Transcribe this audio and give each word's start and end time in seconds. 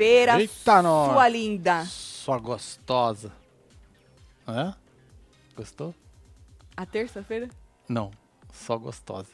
terça-feira, 0.00 0.40
Eita, 0.40 0.82
nós. 0.82 1.12
sua 1.12 1.28
linda. 1.28 1.84
Sua 1.84 2.38
gostosa. 2.38 3.32
Hã? 4.48 4.74
Gostou? 5.56 5.94
A 6.76 6.86
terça-feira? 6.86 7.48
Não, 7.88 8.10
só 8.52 8.78
gostosa. 8.78 9.28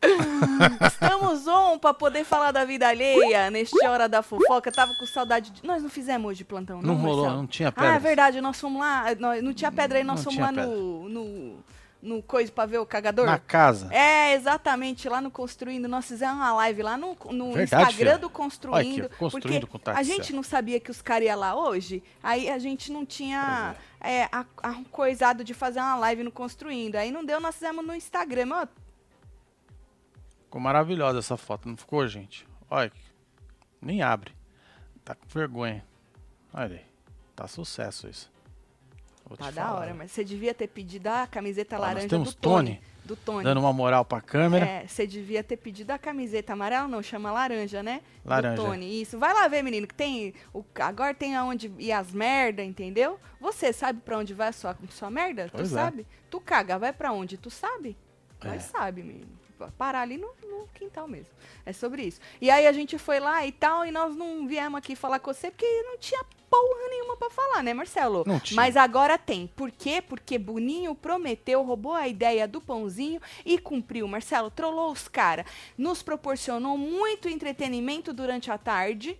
Estamos 0.86 1.48
on 1.48 1.78
pra 1.78 1.92
poder 1.92 2.24
falar 2.24 2.52
da 2.52 2.64
vida 2.64 2.86
alheia 2.88 3.50
neste 3.50 3.84
Hora 3.84 4.08
da 4.08 4.22
Fofoca. 4.22 4.70
Tava 4.70 4.92
com 4.94 5.06
saudade 5.06 5.50
de... 5.50 5.66
Nós 5.66 5.82
não 5.82 5.90
fizemos 5.90 6.30
hoje 6.30 6.44
plantão, 6.44 6.80
não, 6.80 6.94
Não 6.94 7.02
rolou, 7.02 7.22
Marcelo? 7.24 7.36
não 7.40 7.46
tinha 7.46 7.68
Ah, 7.70 7.72
pedra. 7.72 7.94
é 7.94 7.98
verdade, 7.98 8.40
nós 8.40 8.60
fomos 8.60 8.80
lá, 8.80 9.04
nós, 9.18 9.42
não 9.42 9.52
tinha 9.52 9.72
pedra 9.72 9.98
aí, 9.98 10.04
nós 10.04 10.16
Não 10.18 10.24
fomos 10.24 10.38
lá 10.38 10.48
pedra. 10.48 10.66
no, 10.66 11.08
no, 11.08 11.56
no 12.00 12.22
coisa 12.22 12.50
pra 12.50 12.66
ver 12.66 12.78
o 12.78 12.86
cagador. 12.86 13.26
Na 13.26 13.38
casa. 13.38 13.92
É, 13.92 14.34
exatamente, 14.34 15.08
lá 15.08 15.20
no 15.20 15.30
Construindo. 15.30 15.88
Nós 15.88 16.06
fizemos 16.06 16.36
uma 16.36 16.52
live 16.54 16.82
lá 16.82 16.96
no, 16.96 17.16
no 17.30 17.52
Verdade, 17.52 17.82
Instagram 17.82 17.92
filha. 17.92 18.18
do 18.18 18.30
Construindo. 18.30 19.06
aqui, 19.06 19.16
Construindo 19.16 19.66
porque 19.66 19.90
a 19.90 20.02
gente 20.02 20.32
não 20.32 20.42
sabia 20.42 20.78
que 20.78 20.90
os 20.90 21.02
caras 21.02 21.26
iam 21.26 21.38
lá 21.38 21.54
hoje, 21.54 22.02
aí 22.22 22.48
a 22.48 22.58
gente 22.58 22.92
não 22.92 23.04
tinha 23.04 23.74
é, 24.00 24.24
a, 24.24 24.44
a 24.62 24.74
coisado 24.90 25.42
de 25.42 25.54
fazer 25.54 25.80
uma 25.80 25.96
live 25.96 26.22
no 26.22 26.30
Construindo. 26.30 26.96
Aí 26.96 27.10
não 27.10 27.24
deu, 27.24 27.40
nós 27.40 27.54
fizemos 27.54 27.84
no 27.84 27.94
Instagram. 27.94 28.46
Mano, 28.46 28.68
Ficou 30.44 30.62
maravilhosa 30.62 31.18
essa 31.18 31.36
foto, 31.36 31.68
não 31.68 31.76
ficou, 31.76 32.06
gente? 32.08 32.48
Olha, 32.70 32.90
nem 33.82 34.00
abre. 34.00 34.32
Tá 35.04 35.14
com 35.14 35.26
vergonha. 35.28 35.84
Olha 36.54 36.76
aí. 36.76 36.84
Tá 37.36 37.46
sucesso 37.46 38.08
isso. 38.08 38.30
Vou 39.28 39.36
tá 39.36 39.50
da 39.50 39.66
falar. 39.66 39.80
hora, 39.80 39.94
mas 39.94 40.10
você 40.10 40.24
devia 40.24 40.54
ter 40.54 40.68
pedido 40.68 41.06
a 41.08 41.26
camiseta 41.26 41.76
nós 41.76 41.86
laranja 41.86 42.08
temos 42.08 42.34
do 42.34 42.40
Tony. 42.40 42.76
Tony 42.76 42.82
Do 43.04 43.16
Tony. 43.16 43.44
Dando 43.44 43.60
uma 43.60 43.72
moral 43.72 44.04
pra 44.04 44.20
câmera. 44.20 44.64
É, 44.66 44.86
você 44.86 45.06
devia 45.06 45.42
ter 45.44 45.56
pedido 45.56 45.90
a 45.90 45.98
camiseta 45.98 46.52
amarela, 46.52 46.88
não, 46.88 47.02
chama 47.02 47.30
laranja, 47.30 47.82
né? 47.82 48.00
Laranja. 48.24 48.56
Do 48.56 48.68
Tony, 48.68 49.02
isso. 49.02 49.18
Vai 49.18 49.32
lá 49.32 49.48
ver, 49.48 49.62
menino, 49.62 49.86
que 49.86 49.94
tem. 49.94 50.34
O, 50.52 50.64
agora 50.80 51.14
tem 51.14 51.36
aonde 51.36 51.72
ir 51.78 51.92
as 51.92 52.12
merda, 52.12 52.62
entendeu? 52.62 53.18
Você 53.40 53.72
sabe 53.72 54.00
pra 54.00 54.18
onde 54.18 54.34
vai 54.34 54.48
a 54.48 54.52
sua, 54.52 54.76
sua 54.90 55.10
merda? 55.10 55.48
Pois 55.50 55.68
tu 55.68 55.74
é. 55.74 55.78
sabe? 55.78 56.06
Tu 56.30 56.40
caga, 56.40 56.78
vai 56.78 56.92
pra 56.92 57.12
onde? 57.12 57.36
Tu 57.36 57.50
sabe? 57.50 57.96
É. 58.40 58.48
Nós 58.48 58.62
sabe, 58.64 59.02
menino. 59.02 59.47
Parar 59.76 60.02
ali 60.02 60.16
no, 60.16 60.28
no 60.48 60.68
quintal 60.74 61.08
mesmo. 61.08 61.32
É 61.66 61.72
sobre 61.72 62.02
isso. 62.02 62.20
E 62.40 62.50
aí 62.50 62.66
a 62.66 62.72
gente 62.72 62.98
foi 62.98 63.18
lá 63.20 63.46
e 63.46 63.52
tal, 63.52 63.84
e 63.84 63.90
nós 63.90 64.14
não 64.14 64.46
viemos 64.46 64.78
aqui 64.78 64.94
falar 64.94 65.18
com 65.18 65.32
você 65.32 65.50
porque 65.50 65.66
não 65.82 65.98
tinha 65.98 66.24
porra 66.48 66.88
nenhuma 66.90 67.16
pra 67.16 67.30
falar, 67.30 67.62
né, 67.62 67.74
Marcelo? 67.74 68.24
Não 68.26 68.40
tinha. 68.40 68.56
Mas 68.56 68.76
agora 68.76 69.18
tem. 69.18 69.46
Por 69.48 69.70
quê? 69.70 70.02
Porque 70.02 70.38
Boninho 70.38 70.94
prometeu, 70.94 71.62
roubou 71.62 71.92
a 71.92 72.08
ideia 72.08 72.48
do 72.48 72.60
pãozinho 72.60 73.20
e 73.44 73.58
cumpriu. 73.58 74.08
Marcelo 74.08 74.50
trollou 74.50 74.90
os 74.90 75.08
caras. 75.08 75.46
Nos 75.76 76.02
proporcionou 76.02 76.76
muito 76.76 77.28
entretenimento 77.28 78.12
durante 78.12 78.50
a 78.50 78.58
tarde. 78.58 79.18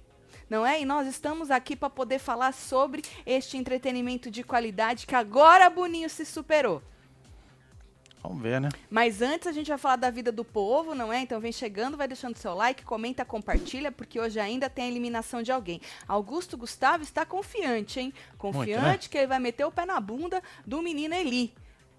Não 0.49 0.67
é? 0.67 0.81
E 0.81 0.85
nós 0.87 1.07
estamos 1.07 1.51
aqui 1.51 1.77
para 1.77 1.91
poder 1.91 2.19
falar 2.19 2.53
sobre 2.55 3.03
este 3.27 3.59
entretenimento 3.59 4.31
de 4.31 4.43
qualidade 4.43 5.07
que 5.07 5.15
agora 5.15 5.69
Boninho 5.69 6.09
se 6.09 6.25
superou. 6.25 6.83
Vamos 8.23 8.43
ver, 8.43 8.61
né? 8.61 8.69
Mas 8.91 9.23
antes 9.23 9.47
a 9.47 9.53
gente 9.53 9.69
vai 9.69 9.79
falar 9.79 9.97
da 9.97 10.11
vida 10.11 10.33
do 10.33 10.45
povo, 10.45 10.95
não 10.95 11.13
é? 11.13 11.21
Então 11.21 11.41
vem 11.41 11.53
chegando, 11.53 11.97
vai 11.97 12.09
deixando 12.09 12.37
seu 12.37 12.55
like, 12.55 12.85
comenta, 12.85 13.25
compartilha, 13.25 13.93
porque 13.93 14.19
hoje 14.21 14.41
ainda 14.41 14.69
tem 14.69 14.87
a 14.87 14.89
eliminação 14.89 15.43
de 15.43 15.53
alguém. 15.53 15.81
Augusto 16.07 16.57
Gustavo 16.57 17.03
está 17.03 17.25
confiante, 17.25 18.01
hein? 18.01 18.13
Confiante 18.37 18.83
Muito, 18.83 19.03
né? 19.03 19.09
que 19.11 19.19
ele 19.19 19.27
vai 19.27 19.39
meter 19.39 19.65
o 19.65 19.71
pé 19.71 19.87
na 19.87 20.01
bunda 20.01 20.43
do 20.67 20.83
menino 20.83 21.15
Eli. 21.15 21.55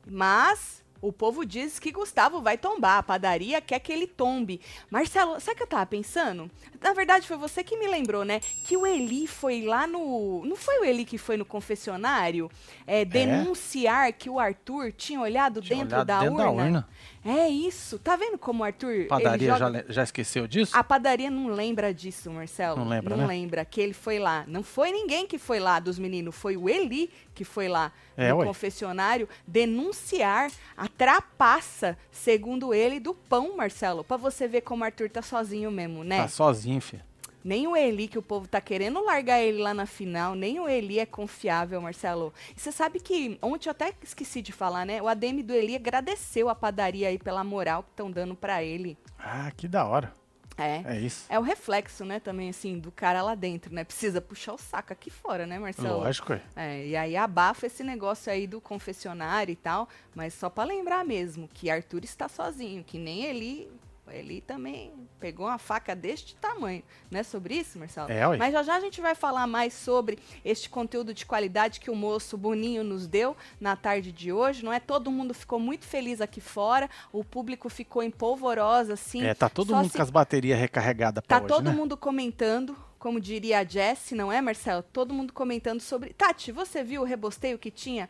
Mas 0.05 0.83
o 1.01 1.11
povo 1.13 1.45
diz 1.45 1.79
que 1.79 1.91
Gustavo 1.91 2.41
vai 2.41 2.57
tombar. 2.57 2.97
A 2.97 3.03
padaria 3.03 3.61
quer 3.61 3.79
que 3.79 3.91
ele 3.91 4.07
tombe. 4.07 4.59
Marcelo, 4.89 5.39
sabe 5.39 5.53
o 5.53 5.57
que 5.57 5.63
eu 5.63 5.67
tava 5.67 5.85
pensando? 5.85 6.49
Na 6.81 6.93
verdade, 6.93 7.27
foi 7.27 7.37
você 7.37 7.63
que 7.63 7.77
me 7.77 7.87
lembrou, 7.87 8.23
né? 8.23 8.39
Que 8.65 8.75
o 8.75 8.85
Eli 8.85 9.27
foi 9.27 9.61
lá 9.63 9.87
no. 9.87 10.43
Não 10.45 10.55
foi 10.55 10.79
o 10.79 10.85
Eli 10.85 11.05
que 11.05 11.17
foi 11.17 11.37
no 11.37 11.45
confessionário 11.45 12.49
é, 12.85 13.03
denunciar 13.05 14.11
que 14.13 14.29
o 14.29 14.39
Arthur 14.39 14.91
tinha 14.91 15.19
olhado 15.19 15.61
Tinha 15.61 15.79
dentro, 15.79 15.95
olhado 15.95 16.07
da, 16.07 16.19
dentro 16.19 16.33
urna? 16.35 16.43
da 16.43 16.51
urna. 16.51 16.87
É 17.23 17.49
isso. 17.49 17.99
Tá 17.99 18.15
vendo 18.15 18.37
como 18.37 18.61
o 18.61 18.63
Arthur. 18.63 19.07
Padaria 19.07 19.57
joga- 19.57 19.83
já, 19.87 19.93
já 19.93 20.03
esqueceu 20.03 20.47
disso? 20.47 20.71
a 20.75 20.83
padaria 20.83 21.29
não 21.29 21.47
lembra 21.47 21.93
disso, 21.93 22.31
Marcelo. 22.31 22.77
Não 22.77 22.87
lembra, 22.87 23.15
Não 23.15 23.23
né? 23.23 23.27
lembra 23.27 23.65
que 23.65 23.81
ele 23.81 23.93
foi 23.93 24.19
lá. 24.19 24.45
Não 24.47 24.63
foi 24.63 24.91
ninguém 24.91 25.27
que 25.27 25.37
foi 25.37 25.59
lá 25.59 25.79
dos 25.79 25.99
meninos, 25.99 26.33
foi 26.35 26.55
o 26.55 26.69
Eli 26.69 27.11
que 27.35 27.43
foi 27.43 27.67
lá 27.67 27.91
É, 28.17 28.29
no 28.31 28.37
ué. 28.39 28.45
confessionário 28.45 29.27
denunciar 29.45 30.51
a 30.75 30.87
trapaça, 30.87 31.97
segundo 32.11 32.73
ele, 32.73 32.99
do 32.99 33.13
pão, 33.13 33.55
Marcelo. 33.55 34.03
Pra 34.03 34.17
você 34.17 34.47
ver 34.47 34.61
como 34.61 34.83
o 34.83 34.85
Arthur 34.85 35.09
tá 35.09 35.21
sozinho 35.21 35.69
mesmo, 35.71 36.03
né? 36.03 36.17
Tá 36.21 36.27
sozinho, 36.27 36.81
filho. 36.81 37.03
Nem 37.43 37.67
o 37.67 37.75
Eli, 37.75 38.07
que 38.07 38.17
o 38.17 38.21
povo 38.21 38.47
tá 38.47 38.59
querendo 38.59 39.03
largar 39.03 39.39
ele 39.39 39.61
lá 39.61 39.73
na 39.73 39.85
final, 39.85 40.35
nem 40.35 40.59
o 40.59 40.67
Eli 40.67 40.99
é 40.99 41.05
confiável, 41.05 41.81
Marcelo. 41.81 42.33
E 42.55 42.59
você 42.59 42.71
sabe 42.71 42.99
que 42.99 43.37
ontem 43.41 43.69
eu 43.69 43.71
até 43.71 43.93
esqueci 44.03 44.41
de 44.41 44.51
falar, 44.51 44.85
né? 44.85 45.01
O 45.01 45.07
ADM 45.07 45.41
do 45.41 45.53
Eli 45.53 45.75
agradeceu 45.75 46.49
a 46.49 46.55
padaria 46.55 47.07
aí 47.07 47.17
pela 47.17 47.43
moral 47.43 47.83
que 47.83 47.89
estão 47.91 48.11
dando 48.11 48.35
pra 48.35 48.63
ele. 48.63 48.97
Ah, 49.17 49.51
que 49.55 49.67
da 49.67 49.85
hora. 49.85 50.13
É. 50.59 50.83
É 50.85 50.99
isso. 50.99 51.25
É 51.29 51.39
o 51.39 51.41
reflexo, 51.41 52.03
né, 52.03 52.19
também, 52.19 52.49
assim, 52.49 52.77
do 52.77 52.91
cara 52.91 53.21
lá 53.21 53.33
dentro, 53.33 53.73
né? 53.73 53.85
Precisa 53.85 54.19
puxar 54.19 54.53
o 54.53 54.57
saco 54.57 54.91
aqui 54.91 55.09
fora, 55.09 55.47
né, 55.47 55.57
Marcelo? 55.57 55.99
Lógico, 55.99 56.33
é. 56.33 56.41
É, 56.55 56.87
e 56.87 56.95
aí 56.97 57.15
abafa 57.15 57.65
esse 57.67 57.83
negócio 57.83 58.31
aí 58.31 58.45
do 58.45 58.59
confessionário 58.59 59.53
e 59.53 59.55
tal, 59.55 59.87
mas 60.13 60.33
só 60.33 60.49
pra 60.49 60.65
lembrar 60.65 61.05
mesmo 61.05 61.47
que 61.53 61.69
Arthur 61.69 62.03
está 62.03 62.27
sozinho, 62.27 62.83
que 62.83 62.97
nem 62.97 63.23
ele, 63.23 63.71
ele 64.11 64.41
também 64.41 64.93
pegou 65.19 65.47
uma 65.47 65.57
faca 65.57 65.95
deste 65.95 66.35
tamanho, 66.35 66.81
não 67.11 67.19
é 67.19 67.23
sobre 67.23 67.55
isso, 67.55 67.77
Marcelo? 67.77 68.09
É. 68.11 68.37
Mas 68.37 68.53
já 68.53 68.63
já 68.63 68.75
a 68.75 68.79
gente 68.79 69.01
vai 69.01 69.15
falar 69.15 69.47
mais 69.47 69.73
sobre 69.73 70.19
este 70.43 70.69
conteúdo 70.69 71.13
de 71.13 71.25
qualidade 71.25 71.79
que 71.79 71.91
o 71.91 71.95
moço 71.95 72.37
Boninho 72.37 72.83
nos 72.83 73.07
deu 73.07 73.35
na 73.59 73.75
tarde 73.75 74.11
de 74.11 74.31
hoje, 74.31 74.63
não 74.63 74.71
é? 74.71 74.79
Todo 74.79 75.11
mundo 75.11 75.33
ficou 75.33 75.59
muito 75.59 75.85
feliz 75.85 76.21
aqui 76.21 76.39
fora, 76.39 76.89
o 77.11 77.23
público 77.23 77.69
ficou 77.69 78.01
em 78.01 78.11
polvorosa, 78.11 78.93
assim. 78.93 79.23
É, 79.23 79.33
tá 79.33 79.49
todo 79.49 79.69
só 79.69 79.77
mundo 79.77 79.89
se 79.89 79.97
com 79.97 80.03
as 80.03 80.09
baterias 80.09 80.59
recarregadas 80.59 81.23
pra 81.25 81.39
Tá 81.39 81.45
hoje, 81.45 81.53
todo 81.53 81.69
né? 81.69 81.75
mundo 81.75 81.97
comentando, 81.97 82.75
como 82.97 83.19
diria 83.19 83.59
a 83.59 83.63
Jess, 83.63 84.11
não 84.11 84.31
é, 84.31 84.41
Marcelo? 84.41 84.83
Todo 84.83 85.13
mundo 85.13 85.33
comentando 85.33 85.81
sobre. 85.81 86.13
Tati, 86.13 86.51
você 86.51 86.83
viu 86.83 87.01
o 87.01 87.05
rebosteio 87.05 87.57
que 87.57 87.71
tinha 87.71 88.07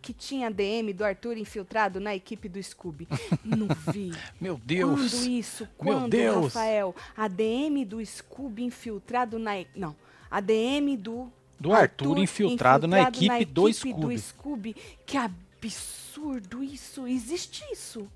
que 0.00 0.12
tinha 0.12 0.50
DM 0.50 0.92
do 0.92 1.04
Arthur 1.04 1.36
infiltrado 1.36 2.00
na 2.00 2.14
equipe 2.14 2.48
do 2.48 2.62
Scooby? 2.62 3.06
Não 3.44 3.68
vi. 3.92 4.12
Meu 4.40 4.60
Deus. 4.64 5.12
Quando 5.12 5.30
isso? 5.30 5.64
Meu 5.64 5.72
Quando, 5.76 6.10
Deus. 6.10 6.54
Rafael? 6.54 6.94
A 7.16 7.28
DM 7.28 7.84
do 7.84 8.04
Scooby 8.04 8.64
infiltrado 8.64 9.38
na. 9.38 9.52
Não. 9.74 9.94
A 10.30 10.40
DM 10.40 10.96
do. 10.96 11.30
Do 11.58 11.72
Arthur 11.72 12.18
infiltrado 12.18 12.86
na 12.86 13.02
equipe 13.02 13.44
do 13.44 13.70
Scooby. 13.72 14.18
Scooby. 14.18 14.76
Que 15.04 15.18
absurdo 15.18 16.64
isso! 16.64 17.06
Existe 17.06 17.62
isso? 17.70 18.08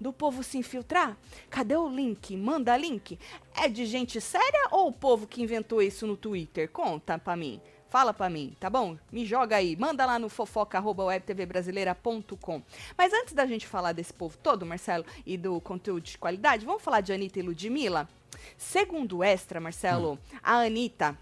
Do 0.00 0.12
povo 0.12 0.42
se 0.42 0.58
infiltrar? 0.58 1.16
Cadê 1.50 1.76
o 1.76 1.88
link? 1.88 2.36
Manda 2.36 2.76
link. 2.76 3.18
É 3.56 3.68
de 3.68 3.86
gente 3.86 4.20
séria 4.20 4.68
ou 4.70 4.88
o 4.88 4.92
povo 4.92 5.26
que 5.26 5.42
inventou 5.42 5.80
isso 5.80 6.06
no 6.06 6.16
Twitter? 6.16 6.68
Conta 6.68 7.18
pra 7.18 7.34
mim. 7.34 7.60
Fala 7.94 8.12
pra 8.12 8.28
mim, 8.28 8.56
tá 8.58 8.68
bom? 8.68 8.98
Me 9.12 9.24
joga 9.24 9.54
aí, 9.54 9.76
manda 9.76 10.04
lá 10.04 10.18
no 10.18 10.28
fofoca.webtvbrasileira.com. 10.28 12.62
Mas 12.98 13.12
antes 13.12 13.32
da 13.32 13.46
gente 13.46 13.68
falar 13.68 13.92
desse 13.92 14.12
povo 14.12 14.36
todo, 14.36 14.66
Marcelo, 14.66 15.04
e 15.24 15.36
do 15.36 15.60
conteúdo 15.60 16.02
de 16.02 16.18
qualidade, 16.18 16.66
vamos 16.66 16.82
falar 16.82 17.02
de 17.02 17.12
Anitta 17.12 17.38
e 17.38 17.42
Ludmilla? 17.42 18.08
Segundo 18.58 19.18
o 19.18 19.22
Extra, 19.22 19.60
Marcelo, 19.60 20.18
a 20.42 20.54
Anitta 20.54 21.16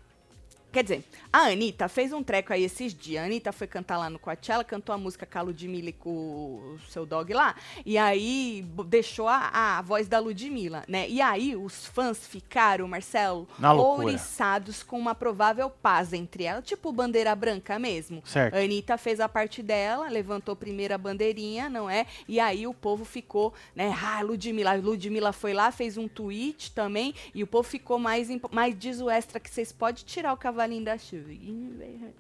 Quer 0.72 0.82
dizer, 0.84 1.04
a 1.30 1.48
Anitta 1.48 1.86
fez 1.88 2.12
um 2.12 2.22
treco 2.22 2.52
aí 2.52 2.64
esses 2.64 2.94
dias. 2.94 3.22
A 3.22 3.26
Anitta 3.26 3.52
foi 3.52 3.66
cantar 3.66 3.98
lá 3.98 4.08
no 4.08 4.19
Coachella, 4.19 4.64
cantou 4.64 4.94
a 4.94 4.98
música 4.98 5.26
com 5.26 5.38
a 5.38 5.42
Ludmilla 5.42 5.90
e 5.90 5.92
com 5.92 6.10
o 6.10 6.78
seu 6.88 7.04
dog 7.04 7.32
lá. 7.34 7.54
E 7.84 7.98
aí 7.98 8.64
deixou 8.86 9.28
a, 9.28 9.78
a 9.78 9.82
voz 9.82 10.08
da 10.08 10.19
Ludmilla, 10.19 10.82
né? 10.88 11.08
E 11.08 11.20
aí 11.20 11.54
os 11.54 11.86
fãs 11.86 12.26
ficaram, 12.26 12.88
Marcelo, 12.88 13.46
ouriçados 13.76 14.82
com 14.82 14.98
uma 14.98 15.14
provável 15.14 15.69
paz 15.69 16.12
entre 16.12 16.44
elas. 16.44 16.64
Tipo 16.64 16.90
bandeira 16.90 17.34
branca 17.34 17.78
mesmo. 17.78 18.22
Certo. 18.24 18.54
A 18.54 18.58
Anitta 18.58 18.96
fez 18.96 19.20
a 19.20 19.28
parte 19.28 19.62
dela, 19.62 20.08
levantou 20.08 20.56
a 20.92 20.98
bandeirinha, 20.98 21.69
não 21.69 21.88
é? 21.88 22.06
E 22.26 22.40
aí 22.40 22.66
o 22.66 22.72
povo 22.72 23.04
ficou, 23.04 23.52
né? 23.74 23.94
Ah, 24.02 24.22
Ludmilla. 24.22 24.72
A 24.72 24.74
Ludmilla 24.74 25.32
foi 25.32 25.52
lá, 25.52 25.70
fez 25.70 25.98
um 25.98 26.08
tweet 26.08 26.72
também. 26.72 27.14
E 27.34 27.42
o 27.42 27.46
povo 27.46 27.69
ficou 27.69 27.98
mais. 27.98 28.28
Mas 28.50 28.78
diz 28.78 29.00
o 29.00 29.10
extra 29.10 29.38
que 29.38 29.50
vocês 29.50 29.70
podem 29.70 30.04
tirar 30.04 30.32
o 30.32 30.36
cavalinho 30.62 30.84
da 30.84 30.96
chuva. 30.98 31.24
Vai- 31.28 32.14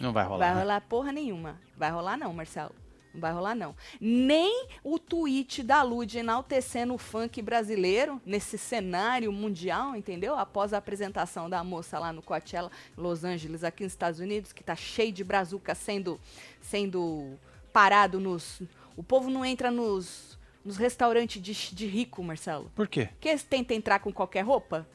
Não 0.00 0.12
vai 0.12 0.24
rolar. 0.24 0.38
Vai 0.38 0.54
né? 0.54 0.60
rolar 0.60 0.80
porra 0.82 1.12
nenhuma. 1.12 1.60
Vai 1.76 1.90
rolar 1.90 2.16
não, 2.16 2.32
Marcelo. 2.32 2.74
Não 3.12 3.20
vai 3.20 3.30
rolar 3.32 3.54
não. 3.54 3.76
Nem 4.00 4.68
o 4.82 4.98
tweet 4.98 5.62
da 5.62 5.82
Lud 5.82 6.16
enaltecendo 6.18 6.94
o 6.94 6.98
funk 6.98 7.42
brasileiro 7.42 8.20
nesse 8.24 8.56
cenário 8.56 9.30
mundial, 9.30 9.94
entendeu? 9.94 10.34
Após 10.34 10.72
a 10.72 10.78
apresentação 10.78 11.48
da 11.48 11.62
moça 11.62 11.98
lá 11.98 12.10
no 12.10 12.22
Coachella, 12.22 12.70
Los 12.96 13.22
Angeles, 13.22 13.64
aqui 13.64 13.84
nos 13.84 13.92
Estados 13.92 14.18
Unidos, 14.18 14.52
que 14.52 14.64
tá 14.64 14.74
cheio 14.74 15.12
de 15.12 15.22
brazuca 15.22 15.74
sendo 15.74 16.18
sendo 16.60 17.38
parado 17.72 18.18
nos 18.20 18.62
o 18.96 19.02
povo 19.02 19.30
não 19.30 19.44
entra 19.44 19.70
nos 19.70 20.38
nos 20.64 20.76
restaurantes 20.76 21.42
de, 21.42 21.52
de 21.74 21.86
rico, 21.86 22.22
Marcelo. 22.22 22.70
Por 22.74 22.86
quê? 22.86 23.06
Porque 23.12 23.28
eles 23.28 23.42
tentam 23.42 23.76
entrar 23.76 23.98
com 23.98 24.12
qualquer 24.12 24.42
roupa? 24.42 24.86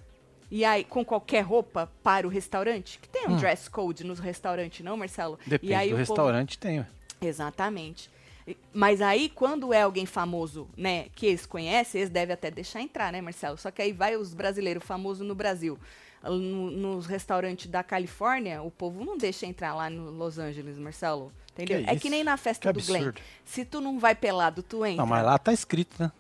E 0.50 0.64
aí, 0.64 0.84
com 0.84 1.04
qualquer 1.04 1.42
roupa 1.42 1.92
para 2.02 2.26
o 2.26 2.30
restaurante? 2.30 3.00
Que 3.00 3.10
tem 3.10 3.28
um 3.28 3.34
Hum. 3.34 3.38
dress 3.38 3.70
code 3.70 4.04
nos 4.06 4.20
restaurantes, 4.20 4.84
não, 4.86 4.96
Marcelo? 4.96 5.38
Depende 5.46 5.72
e 5.72 5.76
aí 5.76 5.88
do 5.90 5.92
povo- 5.92 6.00
restaurante, 6.00 6.58
tem. 6.58 6.86
Exatamente. 7.22 8.10
Mas 8.74 9.02
aí, 9.02 9.28
quando 9.28 9.74
é 9.74 9.82
alguém 9.82 10.06
famoso, 10.06 10.70
né, 10.78 11.08
que 11.16 11.26
eles 11.26 11.46
conhecem, 11.46 12.00
eles 12.00 12.10
devem 12.10 12.34
até 12.34 12.50
deixar 12.50 12.82
entrar, 12.82 13.12
né, 13.12 13.20
Marcelo? 13.20 13.58
Só 13.58 13.70
que 13.70 13.82
aí 13.82 13.92
vai 13.92 14.16
os 14.16 14.34
brasileiros 14.34 14.84
famosos 14.86 15.28
no 15.28 15.36
Brasil. 15.36 15.78
No- 16.24 16.72
nos 16.72 17.06
restaurantes 17.06 17.68
da 17.70 17.84
Califórnia, 17.84 18.62
o 18.62 18.72
povo 18.72 19.04
não 19.04 19.18
deixa 19.18 19.46
entrar 19.46 19.76
lá 19.76 19.90
no 19.90 20.10
Los 20.12 20.40
Angeles, 20.40 20.78
Marcelo. 20.78 21.32
Entendeu? 21.54 21.84
Que 21.84 21.90
é 21.90 21.94
isso? 21.94 22.02
que 22.02 22.10
nem 22.10 22.24
na 22.24 22.38
festa 22.38 22.72
Que 22.72 22.80
do 22.80 22.86
Glenn. 22.86 22.98
absurdo. 23.08 23.22
Se 23.44 23.66
tu 23.66 23.82
não 23.82 24.00
vai 24.00 24.16
pelado, 24.16 24.64
tu 24.64 24.86
entra. 24.86 24.98
Não, 24.98 25.06
mas 25.08 25.26
lá 25.26 25.38
tá 25.38 25.52
escrito, 25.52 25.96
né? 26.02 26.12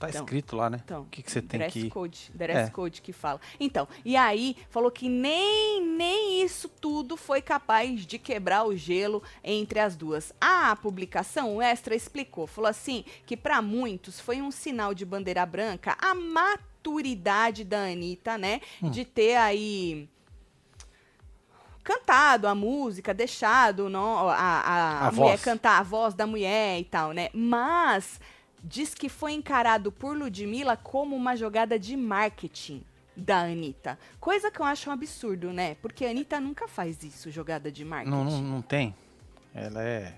Tá 0.00 0.08
Então, 0.08 0.22
escrito 0.24 0.56
lá, 0.56 0.70
né? 0.70 0.80
Então, 0.82 1.02
o 1.02 1.06
que, 1.06 1.22
que 1.22 1.30
você 1.30 1.42
tem 1.42 1.60
dress 1.60 1.72
que 1.74 1.90
code, 1.90 2.30
dress 2.34 2.68
É. 2.68 2.70
code 2.70 3.02
que 3.02 3.12
fala. 3.12 3.38
Então, 3.60 3.86
e 4.02 4.16
aí 4.16 4.56
falou 4.70 4.90
que 4.90 5.08
nem 5.10 5.86
nem 5.86 6.42
isso 6.42 6.68
tudo 6.70 7.18
foi 7.18 7.42
capaz 7.42 8.06
de 8.06 8.18
quebrar 8.18 8.64
o 8.66 8.74
gelo 8.74 9.22
entre 9.44 9.78
as 9.78 9.94
duas. 9.96 10.32
A 10.40 10.74
publicação, 10.76 11.56
o 11.56 11.60
Extra 11.62 11.94
explicou, 11.94 12.46
falou 12.46 12.70
assim 12.70 13.04
que 13.26 13.36
para 13.36 13.60
muitos 13.60 14.18
foi 14.18 14.40
um 14.40 14.50
sinal 14.50 14.94
de 14.94 15.04
bandeira 15.04 15.44
branca 15.44 15.94
a 16.00 16.14
maturidade 16.14 17.62
da 17.62 17.82
Anitta, 17.84 18.38
né, 18.38 18.62
Hum. 18.82 18.90
de 18.90 19.04
ter 19.04 19.36
aí 19.36 20.08
cantado 21.84 22.46
a 22.46 22.54
música, 22.54 23.12
deixado 23.12 23.88
não, 23.88 24.28
a, 24.28 24.34
a, 24.34 25.04
A 25.04 25.08
a 25.08 25.12
mulher 25.12 25.30
voz. 25.32 25.42
cantar 25.42 25.78
a 25.78 25.82
voz 25.82 26.14
da 26.14 26.26
mulher 26.26 26.78
e 26.78 26.84
tal, 26.84 27.12
né? 27.12 27.28
Mas 27.34 28.20
diz 28.62 28.94
que 28.94 29.08
foi 29.08 29.32
encarado 29.32 29.90
por 29.90 30.16
Ludmilla 30.16 30.76
como 30.76 31.16
uma 31.16 31.36
jogada 31.36 31.78
de 31.78 31.96
marketing 31.96 32.84
da 33.16 33.40
Anitta. 33.40 33.98
Coisa 34.18 34.50
que 34.50 34.60
eu 34.60 34.64
acho 34.66 34.88
um 34.90 34.92
absurdo, 34.92 35.52
né? 35.52 35.76
Porque 35.82 36.04
a 36.04 36.10
Anitta 36.10 36.40
nunca 36.40 36.66
faz 36.68 37.02
isso, 37.02 37.30
jogada 37.30 37.70
de 37.70 37.84
marketing. 37.84 38.10
Não, 38.10 38.24
não, 38.24 38.42
não 38.42 38.62
tem. 38.62 38.94
Ela 39.54 39.82
é 39.82 40.14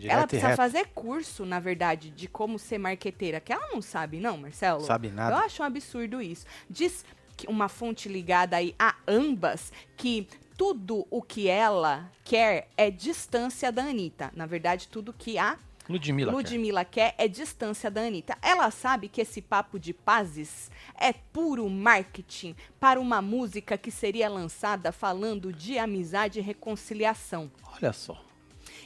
ela 0.00 0.26
precisa 0.26 0.56
fazer 0.56 0.88
curso, 0.94 1.44
na 1.44 1.60
verdade, 1.60 2.10
de 2.10 2.26
como 2.26 2.58
ser 2.58 2.78
marqueteira, 2.78 3.40
que 3.40 3.52
ela 3.52 3.68
não 3.72 3.82
sabe, 3.82 4.18
não, 4.18 4.38
Marcelo? 4.38 4.80
Sabe 4.80 5.08
Eu 5.08 5.14
nada. 5.14 5.36
acho 5.36 5.62
um 5.62 5.66
absurdo 5.66 6.20
isso. 6.20 6.46
Diz 6.68 7.04
que 7.36 7.46
uma 7.46 7.68
fonte 7.68 8.08
ligada 8.08 8.56
aí 8.56 8.74
a 8.78 8.94
ambas 9.06 9.72
que 9.96 10.26
tudo 10.56 11.06
o 11.10 11.20
que 11.20 11.48
ela 11.48 12.10
quer 12.24 12.68
é 12.76 12.90
distância 12.90 13.70
da 13.70 13.82
Anitta. 13.82 14.30
Na 14.34 14.46
verdade, 14.46 14.88
tudo 14.88 15.12
que 15.12 15.38
a 15.38 15.58
Ludmilla. 15.88 16.30
quer. 16.30 16.36
Ludmilla 16.36 16.84
quer 16.84 17.14
é 17.18 17.28
distância 17.28 17.90
da 17.90 18.02
Anitta. 18.02 18.36
Ela 18.40 18.70
sabe 18.70 19.08
que 19.08 19.20
esse 19.20 19.42
papo 19.42 19.78
de 19.78 19.92
pazes 19.92 20.70
é 20.98 21.12
puro 21.12 21.68
marketing 21.68 22.54
para 22.78 23.00
uma 23.00 23.20
música 23.20 23.76
que 23.76 23.90
seria 23.90 24.28
lançada 24.28 24.92
falando 24.92 25.52
de 25.52 25.78
amizade 25.78 26.38
e 26.38 26.42
reconciliação. 26.42 27.50
Olha 27.74 27.92
só. 27.92 28.22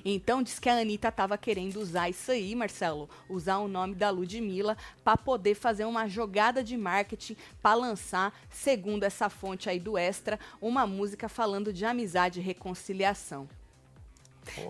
Então 0.04 0.42
diz 0.42 0.58
que 0.58 0.68
a 0.68 0.78
Anitta 0.78 1.10
tava 1.10 1.36
querendo 1.36 1.80
usar 1.80 2.08
isso 2.08 2.30
aí, 2.30 2.54
Marcelo, 2.54 3.10
usar 3.28 3.58
o 3.58 3.68
nome 3.68 3.94
da 3.94 4.08
Ludmilla 4.08 4.76
para 5.02 5.16
poder 5.16 5.54
fazer 5.54 5.84
uma 5.84 6.06
jogada 6.06 6.62
de 6.62 6.76
marketing 6.76 7.36
para 7.60 7.74
lançar, 7.74 8.32
segundo 8.48 9.02
essa 9.02 9.28
fonte 9.28 9.68
aí 9.68 9.80
do 9.80 9.98
Extra, 9.98 10.38
uma 10.60 10.86
música 10.86 11.28
falando 11.28 11.72
de 11.72 11.84
amizade 11.84 12.38
e 12.40 12.42
reconciliação. 12.42 13.48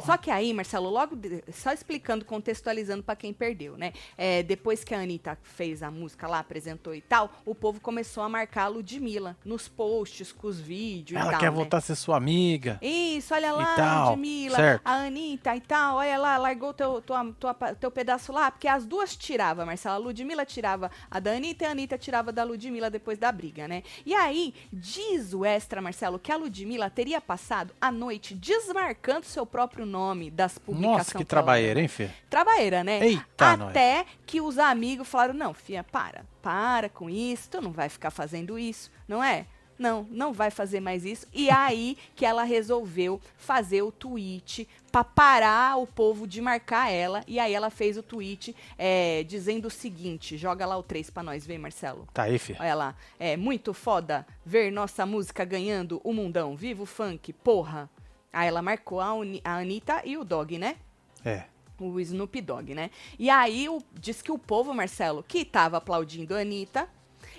Só 0.05 0.17
que 0.17 0.31
aí, 0.31 0.53
Marcelo, 0.53 0.89
logo 0.91 1.15
de- 1.17 1.43
só 1.53 1.73
explicando, 1.73 2.25
contextualizando 2.25 3.03
para 3.03 3.17
quem 3.17 3.33
perdeu, 3.33 3.77
né? 3.77 3.93
É, 4.17 4.43
depois 4.43 4.83
que 4.85 4.95
a 4.95 4.99
Anitta 5.01 5.39
fez 5.43 5.83
a 5.83 5.91
música 5.91 6.27
lá, 6.27 6.39
apresentou 6.39 6.95
e 6.95 7.01
tal, 7.01 7.31
o 7.45 7.55
povo 7.55 7.81
começou 7.81 8.23
a 8.23 8.29
marcar 8.29 8.65
a 8.65 8.69
Ludmilla 8.69 9.37
nos 9.45 9.69
posts, 9.69 10.33
com 10.33 10.47
os 10.47 10.61
vídeos 10.61 11.19
e 11.19 11.21
Ela 11.23 11.33
tal. 11.33 11.41
quer 11.41 11.51
né? 11.51 11.57
voltar 11.57 11.79
a 11.79 11.81
ser 11.81 11.95
sua 11.97 12.17
amiga. 12.17 12.79
Isso, 12.83 13.35
olha 13.35 13.53
lá, 13.53 13.75
tal, 13.77 14.11
Ludmilla, 14.11 14.57
certo. 14.57 14.83
a 14.85 14.93
Anitta 15.07 15.57
e 15.57 15.61
tal, 15.61 15.97
olha 15.97 16.19
lá, 16.19 16.37
largou 16.39 16.73
teu, 16.73 17.01
tua, 17.03 17.35
tua, 17.39 17.55
teu 17.55 17.91
pedaço 17.91 18.33
lá, 18.33 18.51
porque 18.51 18.69
as 18.69 18.87
duas 18.87 19.17
tiravam, 19.17 19.67
Marcela. 19.67 19.97
A 19.97 19.99
Ludmilla 19.99 20.45
tirava 20.45 20.91
a 21.11 21.19
da 21.21 21.33
Anitta 21.33 21.65
e 21.65 21.67
a 21.67 21.71
Anitta 21.71 21.99
tirava 21.99 22.33
da 22.33 22.45
Ludmilla 22.45 22.89
depois 22.91 23.19
da 23.19 23.31
briga, 23.33 23.67
né? 23.69 23.83
E 24.05 24.15
aí, 24.15 24.55
diz 24.73 25.33
o 25.35 25.45
extra, 25.45 25.81
Marcelo, 25.81 26.19
que 26.19 26.31
a 26.33 26.37
Ludmilla 26.37 26.89
teria 26.91 27.21
passado 27.21 27.75
a 27.81 27.91
noite 27.91 28.35
desmarcando 28.35 29.27
seu 29.27 29.45
próprio 29.45 29.66
nome 29.87 30.31
das 30.31 30.59
publicações. 30.59 30.99
Nossa, 30.99 31.11
que 31.13 31.17
ela- 31.17 31.25
trabalheira, 31.25 31.81
hein, 31.81 31.89
Fê? 31.89 32.11
Trabalheira, 32.31 32.85
né? 32.85 33.05
Eita, 33.05 33.57
nós. 33.57 33.71
Até 33.71 34.07
que 34.25 34.41
os 34.41 34.59
amigos 34.59 35.09
falaram: 35.09 35.35
não, 35.35 35.53
filha, 35.53 35.83
para, 35.83 36.25
para 36.41 36.89
com 36.89 37.11
isso, 37.11 37.49
tu 37.51 37.61
não 37.61 37.73
vai 37.73 37.89
ficar 37.89 38.11
fazendo 38.11 38.59
isso, 38.59 38.91
não 39.09 39.23
é? 39.23 39.47
Não, 39.79 40.07
não 40.11 40.33
vai 40.33 40.51
fazer 40.51 40.81
mais 40.81 41.05
isso. 41.05 41.27
E 41.35 41.51
aí 41.51 41.99
que 42.15 42.25
ela 42.25 42.45
resolveu 42.45 43.21
fazer 43.37 43.83
o 43.83 43.93
tweet 43.93 44.67
pra 44.91 45.05
parar 45.05 45.77
o 45.77 45.87
povo 45.87 46.27
de 46.27 46.41
marcar 46.41 46.91
ela. 46.91 47.23
E 47.29 47.39
aí 47.39 47.53
ela 47.53 47.69
fez 47.69 47.99
o 47.99 48.03
tweet 48.03 48.57
é, 48.79 49.23
dizendo 49.25 49.67
o 49.67 49.71
seguinte: 49.71 50.39
joga 50.39 50.65
lá 50.65 50.79
o 50.79 50.83
3 50.83 51.11
pra 51.11 51.23
nós 51.23 51.47
ver, 51.47 51.59
Marcelo. 51.59 52.09
Tá 52.15 52.23
aí, 52.23 52.39
Fê. 52.39 52.57
Olha 52.59 52.75
lá, 52.75 52.95
é 53.21 53.37
muito 53.37 53.75
foda 53.75 54.27
ver 54.47 54.73
nossa 54.73 55.05
música 55.05 55.45
ganhando 55.45 56.01
o 56.03 56.11
mundão. 56.15 56.57
Viva 56.57 56.83
o 56.83 56.87
funk, 56.87 57.31
porra. 57.35 57.91
Aí 58.37 58.49
ela 58.49 58.61
marcou 58.61 59.01
a, 59.01 59.15
Uni- 59.15 59.41
a 59.43 59.57
Anitta 59.57 60.03
e 60.05 60.19
o 60.19 60.23
Dog, 60.23 60.59
né? 60.59 60.77
É. 61.25 61.45
o 61.81 61.99
Snoop 62.01 62.39
Dogg, 62.43 62.75
né? 62.75 62.91
E 63.19 63.31
aí 63.31 63.67
o, 63.67 63.83
diz 63.95 64.21
que 64.21 64.31
o 64.31 64.39
povo, 64.39 64.75
Marcelo, 64.75 65.23
que 65.27 65.43
tava 65.43 65.79
aplaudindo 65.79 66.35
a 66.35 66.41
Anitta 66.41 66.87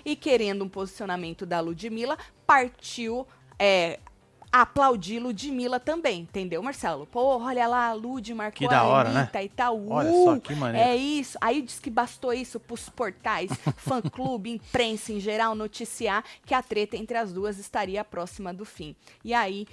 e 0.04 0.16
querendo 0.16 0.64
um 0.64 0.68
posicionamento 0.68 1.46
da 1.46 1.60
Ludmilla, 1.60 2.18
partiu 2.44 3.24
é, 3.58 4.00
aplaudir 4.50 5.18
Ludmilla 5.18 5.78
também, 5.78 6.22
entendeu, 6.22 6.62
Marcelo? 6.62 7.06
Pô, 7.06 7.38
olha 7.38 7.66
lá, 7.66 7.88
a 7.88 7.92
Lud 7.92 8.32
marcou 8.34 8.58
Que 8.58 8.68
da 8.68 8.80
a 8.80 8.84
hora, 8.84 9.10
né? 9.10 9.20
Anitta 9.20 9.42
e 9.42 9.48
tal. 9.48 9.88
Olha 9.88 10.10
uh, 10.10 10.24
só 10.24 10.38
que 10.40 10.54
maneiro. 10.54 10.88
É 10.88 10.96
isso. 10.96 11.36
Aí 11.40 11.62
diz 11.62 11.78
que 11.78 11.90
bastou 11.90 12.32
isso 12.32 12.58
pros 12.58 12.88
portais, 12.88 13.50
fã-clube, 13.76 14.50
imprensa 14.50 15.12
em 15.12 15.20
geral, 15.20 15.54
noticiar 15.54 16.24
que 16.44 16.54
a 16.54 16.62
treta 16.62 16.96
entre 16.96 17.16
as 17.16 17.32
duas 17.32 17.58
estaria 17.58 18.04
próxima 18.04 18.52
do 18.52 18.64
fim. 18.64 18.96
E 19.24 19.34
aí 19.34 19.66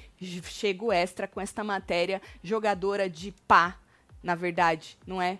chega 0.43 0.83
o 0.83 0.91
extra 0.91 1.27
com 1.27 1.39
esta 1.39 1.63
matéria, 1.63 2.21
jogadora 2.43 3.09
de 3.09 3.31
pá, 3.47 3.77
na 4.21 4.35
verdade, 4.35 4.97
não 5.05 5.21
é 5.21 5.39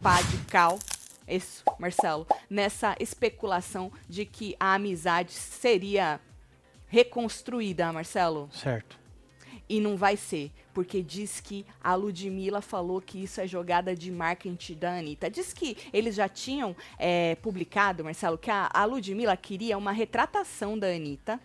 pá 0.00 0.20
de 0.22 0.38
cal. 0.44 0.78
Isso, 1.26 1.64
Marcelo, 1.78 2.26
nessa 2.50 2.94
especulação 3.00 3.90
de 4.06 4.26
que 4.26 4.54
a 4.60 4.74
amizade 4.74 5.32
seria 5.32 6.20
reconstruída, 6.94 7.92
Marcelo. 7.92 8.48
Certo. 8.52 8.98
E 9.68 9.80
não 9.80 9.96
vai 9.96 10.16
ser, 10.16 10.52
porque 10.74 11.02
diz 11.02 11.40
que 11.40 11.64
a 11.82 11.94
Ludmilla 11.94 12.60
falou 12.60 13.00
que 13.00 13.22
isso 13.22 13.40
é 13.40 13.46
jogada 13.46 13.94
de 13.96 14.10
marketing 14.12 14.74
da 14.74 14.98
Anitta. 14.98 15.30
Diz 15.30 15.52
que 15.54 15.76
eles 15.92 16.14
já 16.14 16.28
tinham 16.28 16.76
é, 16.98 17.34
publicado, 17.36 18.04
Marcelo, 18.04 18.36
que 18.36 18.50
a, 18.50 18.68
a 18.72 18.84
Ludmilla 18.84 19.36
queria 19.36 19.76
uma 19.78 19.90
retratação 19.90 20.78
da 20.78 20.86
Anitta. 20.88 21.40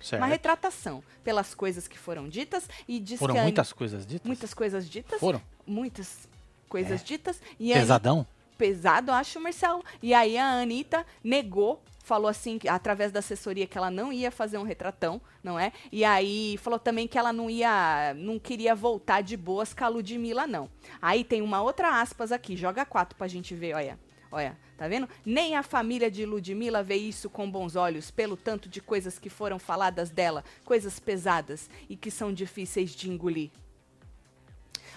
Certo. 0.00 0.20
Uma 0.20 0.26
retratação 0.26 1.04
pelas 1.22 1.54
coisas 1.54 1.86
que 1.86 1.96
foram 1.98 2.28
ditas. 2.28 2.68
E 2.88 2.98
diz 2.98 3.18
Foram 3.18 3.34
que 3.34 3.38
Ani- 3.40 3.46
muitas 3.50 3.72
coisas 3.72 4.04
ditas? 4.06 4.26
muitas 4.26 4.54
coisas 4.54 4.88
ditas. 4.90 5.20
Foram? 5.20 5.40
Muitas 5.66 6.26
coisas 6.68 7.00
É. 7.02 7.04
ditas. 7.04 7.40
E 7.60 7.72
Pesadão? 7.72 8.26
pesado, 8.58 9.10
eu 9.10 9.14
acho, 9.14 9.38
Marcelo. 9.40 9.84
E 10.02 10.14
aí 10.14 10.38
a 10.38 10.46
Anitta 10.60 11.04
negou, 11.22 11.82
falou 12.02 12.28
assim, 12.28 12.58
através 12.68 13.12
da 13.12 13.20
assessoria, 13.20 13.66
que 13.66 13.78
ela 13.78 13.90
não 13.90 14.12
ia 14.12 14.30
fazer 14.30 14.58
um 14.58 14.62
retratão, 14.62 15.20
não 15.42 15.58
é? 15.58 15.72
E 15.90 16.04
aí 16.04 16.58
falou 16.58 16.78
também 16.78 17.06
que 17.06 17.16
ela 17.16 17.32
não 17.32 17.48
ia, 17.48 18.12
não 18.16 18.38
queria 18.38 18.74
voltar 18.74 19.22
de 19.22 19.36
boas 19.36 19.72
com 19.72 19.84
a 19.84 19.88
Ludmilla, 19.88 20.46
não. 20.46 20.68
Aí 21.00 21.24
tem 21.24 21.40
uma 21.40 21.62
outra 21.62 22.00
aspas 22.00 22.32
aqui, 22.32 22.56
joga 22.56 22.84
quatro 22.84 23.16
pra 23.16 23.28
gente 23.28 23.54
ver, 23.54 23.74
olha. 23.74 23.98
Olha, 24.34 24.58
tá 24.78 24.88
vendo? 24.88 25.06
Nem 25.26 25.56
a 25.56 25.62
família 25.62 26.10
de 26.10 26.24
Ludmilla 26.24 26.82
vê 26.82 26.96
isso 26.96 27.28
com 27.28 27.50
bons 27.50 27.76
olhos, 27.76 28.10
pelo 28.10 28.34
tanto 28.34 28.66
de 28.66 28.80
coisas 28.80 29.18
que 29.18 29.28
foram 29.28 29.58
faladas 29.58 30.08
dela, 30.08 30.42
coisas 30.64 30.98
pesadas 30.98 31.68
e 31.86 31.96
que 31.96 32.10
são 32.10 32.32
difíceis 32.32 32.92
de 32.92 33.10
engolir. 33.10 33.50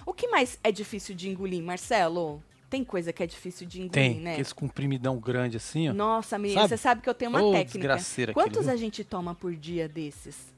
O 0.05 0.13
que 0.13 0.29
mais 0.29 0.57
é 0.63 0.71
difícil 0.71 1.13
de 1.13 1.27
engolir, 1.27 1.61
Marcelo? 1.61 2.41
Tem 2.69 2.83
coisa 2.83 3.13
que 3.13 3.21
é 3.23 3.27
difícil 3.27 3.67
de 3.67 3.79
engolir, 3.81 3.91
Tem. 3.93 4.19
né? 4.19 4.31
Aqueles 4.33 4.51
comprimidão 4.53 5.17
grande 5.17 5.57
assim, 5.57 5.89
ó. 5.89 5.93
Nossa, 5.93 6.37
menina, 6.37 6.61
Sabe? 6.61 6.69
você 6.69 6.77
sabe 6.77 7.01
que 7.01 7.09
eu 7.09 7.13
tenho 7.13 7.29
uma 7.29 7.41
Ô, 7.41 7.51
técnica. 7.51 7.93
aquele, 7.95 8.33
Quantos 8.33 8.63
viu? 8.65 8.73
a 8.73 8.75
gente 8.75 9.03
toma 9.03 9.35
por 9.35 9.55
dia 9.55 9.87
desses? 9.87 10.53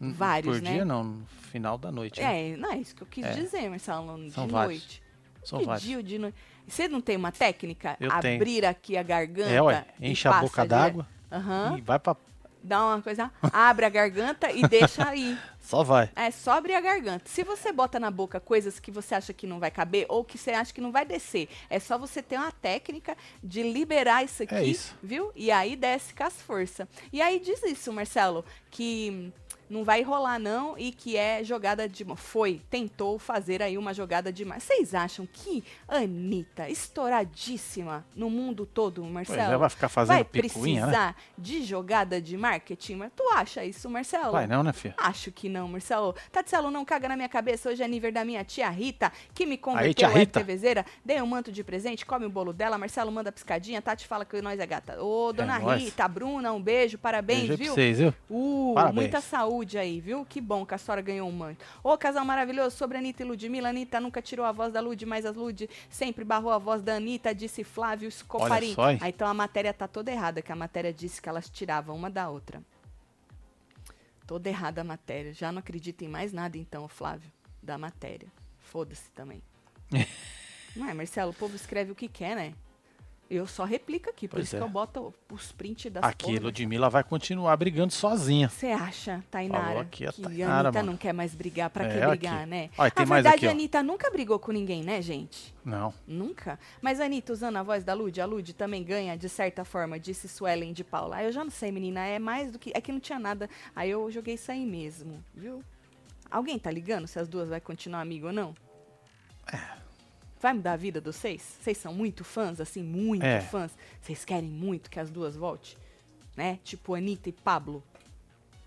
Hum, 0.00 0.12
vários, 0.12 0.56
Por 0.58 0.62
né? 0.62 0.72
dia 0.74 0.84
não, 0.84 1.04
no 1.04 1.26
final 1.50 1.76
da 1.78 1.90
noite. 1.92 2.20
né? 2.20 2.50
É, 2.52 2.56
não 2.56 2.72
é 2.72 2.78
isso 2.78 2.94
que 2.94 3.02
eu 3.02 3.06
quis 3.06 3.24
É. 3.24 3.32
dizer, 3.32 3.68
Marcelo, 3.68 4.16
de 4.24 4.30
São 4.32 4.48
vários. 4.48 4.80
noite. 4.80 5.02
São 5.44 5.58
que 5.60 5.66
vários. 5.66 6.04
de 6.04 6.18
noite. 6.18 6.36
Você 6.66 6.88
não 6.88 7.00
tem 7.00 7.16
uma 7.16 7.32
técnica? 7.32 7.96
Eu 8.00 8.10
tenho. 8.20 8.36
Abrir 8.36 8.64
aqui 8.64 8.96
a 8.96 9.02
garganta. 9.02 9.50
É, 9.50 9.60
ué, 9.60 9.84
e 10.00 10.10
enche 10.10 10.26
a 10.28 10.40
boca 10.40 10.64
d'água 10.64 11.06
Aham. 11.30 11.76
e 11.78 11.80
vai 11.80 11.98
pra. 11.98 12.16
Dá 12.64 12.84
uma 12.84 13.02
coisa, 13.02 13.30
abre 13.52 13.84
a 13.84 13.88
garganta 13.88 14.50
e 14.52 14.62
deixa 14.66 15.08
aí. 15.08 15.36
Só 15.72 15.82
vai. 15.82 16.10
É 16.14 16.30
só 16.30 16.50
abrir 16.52 16.74
a 16.74 16.80
garganta. 16.82 17.24
Se 17.24 17.42
você 17.42 17.72
bota 17.72 17.98
na 17.98 18.10
boca 18.10 18.38
coisas 18.38 18.78
que 18.78 18.90
você 18.90 19.14
acha 19.14 19.32
que 19.32 19.46
não 19.46 19.58
vai 19.58 19.70
caber 19.70 20.04
ou 20.10 20.22
que 20.22 20.36
você 20.36 20.50
acha 20.50 20.70
que 20.70 20.82
não 20.82 20.92
vai 20.92 21.06
descer, 21.06 21.48
é 21.70 21.80
só 21.80 21.96
você 21.96 22.22
ter 22.22 22.36
uma 22.36 22.52
técnica 22.52 23.16
de 23.42 23.62
liberar 23.62 24.22
isso 24.22 24.42
aqui, 24.42 24.54
É 24.54 24.62
isso. 24.62 24.94
viu? 25.02 25.32
E 25.34 25.50
aí 25.50 25.74
desce 25.74 26.12
com 26.12 26.24
as 26.24 26.34
forças. 26.42 26.86
E 27.10 27.22
aí 27.22 27.40
diz 27.40 27.62
isso, 27.62 27.90
Marcelo, 27.90 28.44
que 28.70 29.32
não 29.68 29.84
vai 29.84 30.02
rolar 30.02 30.38
não 30.38 30.76
e 30.78 30.92
que 30.92 31.16
é 31.16 31.42
jogada 31.42 31.88
de 31.88 32.04
foi, 32.16 32.60
tentou 32.70 33.18
fazer 33.18 33.62
aí 33.62 33.78
uma 33.78 33.94
jogada 33.94 34.32
de 34.32 34.44
Vocês 34.44 34.94
acham 34.94 35.26
que 35.30 35.64
Anitta, 35.88 36.68
estouradíssima 36.68 38.04
no 38.14 38.28
mundo 38.28 38.66
todo, 38.66 39.00
Pois 39.02 39.12
Marcelo, 39.12 39.54
é, 39.54 39.56
vai 39.56 39.70
ficar 39.70 39.88
fazendo 39.88 40.14
vai 40.14 40.22
né? 40.22 40.28
precisar 40.30 41.16
de 41.38 41.62
jogada 41.62 42.20
de 42.20 42.36
marketing? 42.36 42.96
Mas 42.96 43.12
tu 43.16 43.22
acha 43.34 43.64
isso, 43.64 43.88
Marcelo? 43.88 44.32
Vai 44.32 44.46
não, 44.46 44.62
né, 44.62 44.72
filho? 44.72 44.94
Acho 44.98 45.30
que 45.32 45.48
não, 45.48 45.68
Marcelo. 45.68 46.14
Tatielo, 46.30 46.70
não 46.70 46.84
caga 46.84 47.08
na 47.08 47.16
minha 47.16 47.28
cabeça. 47.28 47.70
Hoje 47.70 47.82
é 47.82 47.88
nível 47.88 48.12
da 48.12 48.24
minha 48.24 48.44
tia 48.44 48.68
Rita, 48.68 49.12
que 49.34 49.46
me 49.46 49.52
Aí, 49.52 49.58
converteu 49.58 49.94
tia 49.94 50.08
web 50.08 50.20
Rita. 50.20 50.86
Dei 51.04 51.22
um 51.22 51.26
manto 51.26 51.50
de 51.50 51.64
presente, 51.64 52.04
come 52.04 52.26
o 52.26 52.30
bolo 52.30 52.52
dela. 52.52 52.76
Marcelo 52.76 53.10
manda 53.10 53.32
piscadinha. 53.32 53.80
Tati 53.80 54.06
fala 54.06 54.24
que 54.24 54.40
nós 54.42 54.58
é 54.58 54.66
gata. 54.66 55.02
Ô, 55.02 55.32
dona 55.32 55.58
nóis. 55.58 55.82
Rita, 55.82 56.06
Bruna, 56.08 56.52
um 56.52 56.60
beijo, 56.60 56.98
parabéns, 56.98 57.48
Beijo 57.48 57.52
aí 57.52 57.56
pra 57.56 57.64
viu? 57.64 57.74
vocês, 57.74 57.98
viu? 57.98 58.14
Uh, 58.28 58.72
Parabéns. 58.74 58.94
muita 58.96 59.20
saúde 59.20 59.61
aí, 59.76 60.00
viu? 60.00 60.24
Que 60.24 60.40
bom 60.40 60.66
que 60.66 60.74
a 60.74 60.78
senhora 60.78 61.00
ganhou 61.00 61.28
um 61.28 61.32
manto. 61.32 61.64
Ô, 61.82 61.96
casal 61.96 62.24
maravilhoso, 62.24 62.76
sobre 62.76 62.98
Anitta 62.98 63.22
e 63.22 63.26
Ludmilla. 63.26 63.68
Anitta 63.68 64.00
nunca 64.00 64.20
tirou 64.20 64.44
a 64.44 64.52
voz 64.52 64.72
da 64.72 64.80
Lud, 64.80 65.04
mas 65.06 65.24
a 65.24 65.30
Lud 65.30 65.68
sempre 65.88 66.24
barrou 66.24 66.50
a 66.50 66.58
voz 66.58 66.82
da 66.82 66.94
Anitta, 66.96 67.34
disse 67.34 67.64
Flávio 67.64 68.10
Scoparin. 68.10 68.74
só, 68.74 68.90
hein? 68.90 68.98
Ah, 69.00 69.08
então 69.08 69.26
a 69.26 69.34
matéria 69.34 69.72
tá 69.72 69.86
toda 69.86 70.10
errada, 70.10 70.42
que 70.42 70.52
a 70.52 70.56
matéria 70.56 70.92
disse 70.92 71.20
que 71.20 71.28
elas 71.28 71.48
tiravam 71.48 71.96
uma 71.96 72.10
da 72.10 72.28
outra. 72.28 72.62
Toda 74.26 74.48
errada 74.48 74.80
a 74.80 74.84
matéria. 74.84 75.32
Já 75.32 75.52
não 75.52 75.60
acredito 75.60 76.02
em 76.02 76.08
mais 76.08 76.32
nada, 76.32 76.56
então, 76.58 76.88
Flávio, 76.88 77.30
da 77.62 77.78
matéria. 77.78 78.28
Foda-se 78.60 79.10
também. 79.10 79.42
não 80.76 80.88
é, 80.88 80.94
Marcelo? 80.94 81.30
O 81.30 81.34
povo 81.34 81.54
escreve 81.54 81.92
o 81.92 81.94
que 81.94 82.08
quer, 82.08 82.34
né? 82.34 82.54
Eu 83.30 83.46
só 83.46 83.64
replico 83.64 84.10
aqui, 84.10 84.28
por 84.28 84.36
Pois 84.36 84.46
isso 84.46 84.56
é. 84.56 84.58
que 84.58 84.64
eu 84.64 84.68
boto 84.68 85.14
os 85.30 85.50
prints 85.52 85.90
das 85.90 86.04
Aqui, 86.04 86.26
porra. 86.34 86.40
Ludmilla 86.40 86.90
vai 86.90 87.02
continuar 87.02 87.56
brigando 87.56 87.90
sozinha. 87.90 88.50
Você 88.50 88.66
acha, 88.66 89.24
Tainara, 89.30 89.64
Falou 89.64 89.80
aqui 89.80 90.06
a 90.06 90.12
que 90.12 90.20
Tainara, 90.20 90.52
a 90.52 90.60
Anitta 90.60 90.78
mano. 90.80 90.90
não 90.92 90.98
quer 90.98 91.14
mais 91.14 91.34
brigar? 91.34 91.70
Pra 91.70 91.84
É, 91.86 91.88
que 91.88 91.98
aqui. 91.98 92.08
brigar, 92.10 92.46
né? 92.46 92.68
Olha, 92.76 92.90
tem 92.90 93.06
Na 93.06 93.08
mais 93.08 93.22
verdade, 93.24 93.36
aqui, 93.36 93.46
a. 93.46 93.50
Anitta 93.52 93.82
nunca 93.82 94.10
brigou 94.10 94.38
com 94.38 94.52
ninguém, 94.52 94.82
né, 94.82 95.00
gente? 95.00 95.54
Não. 95.64 95.94
Nunca. 96.06 96.58
Mas 96.82 97.00
a 97.00 97.06
Anitta 97.06 97.32
usando 97.32 97.56
a 97.56 97.62
voz 97.62 97.82
da 97.84 97.94
Lud, 97.94 98.20
a 98.20 98.26
Lud 98.26 98.52
também 98.52 98.84
ganha, 98.84 99.16
de 99.16 99.30
certa 99.30 99.64
forma, 99.64 99.98
disse 99.98 100.28
Suelen 100.28 100.74
de 100.74 100.84
Paula. 100.84 101.16
Ah, 101.16 101.24
eu 101.24 101.32
já 101.32 101.42
não 101.42 101.50
sei, 101.50 101.72
menina, 101.72 102.04
é 102.04 102.18
mais 102.18 102.52
do 102.52 102.58
que... 102.58 102.70
É 102.74 102.82
que 102.82 102.92
não 102.92 103.00
tinha 103.00 103.18
nada, 103.18 103.48
aí 103.74 103.88
eu 103.90 104.10
joguei 104.10 104.34
isso 104.34 104.52
aí 104.52 104.66
mesmo, 104.66 105.24
viu? 105.34 105.64
Alguém 106.30 106.58
tá 106.58 106.70
ligando 106.70 107.06
se 107.06 107.18
as 107.18 107.28
duas 107.28 107.48
vai 107.48 107.62
continuar 107.62 108.02
amigo 108.02 108.26
ou 108.26 108.32
não? 108.32 108.54
Vai 110.42 110.52
mudar 110.54 110.72
a 110.72 110.76
vida 110.76 111.00
de 111.00 111.06
vocês? 111.06 111.40
Vocês 111.60 111.78
são 111.78 111.94
muito 111.94 112.24
fãs, 112.24 112.60
assim, 112.60 112.82
muito 112.82 113.22
É. 113.24 113.40
fãs? 113.40 113.70
Vocês 114.00 114.24
querem 114.24 114.48
muito 114.50 114.90
que 114.90 114.98
as 114.98 115.08
duas 115.08 115.36
voltem? 115.36 115.76
Né? 116.36 116.58
Tipo 116.64 116.96
Anitta 116.96 117.28
e 117.28 117.32
Pablo. 117.32 117.80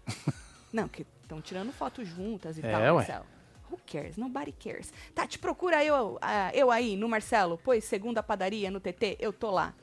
não, 0.71 0.87
que 0.87 1.05
estão 1.21 1.41
tirando 1.41 1.73
foto 1.73 2.05
juntas 2.05 2.57
e 2.57 2.65
É, 2.65 2.71
tal, 2.71 2.81
ué. 2.81 2.91
Marcelo. 2.93 3.25
Who 3.69 3.77
cares? 3.85 4.15
Nobody 4.15 4.53
cares. 4.53 4.93
Tá, 5.13 5.27
te 5.27 5.37
procura 5.37 5.83
eu, 5.83 6.17
ah, 6.21 6.49
eu 6.53 6.71
aí 6.71 6.95
no 6.95 7.09
Marcelo, 7.09 7.59
pois 7.61 7.83
segunda 7.83 8.23
padaria 8.23 8.71
no 8.71 8.79
TT, 8.79 9.17
eu 9.19 9.33
tô 9.33 9.51
lá. 9.51 9.73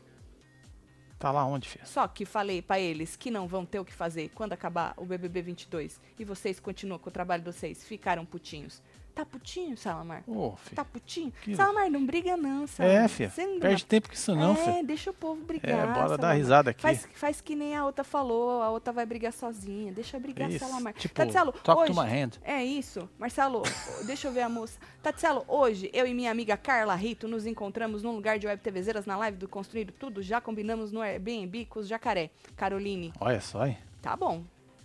Tá 1.18 1.30
lá 1.30 1.44
onde, 1.44 1.68
filho? 1.68 1.86
Só 1.86 2.08
que 2.08 2.24
falei 2.24 2.62
pra 2.62 2.80
eles 2.80 3.16
que 3.16 3.30
não 3.30 3.46
vão 3.46 3.66
ter 3.66 3.78
o 3.78 3.84
que 3.84 3.92
fazer 3.92 4.30
quando 4.30 4.54
acabar 4.54 4.94
o 4.96 5.04
BBB 5.04 5.42
22 5.42 6.00
e 6.18 6.24
vocês 6.24 6.58
continuam 6.58 6.98
com 6.98 7.10
o 7.10 7.12
trabalho 7.12 7.44
de 7.44 7.52
vocês, 7.52 7.84
ficaram 7.84 8.24
putinhos. 8.24 8.80
Tá 9.14 9.26
putinho, 9.26 9.76
Salamar? 9.76 10.22
Filho. 10.24 10.56
Tá 10.74 10.84
putinho? 10.84 11.30
Que- 11.42 11.54
Salamar, 11.54 11.90
não 11.90 12.06
briga 12.06 12.34
não, 12.34 12.66
Salamar. 12.66 13.04
É, 13.04 13.08
filho. 13.08 13.30
Você 13.30 13.44
não 13.46 13.60
Perde 13.60 13.84
tempo 13.84 14.08
com 14.08 14.14
isso 14.14 14.34
não, 14.34 14.52
é, 14.52 14.56
filho. 14.56 14.86
deixa 14.86 15.10
o 15.10 15.14
povo 15.14 15.44
brigar. 15.44 15.70
É, 15.70 15.86
bora 15.86 15.92
dar 15.92 16.08
Salamar. 16.16 16.36
risada 16.36 16.70
aqui. 16.70 16.80
Faz, 16.80 17.06
faz 17.14 17.40
que 17.42 17.54
nem 17.54 17.76
a 17.76 17.84
outra 17.84 18.02
falou, 18.04 18.62
a 18.62 18.70
outra 18.70 18.90
vai 18.90 19.04
brigar 19.04 19.30
sozinha. 19.32 19.92
Deixa 19.92 20.18
brigar, 20.18 20.50
Isso, 20.50 20.60
Salamar. 20.64 20.94
tipo, 20.94 21.14
Tatselo, 21.14 21.52
talk 21.52 21.90
hoje. 21.92 22.38
É 22.42 22.64
isso. 22.64 23.06
Marcelo, 23.18 23.62
deixa 24.06 24.28
eu 24.28 24.32
ver 24.32 24.42
a 24.42 24.48
moça. 24.48 24.78
Tatselo, 25.02 25.44
hoje, 25.46 25.90
eu 25.92 26.06
e 26.06 26.14
minha 26.14 26.30
amiga 26.30 26.56
Carla 26.56 26.94
Rito 26.94 27.28
nos 27.28 27.44
encontramos 27.44 28.02
num 28.02 28.12
lugar 28.12 28.38
de 28.38 28.46
web 28.46 28.62
TVzeiras 28.62 29.04
na 29.04 29.16
live 29.18 29.36
do 29.36 29.46
Construído 29.46 29.92
Tudo. 29.92 30.22
Já 30.22 30.40
combinamos 30.40 30.90
no 30.90 31.02
Airbnb 31.02 31.66
com 31.66 31.80
os 31.80 31.86
jacaré. 31.86 32.30
Caroline, 32.56 33.12
Olha 33.20 33.40
só, 33.42 33.66
hein? 33.66 33.76
tá 34.00 34.16
bom. 34.16 34.42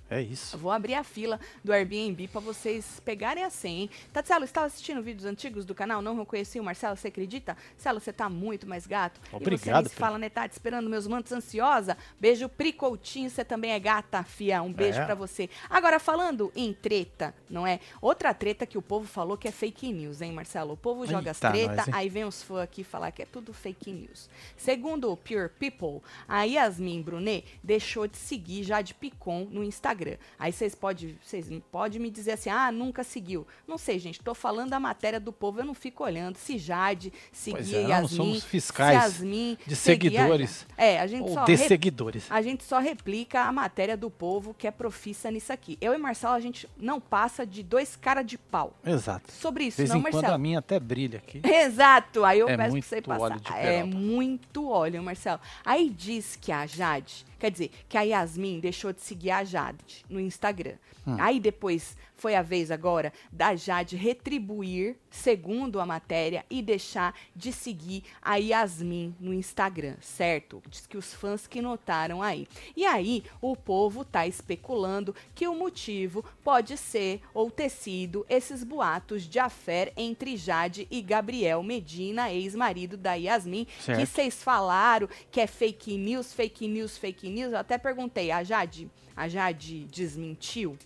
É 0.10 0.22
isso. 0.22 0.58
vou 0.58 0.72
abrir 0.72 0.94
a 0.94 1.04
fila 1.04 1.40
do 1.64 1.74
Airbnb 1.74 2.28
pra 2.30 2.40
vocês 2.40 3.02
pegarem 3.04 3.44
a 3.44 3.50
senha, 3.50 3.82
hein? 3.84 3.90
Tatselo, 4.14 4.46
estava 4.46 4.66
assistindo 4.68 5.02
vídeos 5.02 5.26
antigos 5.26 5.66
do 5.66 5.76
canal, 5.76 6.02
não 6.02 6.16
reconheci 6.18 6.60
o 6.60 6.64
Marcelo, 6.64 6.96
você 6.96 7.10
acredita? 7.10 7.58
Marcelo, 7.74 8.00
você 8.00 8.14
tá 8.14 8.30
muito 8.30 8.66
mais 8.68 8.88
gato. 8.88 9.20
e 9.26 9.30
você 9.30 9.36
Obrigado, 9.36 9.84
me 9.84 9.90
Pri. 9.90 10.00
fala, 10.00 10.18
né, 10.18 10.30
Tati, 10.30 10.54
esperando 10.54 10.90
meus 10.90 11.08
mantos 11.08 11.32
ansiosa. 11.32 11.98
Beijo, 12.20 12.48
Pricoutinho, 12.48 13.30
você 13.30 13.44
também 13.44 13.72
é 13.72 13.80
gata, 13.80 14.24
fia. 14.24 14.62
Um 14.62 14.72
beijo 14.72 15.00
É. 15.00 15.06
pra 15.06 15.16
você. 15.16 15.50
Agora, 15.70 16.00
falando 16.00 16.52
em 16.56 16.74
treta, 16.74 17.34
não 17.50 17.68
é? 17.68 17.80
Outra 18.02 18.34
treta 18.34 18.66
que 18.66 18.78
o 18.78 18.82
povo 18.82 19.06
falou 19.06 19.38
que 19.38 19.48
é 19.48 19.52
fake 19.52 19.92
news, 19.92 20.22
hein, 20.22 20.32
Marcelo? 20.32 20.74
O 20.74 20.78
povo 20.78 21.06
joga 21.06 21.32
as 21.32 21.38
Eita, 21.44 21.50
treta, 21.52 21.76
nós, 21.76 21.90
aí 21.96 22.08
vem 22.10 22.24
os 22.24 22.42
fãs 22.42 22.60
aqui 22.62 22.84
falar 22.84 23.12
que 23.12 23.22
é 23.22 23.26
tudo 23.26 23.54
fake 23.54 23.92
news. 23.92 24.30
Segundo 24.56 25.12
o 25.12 25.18
Pure 25.18 25.50
People, 25.50 26.02
a 26.28 26.44
Yasmin 26.44 27.02
Brunet 27.02 27.44
deixou 27.64 28.08
de 28.08 28.16
seguir 28.18 28.64
Jade 28.64 28.94
Picon 28.94 29.48
no 29.52 29.64
Instagram. 29.64 29.97
Aí 30.38 30.52
vocês 30.52 30.76
podem 30.76 31.18
vocês 31.24 31.48
podem 31.72 32.00
me 32.00 32.10
dizer 32.10 32.32
assim, 32.34 32.50
ah, 32.50 32.72
nunca 32.72 33.04
seguiu. 33.04 33.46
Não 33.68 33.78
sei, 33.78 33.98
gente, 34.00 34.20
tô 34.20 34.34
falando 34.34 34.70
da 34.70 34.80
matéria 34.80 35.20
do 35.20 35.32
povo, 35.34 35.60
eu 35.62 35.66
não 35.66 35.74
fico 35.74 36.04
olhando 36.04 36.38
se 36.38 36.58
Jade 36.58 37.12
seguia 37.32 37.78
é, 37.80 37.82
nós 37.82 37.90
não 37.90 37.90
Yasmin, 38.02 38.18
somos 38.18 38.44
fiscais 38.44 38.96
Yasmin 38.96 39.58
de 39.66 39.76
seguidores. 39.76 40.66
É, 40.78 41.00
a 41.00 41.08
gente 41.08 41.24
Ou 41.24 41.34
só 41.34 41.44
de 41.46 41.56
re- 41.56 41.68
seguidores. 41.68 42.26
a 42.30 42.42
gente 42.42 42.64
só 42.64 42.80
replica 42.80 43.42
a 43.44 43.52
matéria 43.52 43.96
do 43.98 44.10
povo 44.10 44.54
que 44.54 44.68
é 44.68 44.72
profissa 44.72 45.32
nisso 45.32 45.52
aqui. 45.52 45.78
Eu 45.82 45.94
e 45.94 45.98
Marcelo, 45.98 46.34
a 46.36 46.40
gente 46.40 46.68
não 46.78 47.00
passa 47.00 47.46
de 47.46 47.64
dois 47.64 47.96
cara 47.96 48.22
de 48.22 48.38
pau. 48.38 48.74
Exato. 48.86 49.32
Sobre 49.32 49.66
isso, 49.66 49.82
não, 49.88 49.98
em 49.98 50.02
quando 50.02 50.14
Marcelo? 50.14 50.34
a 50.34 50.38
minha 50.38 50.60
até 50.60 50.80
brilha 50.80 51.18
aqui. 51.20 51.42
Exato. 51.48 52.24
Aí 52.24 52.40
eu 52.40 52.50
É 52.50 52.58
peço 52.58 52.72
pra 52.72 52.82
você 52.82 53.02
passar. 53.02 53.58
é 53.60 53.84
muito 53.84 54.70
óleo, 54.70 55.02
Marcelo. 55.04 55.40
Aí 55.66 55.90
diz 55.90 56.36
que 56.36 56.52
a 56.52 56.66
Jade, 56.66 57.26
quer 57.38 57.52
dizer, 57.52 57.72
que 57.88 57.98
a 57.98 58.02
Yasmin 58.02 58.60
deixou 58.60 58.92
de 58.94 59.02
seguir 59.02 59.32
a 59.32 59.44
Jade 59.44 60.06
no 60.10 60.20
Instagram. 60.20 60.76
Hum. 61.06 61.16
Aí 61.20 61.40
depois 61.40 61.96
foi 62.18 62.36
a 62.36 62.42
vez 62.42 62.72
agora 62.72 63.14
da 63.32 63.56
Jade 63.56 63.96
retribuir, 63.96 64.98
segundo 65.10 65.80
a 65.80 65.86
matéria, 65.86 66.44
e 66.50 66.62
deixar 66.62 67.14
de 67.36 67.52
seguir 67.54 68.04
a 68.22 68.36
Yasmin 68.36 69.16
no 69.20 69.34
Instagram, 69.34 69.96
certo? 70.02 70.62
Diz 70.68 70.86
que 70.88 70.98
os 70.98 71.14
fãs 71.14 71.48
que 71.48 71.62
notaram 71.62 72.22
aí. 72.22 72.48
E 72.76 72.86
aí 72.86 73.24
o 73.40 73.56
povo 73.56 74.04
tá 74.04 74.26
especulando 74.28 75.16
que 75.36 75.48
o 75.48 75.56
motivo 75.56 76.26
pode 76.44 76.76
ser 76.76 77.22
ou 77.34 77.52
ter 77.52 77.70
sido 77.70 78.26
esses 78.28 78.64
boatos 78.64 79.24
de 79.24 79.40
affair 79.40 79.94
entre 79.96 80.36
Jade 80.36 80.88
e 80.90 81.02
Gabriel 81.02 81.62
Medina, 81.64 82.32
ex-marido 82.32 82.98
da 82.98 83.14
Yasmin, 83.14 83.66
que 83.66 83.84
Certo. 83.84 84.06
vocês 84.06 84.44
falaram 84.44 85.08
que 85.32 85.40
é 85.40 85.48
fake 85.48 85.98
news, 85.98 86.34
fake 86.34 86.68
news, 86.68 86.98
fake 86.98 87.30
news. 87.30 87.52
Eu 87.54 87.60
até 87.60 87.78
perguntei, 87.78 88.32
a 88.32 88.44
Jade, 88.44 88.90
a 89.16 89.28
Jade 89.28 89.86
desmentiu? 89.86 90.78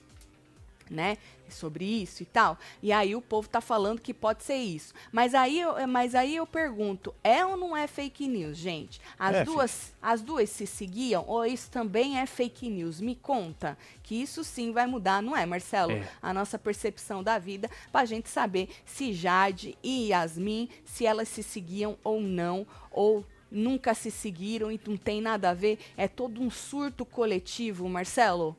Né? 0.91 1.17
Sobre 1.49 1.83
isso 1.83 2.23
e 2.23 2.25
tal. 2.25 2.57
E 2.81 2.93
aí 2.93 3.13
o 3.13 3.21
povo 3.21 3.49
tá 3.49 3.59
falando 3.59 3.99
que 3.99 4.13
pode 4.13 4.43
ser 4.43 4.55
isso. 4.55 4.93
Mas 5.11 5.35
aí 5.35 5.59
eu, 5.59 5.85
mas 5.87 6.15
aí 6.15 6.35
eu 6.35 6.47
pergunto, 6.47 7.13
é 7.23 7.45
ou 7.45 7.57
não 7.57 7.75
é 7.75 7.87
fake 7.87 8.25
news, 8.27 8.57
gente? 8.57 9.01
As 9.19 9.35
É, 9.35 9.43
duas, 9.43 9.93
as 10.01 10.21
duas 10.21 10.49
se 10.49 10.65
seguiam 10.65 11.25
ou 11.27 11.45
isso 11.45 11.69
também 11.69 12.19
é 12.19 12.25
fake 12.25 12.69
news? 12.69 13.01
Me 13.01 13.15
conta 13.15 13.77
que 14.01 14.15
isso 14.15 14.43
sim 14.45 14.71
vai 14.71 14.87
mudar, 14.87 15.21
não 15.21 15.35
é, 15.35 15.45
Marcelo? 15.45 15.91
É. 15.91 16.07
A 16.21 16.33
nossa 16.33 16.57
percepção 16.57 17.21
da 17.21 17.37
vida 17.37 17.69
pra 17.91 18.05
gente 18.05 18.29
saber 18.29 18.69
se 18.85 19.11
Jade 19.11 19.77
e 19.83 20.07
Yasmin, 20.09 20.69
se 20.85 21.05
elas 21.05 21.27
se 21.27 21.43
seguiam 21.43 21.97
ou 22.01 22.21
não, 22.21 22.65
ou 22.91 23.25
nunca 23.51 23.93
se 23.93 24.09
seguiram 24.09 24.71
e 24.71 24.79
não 24.87 24.95
tem 24.95 25.19
nada 25.19 25.49
a 25.49 25.53
ver, 25.53 25.77
é 25.97 26.07
todo 26.07 26.41
um 26.41 26.49
surto 26.49 27.05
coletivo, 27.05 27.89
Marcelo. 27.89 28.55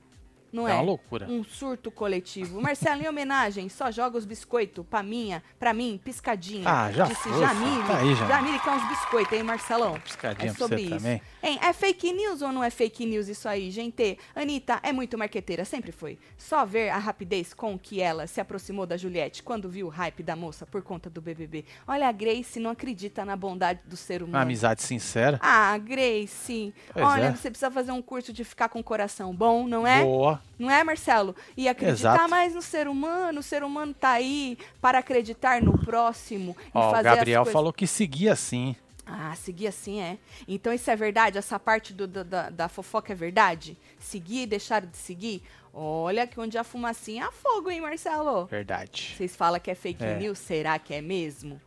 Não 0.52 0.68
É 0.68 0.72
é? 0.72 0.74
uma 0.74 0.82
loucura. 0.82 1.26
Um 1.28 1.42
surto 1.42 1.90
coletivo. 1.90 2.60
Marcelo, 2.60 3.02
em 3.02 3.08
homenagem, 3.08 3.68
só 3.68 3.90
joga 3.90 4.18
os 4.18 4.24
biscoitos 4.24 4.84
pra 4.88 5.02
minha, 5.02 5.42
pra 5.58 5.72
mim, 5.72 5.98
piscadinha. 6.04 6.68
Ah, 6.68 6.92
já 6.92 7.04
Disse 7.06 7.22
foi, 7.28 7.40
Jamile. 7.40 7.86
tá 7.86 7.98
aí, 7.98 8.14
Jamile. 8.14 8.28
Jamile 8.28 8.58
quer 8.60 8.70
uns 8.72 8.88
biscoitos, 8.88 9.32
hein, 9.32 9.42
Marcelão? 9.42 9.98
Piscadinha 10.00 10.50
é 10.50 10.54
pra 10.54 10.58
sobre 10.58 10.76
você 10.76 10.82
isso. 10.82 10.96
também. 10.98 11.22
Hein, 11.42 11.58
é 11.62 11.72
fake 11.72 12.12
news 12.12 12.42
ou 12.42 12.52
não 12.52 12.62
é 12.62 12.68
fake 12.70 13.06
news 13.06 13.28
isso 13.28 13.48
aí, 13.48 13.70
gente? 13.70 14.18
Anitta 14.34 14.78
é 14.82 14.92
muito 14.92 15.16
marqueteira, 15.16 15.64
sempre 15.64 15.90
foi. 15.90 16.18
Só 16.36 16.66
ver 16.66 16.90
a 16.90 16.98
rapidez 16.98 17.54
com 17.54 17.78
que 17.78 18.00
ela 18.00 18.26
se 18.26 18.40
aproximou 18.40 18.84
da 18.86 18.96
Juliette 18.96 19.42
quando 19.42 19.68
viu 19.70 19.86
o 19.86 19.90
hype 19.90 20.22
da 20.22 20.36
moça 20.36 20.66
por 20.66 20.82
conta 20.82 21.08
do 21.08 21.20
BBB. 21.22 21.64
Olha, 21.86 22.08
a 22.08 22.12
Grace 22.12 22.60
não 22.60 22.70
acredita 22.70 23.24
na 23.24 23.36
bondade 23.36 23.80
do 23.86 23.96
ser 23.96 24.22
humano. 24.22 24.36
Uma 24.36 24.42
amizade 24.42 24.82
sincera. 24.82 25.38
Ah, 25.42 25.76
Grace. 25.78 26.74
Pois 26.92 27.06
Olha, 27.06 27.24
é. 27.24 27.30
você 27.30 27.50
precisa 27.50 27.70
fazer 27.70 27.92
um 27.92 28.02
curso 28.02 28.32
de 28.32 28.44
ficar 28.44 28.68
com 28.68 28.80
o 28.80 28.84
coração 28.84 29.34
bom, 29.34 29.66
não 29.66 29.86
é? 29.86 30.02
Boa. 30.02 30.41
Não 30.58 30.70
é, 30.70 30.84
Marcelo? 30.84 31.34
E 31.56 31.68
acreditar 31.68 32.14
Exato. 32.14 32.30
mais 32.30 32.54
no 32.54 32.62
ser 32.62 32.86
humano, 32.86 33.40
o 33.40 33.42
ser 33.42 33.64
humano 33.64 33.92
tá 33.92 34.10
aí 34.10 34.56
para 34.80 34.98
acreditar 34.98 35.60
no 35.62 35.76
próximo 35.78 36.56
e 36.66 36.70
Ó, 36.74 36.88
o 36.88 36.90
fazer 36.92 37.08
as 37.08 37.16
Gabriel 37.16 37.40
coisas. 37.42 37.52
falou 37.52 37.72
que 37.72 37.86
seguia 37.86 38.32
assim. 38.32 38.76
Ah, 39.04 39.34
seguir 39.34 39.66
assim 39.66 40.00
é. 40.00 40.18
Então 40.46 40.72
isso 40.72 40.88
é 40.88 40.94
verdade? 40.94 41.36
Essa 41.36 41.58
parte 41.58 41.92
do- 41.92 42.06
do- 42.06 42.22
da, 42.24 42.50
da 42.50 42.68
fofoca 42.68 43.12
é 43.12 43.16
verdade? 43.16 43.76
Seguir 43.98 44.42
e 44.42 44.46
deixar 44.46 44.82
de 44.82 44.96
seguir? 44.96 45.42
Olha 45.74 46.26
que 46.26 46.38
onde 46.38 46.56
a 46.56 46.62
fumacinha 46.62 47.26
há 47.26 47.32
fogo, 47.32 47.70
hein, 47.70 47.80
Marcelo? 47.80 48.44
Verdade. 48.46 49.14
Vocês 49.16 49.34
falam 49.34 49.58
que 49.58 49.70
é 49.70 49.74
fake 49.74 50.04
É. 50.04 50.16
news? 50.18 50.38
Será 50.38 50.78
que 50.78 50.94
é 50.94 51.00
mesmo? 51.00 51.60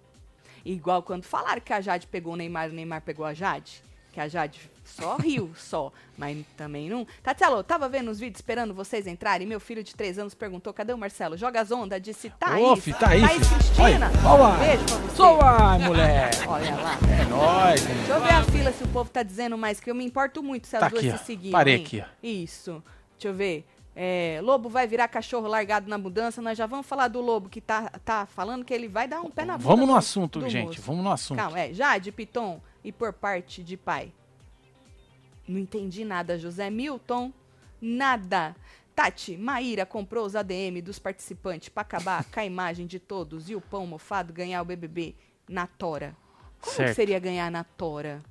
Igual 0.64 1.04
quando 1.04 1.24
falaram 1.26 1.60
que 1.62 1.74
a 1.74 1.82
Jade 1.82 2.08
pegou 2.08 2.34
o 2.34 2.36
Neymar, 2.38 2.70
o 2.70 2.74
Neymar 2.74 3.02
pegou 3.02 3.26
a 3.26 3.34
Jade. 3.34 3.82
Que 4.14 4.20
a 4.22 4.28
Jade 4.28 4.60
só 4.86 5.18
riu, 5.18 5.52
só. 5.56 5.92
Mas 6.18 6.46
também 6.56 6.90
não. 6.90 7.06
Tatielo, 7.22 7.64
tava 7.64 7.90
vendo 7.90 8.10
os 8.10 8.20
vídeos 8.20 8.38
esperando 8.38 8.74
vocês 8.74 9.08
entrarem. 9.08 9.46
Meu 9.46 9.60
filho 9.60 9.84
de 9.84 9.96
3 9.96 10.20
anos 10.20 10.34
perguntou: 10.34 10.74
cadê 10.74 10.94
o 10.94 10.98
Marcelo? 10.98 11.36
Joga 11.36 11.60
as 11.60 11.72
ondas. 11.72 12.02
Disse: 12.02 12.30
tá 12.30 12.56
fi, 12.78 12.94
tá 12.94 13.10
aí, 13.10 13.22
Thaís. 13.22 13.48
Cristina. 13.50 14.12
Olha, 14.26 14.44
lá. 14.44 14.58
Beijo 14.58 14.86
pra 14.86 14.96
você. 14.98 15.16
Soa, 15.16 15.80
moleque! 15.80 16.38
Olha 16.48 16.76
lá. 16.76 16.98
É 17.20 17.26
nóis? 17.26 17.86
Deixa 17.86 18.14
eu 18.14 18.22
ver 18.22 18.32
a 18.34 18.44
fila 18.44 18.72
se 18.72 18.84
o 18.84 18.88
povo 18.88 19.10
tá 19.10 19.24
dizendo 19.24 19.58
mais, 19.58 19.80
que 19.80 19.90
eu 19.90 19.96
me 19.96 20.06
importo 20.06 20.42
muito 20.42 20.68
se 20.68 20.76
as 20.76 20.82
Tá 20.82 20.90
duas 20.90 21.06
aqui, 21.06 21.18
se 21.18 21.26
seguirem. 21.26 21.52
Parei 21.52 21.76
aqui, 21.76 22.02
ó. 22.02 22.06
Isso. 22.22 22.84
Deixa 23.18 23.30
eu 23.30 23.34
ver. 23.34 23.66
É, 23.98 24.42
lobo 24.44 24.68
vai 24.68 24.86
virar 24.86 25.08
cachorro 25.08 25.48
largado 25.48 25.90
na 25.90 25.98
mudança. 25.98 26.42
Nós 26.42 26.58
já 26.58 26.66
vamos 26.66 26.86
falar 26.86 27.08
do 27.08 27.22
lobo 27.22 27.50
que 27.50 27.62
tá, 27.62 27.90
tá 28.04 28.26
falando 28.26 28.66
que 28.66 28.74
ele 28.74 28.90
vai 28.90 29.08
dar 29.08 29.22
um 29.22 29.30
pé 29.30 29.46
na 29.46 29.58
bunda. 29.58 29.70
Vamos 29.70 29.88
no 29.88 29.96
assunto, 29.96 30.48
gente. 30.50 30.68
moço. 30.68 30.82
Vamos 30.82 31.04
no 31.04 31.12
assunto. 31.12 31.38
Calma, 31.38 31.60
é. 31.60 31.74
Jade, 31.74 32.12
Piton 32.12 32.62
e 32.84 32.92
por 32.92 33.14
parte 33.14 33.64
de 33.64 33.78
pai. 33.78 34.12
Não 35.48 35.60
entendi 35.60 36.04
nada, 36.04 36.38
José 36.38 36.70
Milton. 36.70 37.32
Nada. 37.82 38.56
Tati, 38.96 39.36
Maíra 39.38 39.86
comprou 39.86 40.26
os 40.26 40.36
ADM 40.36 40.82
dos 40.82 40.98
participantes 40.98 41.70
pra 41.70 41.82
acabar 41.82 42.24
com 42.24 42.40
a 42.40 42.46
imagem 42.46 42.88
de 42.88 42.98
todos 42.98 43.50
e 43.50 43.56
o 43.56 43.60
pão 43.62 43.86
mofado 43.86 44.32
ganhar 44.32 44.62
o 44.62 44.66
BBB 44.66 45.16
na 45.50 45.68
tora. 45.68 46.16
Como 46.62 46.72
que 46.72 46.84
Certo. 46.84 46.96
seria 46.96 47.20
ganhar 47.20 47.52
na 47.52 47.64
tora? 47.64 48.24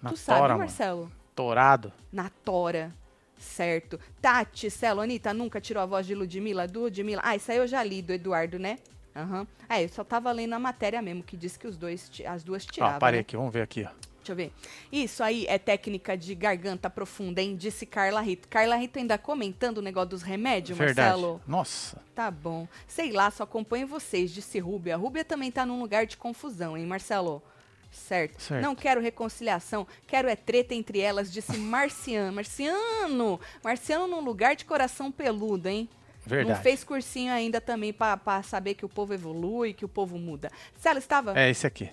Na 0.00 0.10
tu 0.10 0.16
sabe, 0.16 0.40
tora, 0.40 0.52
mano. 0.54 0.60
Marcelo? 0.60 1.12
Torado. 1.34 1.92
Na 2.10 2.30
tora. 2.30 2.92
Certo. 3.38 4.00
Tati, 4.20 4.70
Celo, 4.70 5.00
Anitta 5.00 5.34
nunca 5.34 5.60
tirou 5.60 5.82
a 5.82 5.86
voz 5.86 6.06
de 6.06 6.14
Ludmilla? 6.14 6.66
Do 6.66 6.80
Ludmilla. 6.80 7.20
Ah, 7.24 7.36
isso 7.36 7.50
aí 7.50 7.58
eu 7.58 7.66
já 7.66 7.82
li, 7.82 8.00
do 8.00 8.12
Eduardo, 8.12 8.58
né? 8.58 8.78
Aham. 9.14 9.46
É, 9.68 9.84
eu 9.84 9.88
só 9.88 10.02
tava 10.02 10.32
lendo 10.32 10.54
a 10.54 10.58
matéria 10.58 11.02
mesmo, 11.02 11.22
que 11.22 11.36
diz 11.36 11.56
que 11.56 11.66
os 11.66 11.76
dois, 11.76 12.10
as 12.26 12.42
duas 12.42 12.64
tiravam. 12.64 12.96
Ó, 12.96 12.98
parei 12.98 13.18
né? 13.18 13.20
aqui, 13.20 13.36
vamos 13.36 13.52
ver 13.52 13.62
aqui, 13.62 13.84
ó. 13.84 13.90
Deixa 14.22 14.32
eu 14.32 14.36
ver. 14.36 14.52
Isso 14.92 15.22
aí 15.22 15.44
é 15.48 15.58
técnica 15.58 16.16
de 16.16 16.32
garganta 16.34 16.88
profunda, 16.88 17.42
hein? 17.42 17.56
Disse 17.56 17.84
Carla 17.84 18.20
Rito. 18.20 18.46
Carla 18.46 18.76
Rito 18.76 19.00
ainda 19.00 19.18
comentando 19.18 19.78
o 19.78 19.82
negócio 19.82 20.10
dos 20.10 20.22
remédios, 20.22 20.78
Verdade. 20.78 21.08
Marcelo? 21.08 21.40
Nossa. 21.46 22.00
Tá 22.14 22.30
bom. 22.30 22.68
Sei 22.86 23.10
lá, 23.10 23.30
só 23.32 23.42
acompanho 23.42 23.86
vocês, 23.86 24.30
disse 24.30 24.60
Rúbia. 24.60 24.96
Rúbia 24.96 25.24
também 25.24 25.50
tá 25.50 25.66
num 25.66 25.80
lugar 25.80 26.06
de 26.06 26.16
confusão, 26.16 26.76
hein, 26.76 26.86
Marcelo? 26.86 27.42
Certo. 27.90 28.40
Certo. 28.40 28.62
Não 28.62 28.74
quero 28.74 29.00
reconciliação, 29.00 29.86
quero 30.06 30.28
é 30.28 30.36
treta 30.36 30.72
entre 30.72 31.00
elas, 31.00 31.30
disse 31.30 31.58
Marciano. 31.58 32.32
Marciano! 32.32 33.40
Marciano 33.62 34.06
num 34.06 34.20
lugar 34.20 34.54
de 34.54 34.64
coração 34.64 35.10
peludo, 35.10 35.68
hein? 35.68 35.88
Verdade. 36.24 36.56
Não 36.56 36.62
fez 36.62 36.84
cursinho 36.84 37.32
ainda 37.32 37.60
também 37.60 37.92
pra 37.92 38.42
saber 38.44 38.74
que 38.74 38.84
o 38.84 38.88
povo 38.88 39.12
evolui, 39.12 39.74
que 39.74 39.84
o 39.84 39.88
povo 39.88 40.16
muda. 40.16 40.50
Cela, 40.78 41.00
estava? 41.00 41.38
É 41.38 41.50
esse 41.50 41.66
aqui. 41.66 41.90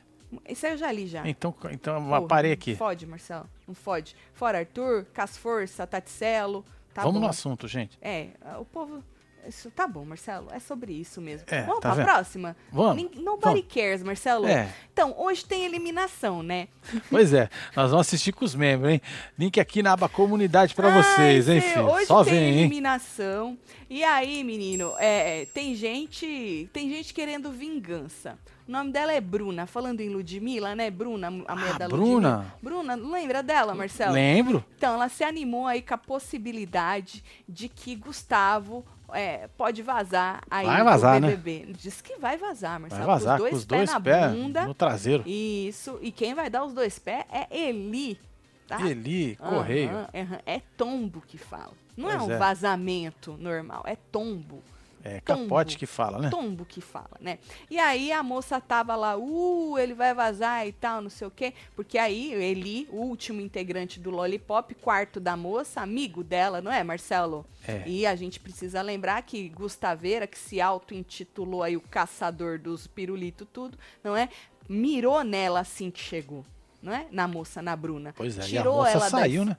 Isso 0.48 0.66
aí 0.66 0.74
eu 0.74 0.78
já 0.78 0.92
li 0.92 1.08
já. 1.08 1.28
Então, 1.28 1.56
então 1.72 2.04
Porra, 2.04 2.28
parei 2.28 2.52
aqui. 2.52 2.72
Não 2.72 2.78
fode, 2.78 3.06
Marcelo. 3.08 3.50
Não 3.68 3.76
fode. 3.76 4.16
Fora 4.34 4.60
Arthur, 4.60 5.06
Casforça, 5.14 5.88
Taticelo. 5.88 6.64
Tá 6.94 7.04
Vamos 7.04 7.20
bom. 7.20 7.26
no 7.26 7.30
assunto, 7.30 7.68
gente. 7.68 7.98
É, 8.02 8.30
o 8.60 8.66
povo. 8.66 9.04
Isso, 9.48 9.72
tá 9.72 9.88
bom, 9.88 10.06
Marcelo. 10.06 10.48
É 10.52 10.60
sobre 10.60 10.94
isso 10.94 11.20
mesmo. 11.22 11.46
É, 11.50 11.62
Vamos 11.62 11.80
tá 11.82 11.90
pra 11.90 11.96
vendo? 11.96 12.06
próxima? 12.06 12.56
Vamos, 12.72 13.10
Nobody 13.16 13.62
cares, 13.64 14.04
Marcelo. 14.04 14.46
É. 14.48 14.70
Então, 14.94 15.16
hoje 15.18 15.44
tem 15.46 15.66
eliminação, 15.66 16.44
né? 16.44 16.68
Pois 17.10 17.34
é, 17.34 17.50
nós 17.76 17.92
vamos 17.92 18.06
assistir 18.08 18.32
com 18.32 18.46
os 18.46 18.54
membros, 18.54 18.92
hein? 18.92 19.02
Link 19.38 19.60
aqui 19.60 19.82
na 19.82 19.94
aba 19.94 20.08
comunidade 20.10 20.76
pra 20.76 20.90
vocês, 21.02 21.48
hein, 21.50 21.62
filho? 21.62 21.86
Hoje 21.90 22.06
Só 22.06 22.24
tem 22.24 22.34
vem, 22.34 22.44
hein? 22.50 22.60
eliminação. 22.66 23.58
E 23.90 24.04
aí, 24.04 24.44
menino, 24.44 24.94
é, 25.00 25.46
tem 25.54 25.74
gente. 25.74 26.70
Tem 26.72 26.90
gente 26.90 27.14
querendo 27.14 27.52
vingança. 27.52 28.38
O 28.68 28.72
nome 28.72 28.92
dela 28.92 29.12
é 29.12 29.20
Bruna. 29.20 29.66
Falando 29.66 30.00
em 30.02 30.10
Ludmilla, 30.10 30.76
né? 30.76 30.92
Bruna, 30.92 31.28
a 31.48 31.56
mulher 31.56 31.74
Ah, 31.74 31.78
da 31.80 31.88
Bruna? 31.88 32.06
Ludmilla. 32.38 32.56
Bruna, 32.62 32.96
lembra 32.96 33.42
dela, 33.42 33.74
Marcelo? 33.74 34.14
Lembro. 34.14 34.64
Então, 34.78 34.94
ela 34.94 35.10
se 35.10 35.24
animou 35.24 35.66
aí 35.66 35.82
com 35.82 35.96
a 35.96 35.98
possibilidade 35.98 37.24
de 37.48 37.68
que 37.68 37.96
Gustavo 37.96 38.86
é, 39.14 39.48
pode 39.58 39.82
vazar 39.82 40.42
aí 40.50 40.66
Vai 40.66 40.84
vazar, 40.84 41.20
do 41.20 41.28
né? 41.28 41.36
BBB. 41.36 41.74
Diz 41.74 42.02
que 42.02 42.18
vai 42.18 42.38
vazar, 42.38 42.72
Vai 42.80 42.90
Marcelo. 42.90 43.06
vazar 43.06 43.38
com 43.40 43.46
com 43.50 43.54
os 43.54 43.60
os 43.60 43.66
dois 43.66 43.90
dois 43.90 44.04
pés 44.04 44.18
pés 44.18 44.32
na 44.32 44.38
bunda. 44.38 44.66
no 44.66 44.74
traseiro. 44.74 45.24
Isso. 45.28 45.98
E 46.02 46.12
quem 46.12 46.34
vai 46.34 46.50
dar 46.50 46.64
os 46.64 46.74
dois 46.74 46.98
pés 47.00 47.26
é 47.32 47.48
Eli. 47.52 48.20
Tá? 48.68 48.82
Eli, 48.88 49.36
correio. 49.38 49.90
aham. 49.90 50.40
É 50.46 50.62
tombo 50.78 51.22
que 51.22 51.38
fala. 51.38 51.74
Não 51.98 52.10
é 52.10 52.22
um 52.22 52.32
é. 52.32 52.38
vazamento 52.38 53.36
normal, 53.40 53.84
é 53.86 53.96
tombo. 53.96 54.62
É 55.04 55.22
Tombo. 55.22 55.44
capote 55.44 55.78
que 55.78 55.86
fala, 55.86 56.20
né? 56.20 56.30
Tombo 56.30 56.66
que 56.66 56.82
fala, 56.82 57.12
né? 57.22 57.40
E 57.70 57.80
aí 57.80 58.12
a 58.12 58.22
moça 58.22 58.60
tava 58.60 58.96
lá, 58.96 59.16
uh, 59.18 59.78
ele 59.78 59.94
vai 59.94 60.14
vazar 60.14 60.68
e 60.68 60.74
tal, 60.74 61.02
não 61.02 61.10
sei 61.10 61.26
o 61.28 61.32
quê. 61.32 61.54
Porque 61.76 61.98
aí 61.98 62.34
Eli, 62.34 62.88
o 62.92 62.98
último 62.98 63.40
integrante 63.40 64.00
do 64.00 64.10
Lollipop, 64.10 64.74
quarto 64.76 65.20
da 65.20 65.38
moça, 65.38 65.80
amigo 65.82 66.24
dela, 66.24 66.62
não 66.62 66.72
é, 66.72 66.84
Marcelo? 66.84 67.46
É. 67.68 67.84
E 67.88 68.06
a 68.06 68.16
gente 68.16 68.40
precisa 68.40 68.82
lembrar 68.82 69.22
que 69.22 69.48
Gustaveira, 69.50 70.28
que 70.28 70.38
se 70.38 70.60
auto-intitulou 70.60 71.64
aí 71.64 71.78
o 71.78 71.82
caçador 71.82 72.60
dos 72.60 72.86
pirulito 72.88 73.46
tudo, 73.46 73.78
não 74.04 74.16
é? 74.18 74.28
Mirou 74.68 75.24
nela 75.24 75.62
assim 75.62 75.90
que 75.90 76.00
chegou, 76.00 76.46
não 76.82 76.94
é? 76.94 77.08
Na 77.12 77.28
moça, 77.28 77.62
na 77.62 77.76
Bruna. 77.76 78.14
Pois 78.16 78.38
é, 78.38 78.42
e 78.42 78.44
a 78.44 78.62
Tirou 78.62 78.76
moça 78.76 78.92
ela 78.92 79.00
das- 79.00 79.10
saiu, 79.12 79.46
né? 79.46 79.58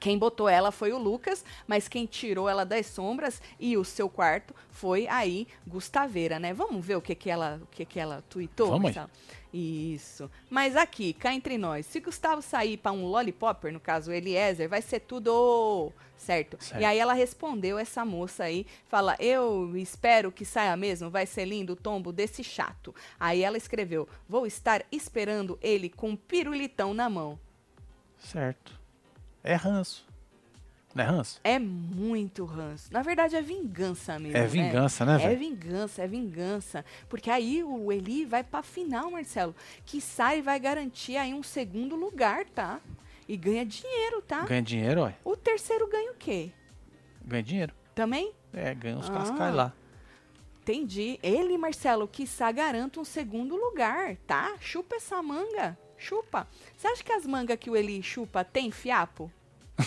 Quem 0.00 0.18
botou 0.18 0.48
ela 0.48 0.70
foi 0.70 0.92
o 0.92 0.98
Lucas, 0.98 1.44
mas 1.66 1.88
quem 1.88 2.06
tirou 2.06 2.48
ela 2.48 2.64
das 2.64 2.86
sombras 2.86 3.40
e 3.58 3.76
o 3.76 3.84
seu 3.84 4.08
quarto 4.08 4.54
foi 4.70 5.06
aí 5.08 5.46
Gustaveira, 5.66 6.38
né? 6.38 6.52
Vamos 6.52 6.84
ver 6.84 6.96
o 6.96 7.00
que 7.00 7.14
que 7.14 7.30
ela, 7.30 7.60
o 7.62 7.66
que 7.66 7.84
que 7.84 8.00
ela 8.00 8.24
tweetou, 8.28 8.68
Vamos. 8.68 8.82
Marcelo? 8.82 9.10
Isso. 9.52 10.30
Mas 10.50 10.76
aqui, 10.76 11.12
cá 11.14 11.32
entre 11.32 11.56
nós, 11.56 11.86
se 11.86 12.00
Gustavo 12.00 12.42
sair 12.42 12.76
pra 12.76 12.92
um 12.92 13.06
lollipopper, 13.06 13.72
no 13.72 13.80
caso 13.80 14.12
Eliezer, 14.12 14.68
vai 14.68 14.82
ser 14.82 15.00
tudo 15.00 15.90
certo. 16.16 16.62
Certo. 16.62 16.80
E 16.80 16.84
aí 16.84 16.98
ela 16.98 17.14
respondeu 17.14 17.78
essa 17.78 18.04
moça 18.04 18.44
aí, 18.44 18.66
fala: 18.86 19.16
"Eu 19.18 19.74
espero 19.76 20.30
que 20.30 20.44
saia 20.44 20.76
mesmo, 20.76 21.08
vai 21.08 21.24
ser 21.24 21.46
lindo 21.46 21.72
o 21.72 21.76
tombo 21.76 22.12
desse 22.12 22.44
chato". 22.44 22.94
Aí 23.18 23.42
ela 23.42 23.56
escreveu: 23.56 24.06
"Vou 24.28 24.46
estar 24.46 24.84
esperando 24.92 25.58
ele 25.62 25.88
com 25.88 26.10
um 26.10 26.16
pirulitão 26.16 26.92
na 26.92 27.08
mão". 27.08 27.38
Certo. 28.18 28.78
É 29.46 29.54
ranço. 29.54 30.04
Não 30.94 31.04
é 31.04 31.06
ranço? 31.06 31.40
É 31.44 31.58
muito 31.58 32.44
ranço. 32.46 32.90
Na 32.90 33.02
verdade, 33.02 33.36
é 33.36 33.42
vingança 33.42 34.18
mesmo. 34.18 34.36
É 34.36 34.40
né? 34.40 34.46
vingança, 34.46 35.04
né, 35.04 35.14
É 35.16 35.28
velho? 35.28 35.38
vingança, 35.38 36.02
é 36.02 36.06
vingança. 36.06 36.84
Porque 37.08 37.30
aí 37.30 37.62
o 37.62 37.92
Eli 37.92 38.24
vai 38.24 38.42
pra 38.42 38.62
final, 38.62 39.10
Marcelo. 39.10 39.54
Que 39.84 40.00
sai 40.00 40.38
e 40.38 40.42
vai 40.42 40.58
garantir 40.58 41.16
aí 41.18 41.34
um 41.34 41.42
segundo 41.42 41.94
lugar, 41.96 42.46
tá? 42.46 42.80
E 43.28 43.36
ganha 43.36 43.64
dinheiro, 43.66 44.22
tá? 44.22 44.40
Ganha 44.46 44.62
dinheiro, 44.62 45.02
ó. 45.02 45.12
O 45.30 45.36
terceiro 45.36 45.86
ganha 45.86 46.12
o 46.12 46.14
quê? 46.14 46.50
Ganha 47.24 47.42
dinheiro. 47.42 47.74
Também? 47.94 48.32
É, 48.54 48.74
ganha 48.74 48.96
os 48.98 49.10
Ah. 49.10 49.12
cascais 49.12 49.54
lá. 49.54 49.72
Entendi. 50.62 51.18
Ele, 51.22 51.56
Marcelo, 51.58 52.08
quiçá 52.08 52.50
garanta 52.50 52.98
um 52.98 53.04
segundo 53.04 53.54
lugar, 53.54 54.16
tá? 54.26 54.54
Chupa 54.60 54.96
essa 54.96 55.22
manga. 55.22 55.78
Chupa. 55.98 56.46
Você 56.76 56.86
acha 56.88 57.02
que 57.04 57.12
as 57.12 57.26
mangas 57.26 57.58
que 57.58 57.70
o 57.70 57.76
Eli 57.76 58.02
chupa 58.02 58.44
tem 58.44 58.70
fiapo? 58.70 59.30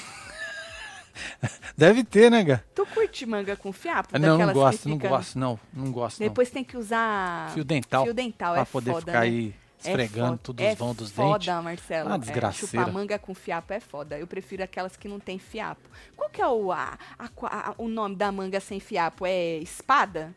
Deve 1.78 2.04
ter, 2.04 2.30
né, 2.32 2.44
Gá? 2.44 2.62
Tu 2.76 2.86
curte 2.88 3.26
manga 3.26 3.56
com 3.56 3.72
fiapo? 3.72 4.18
Não, 4.18 4.38
não 4.38 4.54
gosto, 4.54 4.88
não 4.90 4.98
gosto, 4.98 5.40
não. 5.40 5.60
Não 5.74 5.92
gosto, 5.92 6.20
Depois 6.20 6.50
tem 6.50 6.64
que 6.64 6.78
usar 6.78 7.48
não. 7.48 7.54
Fio 7.54 7.64
dental. 7.64 8.04
fio 8.06 8.14
dental, 8.14 8.54
pra 8.54 8.62
é 8.62 8.66
poder 8.66 8.92
foda, 8.92 9.06
ficar 9.06 9.20
né? 9.22 9.26
aí 9.26 9.56
É 9.84 9.88
esfregando 9.90 10.28
foda. 10.32 10.40
todos 10.44 10.66
é 10.66 10.72
os 10.74 10.78
vão 10.78 10.94
dos 10.94 11.12
foda, 11.12 11.40
dentes. 11.46 11.64
Marcelo. 11.64 12.10
Ah, 12.12 12.16
É, 12.16 12.18
desgraceira. 12.18 12.68
chupar 12.68 12.92
manga 12.94 13.18
com 13.20 13.34
fiapo 13.34 13.74
é 13.74 13.80
foda. 13.80 14.18
Eu 14.20 14.28
prefiro 14.28 14.64
aquelas 14.64 14.96
que 14.98 15.08
não 15.08 15.20
tem 15.20 15.40
fiapo. 15.40 15.82
Qual 16.16 16.30
que 16.30 16.42
é 16.42 16.48
o, 16.48 16.72
a, 16.72 16.98
a- 17.18 17.30
a- 17.70 17.74
o 17.78 17.88
nome 17.88 18.16
da 18.16 18.32
manga 18.32 18.60
sem 18.60 18.80
fiapo? 18.80 19.26
É 19.26 19.58
espada? 19.58 20.34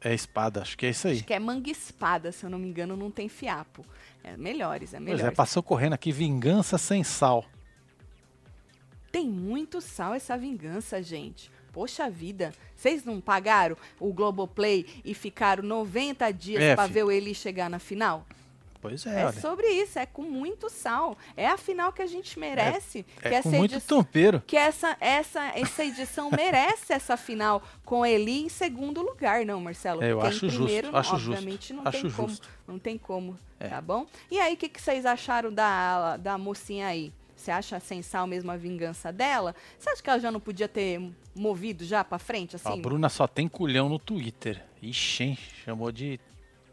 É 0.00 0.14
espada, 0.14 0.60
acho 0.62 0.76
que 0.76 0.86
é 0.86 0.90
isso 0.90 1.08
aí. 1.08 1.14
Acho 1.16 1.24
que 1.24 1.34
é 1.34 1.38
manga 1.38 1.70
espada, 1.70 2.30
se 2.30 2.44
eu 2.44 2.50
não 2.50 2.58
me 2.58 2.68
engano, 2.68 2.96
não 2.96 3.10
tem 3.10 3.28
fiapo. 3.28 3.84
É 4.26 4.36
melhores, 4.36 4.92
é 4.92 4.96
Pois 4.98 5.04
melhores. 5.04 5.24
é, 5.26 5.30
passou 5.30 5.62
correndo 5.62 5.92
aqui, 5.92 6.10
vingança 6.10 6.76
sem 6.76 7.04
sal. 7.04 7.44
Tem 9.12 9.26
muito 9.28 9.80
sal 9.80 10.12
essa 10.14 10.36
vingança, 10.36 11.00
gente. 11.02 11.50
Poxa 11.72 12.10
vida, 12.10 12.52
vocês 12.74 13.04
não 13.04 13.20
pagaram 13.20 13.76
o 14.00 14.12
Globoplay 14.12 14.84
e 15.04 15.14
ficaram 15.14 15.62
90 15.62 16.30
dias 16.32 16.62
É, 16.62 16.74
pra 16.74 16.86
fi. 16.86 16.92
ver 16.94 17.04
o 17.04 17.10
Eli 17.12 17.34
chegar 17.34 17.70
na 17.70 17.78
final? 17.78 18.26
Pois 18.88 19.06
é, 19.06 19.20
É 19.20 19.24
olha. 19.26 19.40
sobre 19.40 19.66
isso, 19.68 19.98
é 19.98 20.06
com 20.06 20.22
muito 20.22 20.68
sal. 20.70 21.16
É 21.36 21.46
a 21.48 21.56
final 21.56 21.92
que 21.92 22.02
a 22.02 22.06
gente 22.06 22.38
merece. 22.38 23.04
que 23.20 23.28
É 23.28 23.34
essa 23.34 23.48
com 23.50 23.56
muito 23.56 23.74
edição- 23.74 23.98
tompeiro. 23.98 24.42
que 24.46 24.56
essa, 24.56 24.96
essa, 25.00 25.42
essa 25.58 25.84
edição 25.84 26.30
merece 26.30 26.92
essa 26.92 27.16
final 27.16 27.62
com 27.84 28.04
Eli 28.04 28.42
em 28.44 28.48
segundo 28.48 29.02
lugar, 29.02 29.44
não, 29.44 29.60
Marcelo? 29.60 30.02
É, 30.02 30.12
eu 30.12 30.16
Porque 30.18 30.28
acho 30.34 30.46
em 30.46 30.48
justo, 30.50 30.64
primeiro, 30.64 30.96
acho 30.96 31.16
justo, 31.18 31.32
obviamente, 31.32 31.72
não 31.72 31.82
acho 31.86 32.02
tem 32.02 32.10
como. 32.10 32.28
justo. 32.28 32.48
Não 32.66 32.78
tem 32.78 32.98
como, 32.98 33.36
É. 33.60 33.68
tá 33.68 33.80
bom? 33.80 34.06
E 34.30 34.38
aí, 34.38 34.54
o 34.54 34.56
que, 34.56 34.68
que 34.68 34.80
vocês 34.80 35.06
acharam 35.06 35.52
da, 35.52 36.16
da 36.16 36.36
mocinha 36.38 36.86
aí? 36.88 37.12
Você 37.36 37.50
acha 37.50 37.78
sem 37.78 38.00
sal 38.02 38.26
mesmo 38.26 38.50
a 38.50 38.56
vingança 38.56 39.12
dela? 39.12 39.54
Você 39.78 39.90
acha 39.90 40.02
que 40.02 40.08
ela 40.08 40.18
já 40.18 40.30
não 40.32 40.40
podia 40.40 40.66
ter 40.66 41.00
movido 41.34 41.84
já 41.84 42.02
pra 42.02 42.18
frente, 42.18 42.56
A 42.56 42.58
assim? 42.70 42.80
Bruna 42.80 43.08
só 43.10 43.26
tem 43.26 43.46
culhão 43.46 43.88
no 43.90 43.98
Twitter. 43.98 44.64
Ixi, 44.82 45.22
hein? 45.22 45.38
Chamou 45.64 45.92
de 45.92 46.18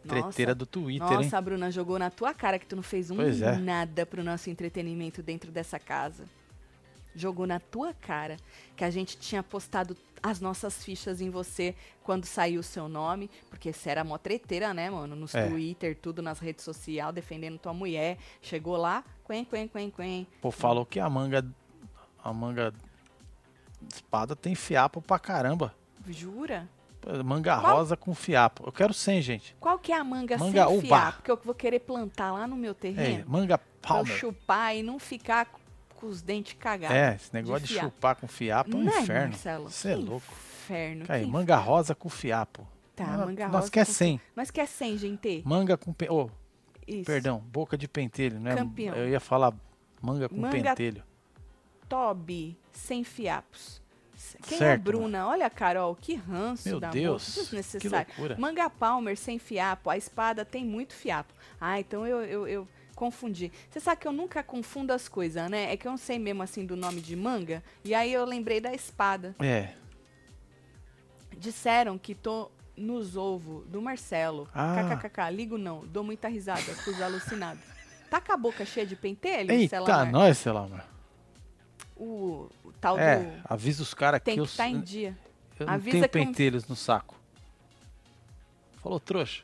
treteira 0.07 0.53
do 0.55 0.65
Twitter, 0.65 1.07
Nossa, 1.07 1.23
hein? 1.23 1.29
a 1.33 1.41
Bruna 1.41 1.71
jogou 1.71 1.97
na 1.97 2.09
tua 2.09 2.33
cara 2.33 2.59
que 2.59 2.65
tu 2.65 2.75
não 2.75 2.83
fez 2.83 3.09
um 3.09 3.21
é. 3.21 3.57
nada 3.57 4.05
pro 4.05 4.23
nosso 4.23 4.49
entretenimento 4.49 5.21
dentro 5.23 5.51
dessa 5.51 5.79
casa. 5.79 6.25
Jogou 7.15 7.45
na 7.45 7.59
tua 7.59 7.93
cara 7.93 8.37
que 8.75 8.83
a 8.83 8.89
gente 8.89 9.17
tinha 9.17 9.43
postado 9.43 9.95
as 10.21 10.39
nossas 10.39 10.83
fichas 10.83 11.19
em 11.21 11.29
você 11.29 11.75
quando 12.01 12.25
saiu 12.25 12.61
o 12.61 12.63
seu 12.63 12.87
nome, 12.87 13.29
porque 13.49 13.73
você 13.73 13.89
era 13.89 14.03
mó 14.03 14.17
treteira, 14.17 14.73
né, 14.73 14.89
mano? 14.89 15.15
Nos 15.15 15.35
É. 15.35 15.47
Twitter, 15.47 15.97
tudo 16.01 16.21
nas 16.21 16.39
redes 16.39 16.63
sociais, 16.63 17.13
defendendo 17.13 17.59
tua 17.59 17.73
mulher. 17.73 18.17
Chegou 18.41 18.77
lá, 18.77 19.03
quen, 19.27 19.43
quen, 19.45 19.67
quen, 19.67 19.91
quen. 19.91 20.27
Pô, 20.41 20.49
falou 20.49 20.85
que 20.85 20.99
a 20.99 21.09
manga. 21.09 21.45
A 22.23 22.31
manga. 22.33 22.73
Espada 23.93 24.33
tem 24.35 24.55
fiapo 24.55 25.01
pra 25.01 25.19
caramba. 25.19 25.75
Jura? 26.07 26.69
Manga 27.23 27.59
Qual? 27.59 27.75
rosa 27.77 27.95
com 27.97 28.13
fiapo. 28.15 28.63
Eu 28.65 28.71
quero 28.71 28.93
100, 28.93 29.21
gente. 29.21 29.55
Qual 29.59 29.77
que 29.79 29.91
é 29.91 29.97
a 29.97 30.03
manga, 30.03 30.37
Manga 30.37 30.65
sem 30.67 30.77
uba. 30.77 30.87
fiar? 30.87 31.15
Porque 31.17 31.31
eu 31.31 31.39
vou 31.43 31.53
querer 31.55 31.79
plantar 31.79 32.31
lá 32.31 32.47
no 32.47 32.55
meu 32.55 32.71
É, 32.71 32.73
terreno 32.73 33.25
manga 33.27 33.57
pra 33.57 33.67
eu 33.67 33.95
palmer. 33.95 34.17
chupar 34.17 34.75
e 34.75 34.81
não 34.83 34.97
ficar 34.99 35.47
com 35.95 36.07
os 36.07 36.21
dentes 36.21 36.55
cagados. 36.59 36.95
É, 36.95 37.15
esse 37.15 37.33
negócio 37.33 37.67
de, 37.67 37.73
fiapo. 37.73 37.87
chupar 37.89 38.15
com 38.15 38.27
fiapo 38.27 38.71
é 38.71 38.75
um 38.75 38.83
Né, 38.83 38.99
inferno. 39.01 39.29
Marcelo? 39.29 39.69
Você 39.69 39.89
é 39.89 39.95
Que 39.95 40.01
louco. 40.01 40.33
Inferno. 40.63 41.05
Aí, 41.09 41.25
que 41.25 41.31
manga 41.31 41.55
rosa 41.57 41.93
com 41.95 42.09
fiapo. 42.09 42.67
Tá, 42.95 43.05
Nós- 43.05 43.25
manga 43.25 43.45
Nós 43.47 43.55
rosa 43.61 43.71
quer 43.71 43.85
com- 43.85 43.91
100. 43.93 44.21
Nós 44.35 44.51
quer 44.51 44.67
100, 44.67 44.97
gente. 44.97 45.43
Manga 45.45 45.75
com. 45.77 45.91
Pe... 45.91 46.07
Oh, 46.09 46.29
Isso. 46.87 47.05
perdão, 47.05 47.39
boca 47.39 47.77
de 47.77 47.87
pentelho, 47.87 48.39
né? 48.39 48.55
Campeão. 48.55 48.95
Eu 48.95 49.09
ia 49.09 49.19
falar 49.19 49.53
manga 50.01 50.29
com 50.29 50.35
Manga- 50.37 50.69
pentelho. 50.75 51.03
Toby, 51.89 52.57
sem 52.71 53.03
fiapos. 53.03 53.81
Quem 54.41 54.55
é 54.55 54.59
Certo, 54.59 54.81
Bruna? 54.81 55.27
Olha, 55.27 55.49
Carol, 55.49 55.95
que 55.95 56.15
ranço 56.15 56.67
Meu 56.69 56.79
da 56.79 56.89
Deus, 56.89 57.23
moça. 57.23 57.33
que 57.33 57.39
Desnecessário. 57.41 58.07
loucura. 58.17 58.35
Manga 58.39 58.69
Palmer 58.69 59.17
sem 59.17 59.37
fiapo. 59.39 59.89
A 59.89 59.97
espada 59.97 60.43
tem 60.43 60.65
muito 60.65 60.93
fiapo. 60.93 61.33
Ah, 61.59 61.79
então 61.79 62.05
eu, 62.05 62.21
eu, 62.23 62.47
eu 62.47 62.67
confundi. 62.95 63.51
Você 63.69 63.79
sabe 63.79 64.01
que 64.01 64.07
eu 64.07 64.11
nunca 64.11 64.43
confundo 64.43 64.91
as 64.93 65.07
coisas, 65.07 65.49
né? 65.49 65.71
É 65.71 65.77
que 65.77 65.87
eu 65.87 65.91
não 65.91 65.97
sei 65.97 66.19
mesmo 66.19 66.43
assim 66.43 66.65
do 66.65 66.75
nome 66.75 67.01
de 67.01 67.15
manga. 67.15 67.63
E 67.83 67.93
aí 67.95 68.11
eu 68.13 68.25
lembrei 68.25 68.59
da 68.61 68.73
espada. 68.73 69.35
É. 69.39 69.69
Disseram 71.37 71.97
que 71.97 72.13
tô 72.15 72.49
nos 72.75 73.15
ovos 73.17 73.65
do 73.67 73.81
Marcelo. 73.81 74.47
Ah. 74.53 74.95
KKKK, 74.97 75.31
ligo 75.31 75.57
não. 75.57 75.85
Dou 75.85 76.03
muita 76.03 76.27
risada 76.27 76.61
com 76.83 76.91
os 76.91 77.01
alucinados. 77.01 77.61
Tá 78.09 78.21
com 78.21 78.31
a 78.31 78.37
boca 78.37 78.63
cheia 78.65 78.85
de 78.85 78.95
pentelho, 78.95 79.51
Eita, 79.51 79.77
Celamar? 79.77 80.11
nós, 80.11 80.37
sei 80.37 80.51
lá, 80.51 80.67
mano. 80.67 80.83
O, 81.95 82.49
o 82.63 82.71
tal 82.81 82.97
É, 82.99 83.17
do... 83.17 83.41
avisa 83.45 83.83
os 83.83 83.93
caras 83.93 84.19
que 84.19 84.25
Tem 84.25 84.37
eu, 84.37 84.45
que 84.45 84.51
estar 84.51 84.67
em 84.67 84.81
dia. 84.81 85.17
eu 85.59 85.65
não 85.67 85.73
avisa 85.73 85.91
tenho 85.91 86.09
que 86.09 86.17
eu- 86.17 86.25
pentelhos 86.25 86.67
no 86.67 86.75
saco. 86.75 87.15
Falou, 88.81 88.99
trouxa. 88.99 89.43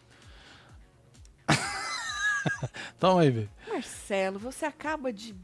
Toma 2.99 3.21
aí, 3.21 3.29
velho. 3.31 3.49
Marcelo, 3.67 4.39
você 4.39 4.65
acaba 4.65 5.11
de 5.13 5.35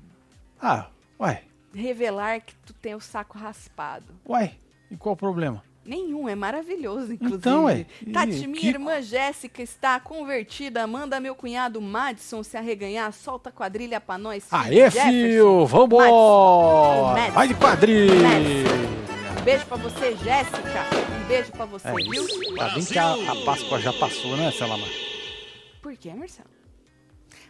Ah, 0.62 0.88
uai, 1.20 1.44
revelar 1.74 2.42
que 2.42 2.56
tu 2.56 2.74
tem 2.74 2.96
o 2.96 3.00
saco 3.00 3.38
raspado. 3.38 4.14
uai. 4.26 4.58
E 4.90 4.96
qual 4.98 5.14
o 5.14 5.18
problema? 5.18 5.64
Nenhum, 5.86 6.28
é 6.28 6.34
maravilhoso, 6.34 7.14
inclusive. 7.14 7.38
Então, 7.38 7.70
e 7.70 7.86
Tati, 8.12 8.48
minha 8.48 8.60
que- 8.60 8.68
irmã 8.70 9.02
Jéssica 9.02 9.62
está 9.62 10.00
convertida. 10.00 10.88
Manda 10.88 11.20
meu 11.20 11.36
cunhado 11.36 11.80
Madison 11.80 12.42
se 12.42 12.58
arreganhar. 12.58 13.12
Solta 13.14 13.50
a 13.50 13.52
quadrilha 13.52 14.02
pra 14.02 14.18
nós. 14.18 14.44
filho 14.46 14.62
Aê, 14.62 14.90
Jefferson. 14.90 15.10
fio! 15.12 15.66
Vambora! 15.68 17.14
Madison. 17.14 17.32
Vai 17.34 17.48
de 17.48 17.54
quadrilha! 17.56 18.28
Um 19.40 19.44
beijo 19.44 19.66
pra 19.68 19.78
você, 19.78 20.16
Jéssica. 20.16 20.86
Um 21.24 21.28
beijo 21.28 21.52
pra 21.52 21.66
você, 21.66 21.88
É 21.88 21.94
viu? 21.94 22.26
Ainda 22.50 22.70
bem 22.70 22.86
que 22.86 22.98
a, 22.98 23.14
a 23.14 23.36
Páscoa 23.46 23.80
já 23.80 23.94
passou, 23.94 24.36
né, 24.38 24.52
Selamar? 24.52 24.90
Por 25.84 25.96
que, 25.96 26.12
Marcelo? 26.14 26.50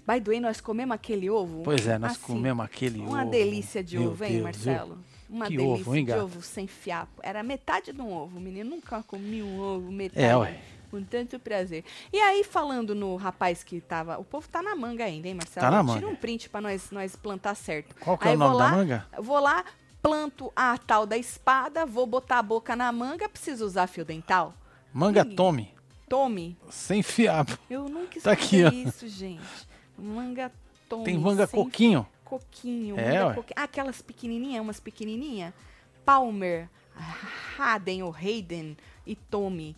By 0.06 0.20
the 0.22 0.30
way, 0.32 0.40
nós 0.42 0.60
comemos 0.60 0.94
aquele 0.94 1.30
ovo? 1.30 1.64
Pois 1.64 1.88
é, 1.88 1.98
nós 1.98 2.12
assim, 2.12 2.22
comemos 2.22 2.64
aquele 2.66 3.00
Uma 3.00 3.22
ovo. 3.22 3.32
delícia 3.32 3.82
de 3.84 3.98
Meu 3.98 4.10
ovo, 4.12 4.24
hein, 4.26 4.32
Deus, 4.34 4.44
Marcelo? 4.44 4.98
Uma 5.30 5.48
Que 5.48 5.58
delícia 5.58 5.82
ovo, 5.82 5.96
hein, 5.96 6.06
de 6.06 6.12
gato? 6.12 6.24
ovo 6.24 6.42
sem 6.42 6.68
fiapo. 6.68 7.20
Era 7.24 7.42
metade 7.44 7.92
de 7.92 8.02
um 8.02 8.14
ovo, 8.14 8.40
menino. 8.40 8.70
Nunca 8.72 9.02
comi 9.04 9.42
um 9.42 9.60
ovo 9.60 9.92
metade. 9.92 10.24
É, 10.26 10.36
ué. 10.38 10.60
Com 10.92 11.04
tanto 11.04 11.40
prazer. 11.40 11.84
E 12.14 12.18
aí, 12.20 12.44
falando 12.44 12.94
no 12.94 13.16
rapaz 13.16 13.64
que 13.64 13.82
tava. 13.82 14.18
O 14.20 14.24
povo 14.24 14.48
tá 14.48 14.62
na 14.62 14.76
manga 14.76 15.04
ainda, 15.04 15.28
hein, 15.28 15.34
Marcelo? 15.34 15.66
Tá 15.66 15.72
na 15.72 15.82
Tira 15.84 15.94
manga. 16.06 16.08
um 16.08 16.16
print 16.16 16.48
pra 16.50 16.62
nós, 16.62 16.92
nós 16.92 17.16
plantar 17.16 17.56
certo. 17.56 17.96
Qual 18.00 18.18
que 18.18 18.28
é 18.28 18.32
Aí 18.32 18.36
o 18.36 18.40
vou 18.40 18.48
nome 18.50 18.60
da 18.60 18.66
lá, 18.66 18.72
manga? 18.72 19.08
eu 19.18 19.24
Vou 19.24 19.40
lá, 19.40 19.66
planto 20.02 20.54
a 20.56 20.78
tal 20.78 21.06
da 21.08 21.18
espada, 21.18 21.86
vou 21.86 22.06
botar 22.06 22.38
a 22.40 22.44
boca 22.44 22.76
na 22.76 22.92
manga, 22.92 23.28
preciso 23.28 23.66
usar 23.66 23.88
fio 23.88 24.06
dental? 24.06 24.54
Manga 24.94 25.24
Ninguém. 25.24 25.36
Tome, 25.36 25.74
Tome. 26.08 26.58
sem 26.70 27.02
fiapo. 27.02 27.58
Eu 27.70 27.90
nunca 27.90 28.22
Tá 28.22 28.32
aqui, 28.32 28.60
escutei 28.62 28.86
ó. 28.86 28.88
isso, 28.90 29.08
gente. 29.08 29.42
Manga 29.98 30.52
tome. 30.88 31.04
Tem 31.04 31.18
manga 31.18 31.48
coquinho. 31.48 32.06
Coquinho, 32.26 33.00
É, 33.00 33.34
coquinho. 33.34 33.56
Ah, 33.56 33.64
aquelas 33.64 34.02
pequenininhas, 34.02 34.62
umas 34.62 34.80
pequenininhas. 34.82 35.54
Palmer, 36.04 36.68
Haden 37.58 38.04
ou 38.04 38.14
Hayden 38.14 38.76
e 39.06 39.16
Tommy. 39.16 39.76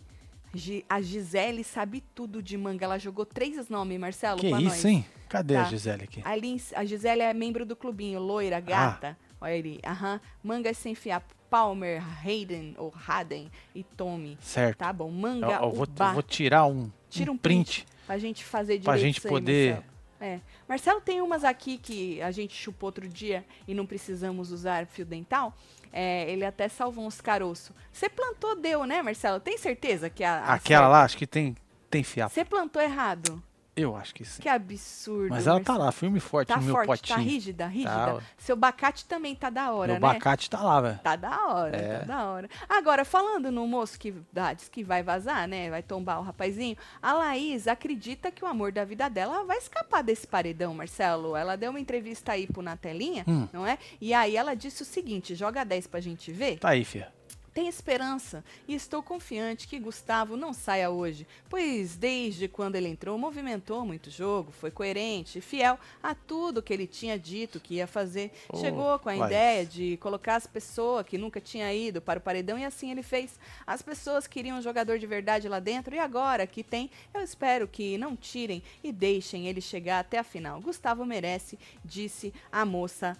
A 0.88 1.00
Gisele 1.00 1.62
sabe 1.62 2.02
tudo 2.14 2.42
de 2.42 2.56
manga. 2.56 2.84
Ela 2.84 2.98
jogou 2.98 3.24
três 3.26 3.68
nomes, 3.68 3.98
Marcelo, 4.00 4.40
Que 4.40 4.48
pra 4.50 4.58
isso, 4.60 4.68
nós. 4.70 4.84
hein? 4.84 5.04
Cadê 5.28 5.56
a 5.56 5.64
Tá. 5.64 5.68
Gisele 5.70 6.04
aqui? 6.04 6.22
Ali, 6.24 6.60
a 6.74 6.84
Gisele 6.84 7.20
é 7.22 7.34
membro 7.34 7.66
do 7.66 7.76
clubinho, 7.76 8.18
loira, 8.18 8.58
gata. 8.60 9.16
Olha 9.40 9.54
ali. 9.54 9.78
Aham. 9.86 10.20
Manga 10.42 10.72
sem 10.74 10.94
fiapo. 10.94 11.34
Palmer, 11.50 12.02
Hayden 12.22 12.74
ou 12.76 12.92
Haden 13.06 13.50
e 13.74 13.82
Tommy. 13.82 14.36
Certo. 14.40 14.78
Tá 14.78 14.92
bom. 14.92 15.10
Manga 15.10 15.46
eu 15.62 15.70
vou, 15.70 15.86
eu 15.98 16.12
vou 16.12 16.22
tirar 16.22 16.66
um, 16.66 16.90
Tira 17.08 17.30
um 17.30 17.34
um 17.34 17.38
print. 17.38 17.86
Pra 18.06 18.18
gente 18.18 18.44
fazer 18.44 18.72
direito 18.78 18.84
Pra 18.84 18.96
gente 18.98 19.20
aí, 19.24 19.30
poder- 19.30 19.74
Marcelo. 19.76 19.97
É. 20.20 20.40
Marcelo 20.68 21.00
tem 21.00 21.20
umas 21.20 21.44
aqui 21.44 21.78
que 21.78 22.20
a 22.22 22.30
gente 22.30 22.54
chupou 22.54 22.88
outro 22.88 23.08
dia 23.08 23.44
e 23.68 23.74
não 23.74 23.86
precisamos 23.86 24.50
usar 24.50 24.86
fio 24.86 25.04
dental. 25.06 25.54
É, 25.92 26.30
ele 26.30 26.44
até 26.44 26.68
salvou 26.68 27.06
uns 27.06 27.20
caroços. 27.20 27.70
Você 27.92 28.08
plantou, 28.08 28.56
deu, 28.56 28.84
né, 28.84 29.00
Marcelo? 29.00 29.40
Tem 29.40 29.56
certeza 29.56 30.10
que 30.10 30.22
a. 30.24 30.34
a 30.40 30.54
Aquela 30.54 30.58
certa- 30.84 30.88
lá, 30.88 31.02
acho 31.04 31.16
que 31.16 31.26
tem, 31.26 31.56
tem 31.88 32.02
fiapo. 32.02 32.34
Você 32.34 32.44
plantou 32.44 32.82
errado. 32.82 33.42
Eu 33.80 33.96
acho 33.96 34.14
que 34.14 34.24
sim. 34.24 34.42
Que 34.42 34.48
absurdo. 34.48 35.30
Mas 35.30 35.46
ela 35.46 35.60
tá 35.60 35.76
lá, 35.76 35.90
firme 35.92 36.18
e 36.18 36.20
forte 36.20 36.48
Tá 36.48 36.56
no 36.56 36.62
meu 36.62 36.74
forte, 36.74 36.88
potinho. 36.88 37.16
tá 37.16 37.22
rígida, 37.22 37.66
rígida. 37.66 37.90
Tá. 37.90 38.18
Seu 38.36 38.56
bacate 38.56 39.04
também 39.04 39.34
tá 39.34 39.50
da 39.50 39.72
hora, 39.72 39.92
meu 39.92 40.00
né? 40.00 40.06
abacate 40.08 40.48
tá 40.50 40.60
lá, 40.62 40.80
velho. 40.80 40.98
Tá 41.02 41.16
da 41.16 41.46
hora, 41.46 41.76
É. 41.76 41.98
tá 42.00 42.04
da 42.04 42.24
hora. 42.30 42.48
Agora, 42.68 43.04
falando 43.04 43.50
no 43.52 43.66
moço 43.66 43.98
que 43.98 44.14
dá, 44.32 44.52
diz 44.52 44.68
que 44.68 44.82
vai 44.82 45.02
vazar, 45.02 45.46
né? 45.48 45.70
Vai 45.70 45.82
tombar 45.82 46.18
o 46.18 46.22
rapazinho. 46.22 46.76
A 47.02 47.12
Laís 47.12 47.66
acredita 47.68 48.30
que 48.30 48.44
o 48.44 48.48
amor 48.48 48.72
da 48.72 48.84
vida 48.84 49.08
dela 49.08 49.44
vai 49.44 49.58
escapar 49.58 50.02
desse 50.02 50.26
paredão, 50.26 50.74
Marcelo. 50.74 51.36
Ela 51.36 51.56
deu 51.56 51.70
uma 51.70 51.80
entrevista 51.80 52.32
aí 52.32 52.46
pro 52.46 52.62
na 52.62 52.76
telinha, 52.76 53.24
Hum. 53.28 53.48
não 53.52 53.66
é? 53.66 53.78
E 54.00 54.12
aí 54.14 54.36
ela 54.36 54.54
disse 54.54 54.82
o 54.82 54.84
seguinte: 54.86 55.34
joga 55.34 55.64
10 55.64 55.86
pra 55.86 56.00
gente 56.00 56.32
ver. 56.32 56.58
Tá 56.58 56.70
aí, 56.70 56.84
fia. 56.84 57.12
Tem 57.58 57.66
esperança 57.66 58.44
e 58.68 58.74
estou 58.76 59.02
confiante 59.02 59.66
que 59.66 59.80
Gustavo 59.80 60.36
não 60.36 60.52
saia 60.52 60.90
hoje, 60.90 61.26
pois 61.48 61.96
desde 61.96 62.46
quando 62.46 62.76
ele 62.76 62.86
entrou 62.86 63.18
movimentou 63.18 63.84
muito 63.84 64.12
jogo, 64.12 64.52
foi 64.52 64.70
coerente 64.70 65.38
e 65.38 65.40
fiel 65.40 65.76
a 66.00 66.14
tudo 66.14 66.62
que 66.62 66.72
ele 66.72 66.86
tinha 66.86 67.18
dito 67.18 67.58
que 67.58 67.74
ia 67.74 67.88
fazer. 67.88 68.30
Ô, 68.48 68.58
Chegou 68.58 68.96
com 69.00 69.08
a 69.08 69.12
Laís. 69.12 69.26
ideia 69.32 69.66
de 69.66 69.96
colocar 69.96 70.36
as 70.36 70.46
pessoas 70.46 71.04
que 71.04 71.18
nunca 71.18 71.40
tinha 71.40 71.74
ido 71.74 72.00
para 72.00 72.20
o 72.20 72.22
paredão 72.22 72.56
e 72.56 72.64
assim 72.64 72.92
ele 72.92 73.02
fez. 73.02 73.40
As 73.66 73.82
pessoas 73.82 74.28
queriam 74.28 74.58
um 74.58 74.62
jogador 74.62 74.96
de 74.96 75.06
verdade 75.08 75.48
lá 75.48 75.58
dentro 75.58 75.92
e 75.96 75.98
agora 75.98 76.46
que 76.46 76.62
tem, 76.62 76.88
eu 77.12 77.22
espero 77.22 77.66
que 77.66 77.98
não 77.98 78.14
tirem 78.14 78.62
e 78.84 78.92
deixem 78.92 79.48
ele 79.48 79.60
chegar 79.60 79.98
até 79.98 80.16
a 80.16 80.22
final. 80.22 80.60
Gustavo 80.60 81.04
merece, 81.04 81.58
disse 81.84 82.32
a 82.52 82.64
moça. 82.64 83.16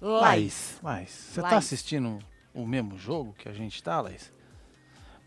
Laís, 0.00 0.76
Laís, 0.82 1.10
você 1.10 1.40
tá 1.40 1.50
Laís. 1.50 1.64
assistindo 1.64 2.18
o 2.56 2.66
mesmo 2.66 2.96
jogo 2.96 3.34
que 3.34 3.48
a 3.48 3.52
gente 3.52 3.82
tá, 3.82 4.00
Laís? 4.00 4.32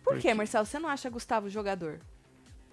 Por 0.04 0.18
que, 0.18 0.34
Marcelo? 0.34 0.66
Você 0.66 0.80
não 0.80 0.90
acha 0.90 1.10
Gustavo 1.10 1.50
jogador? 1.50 2.00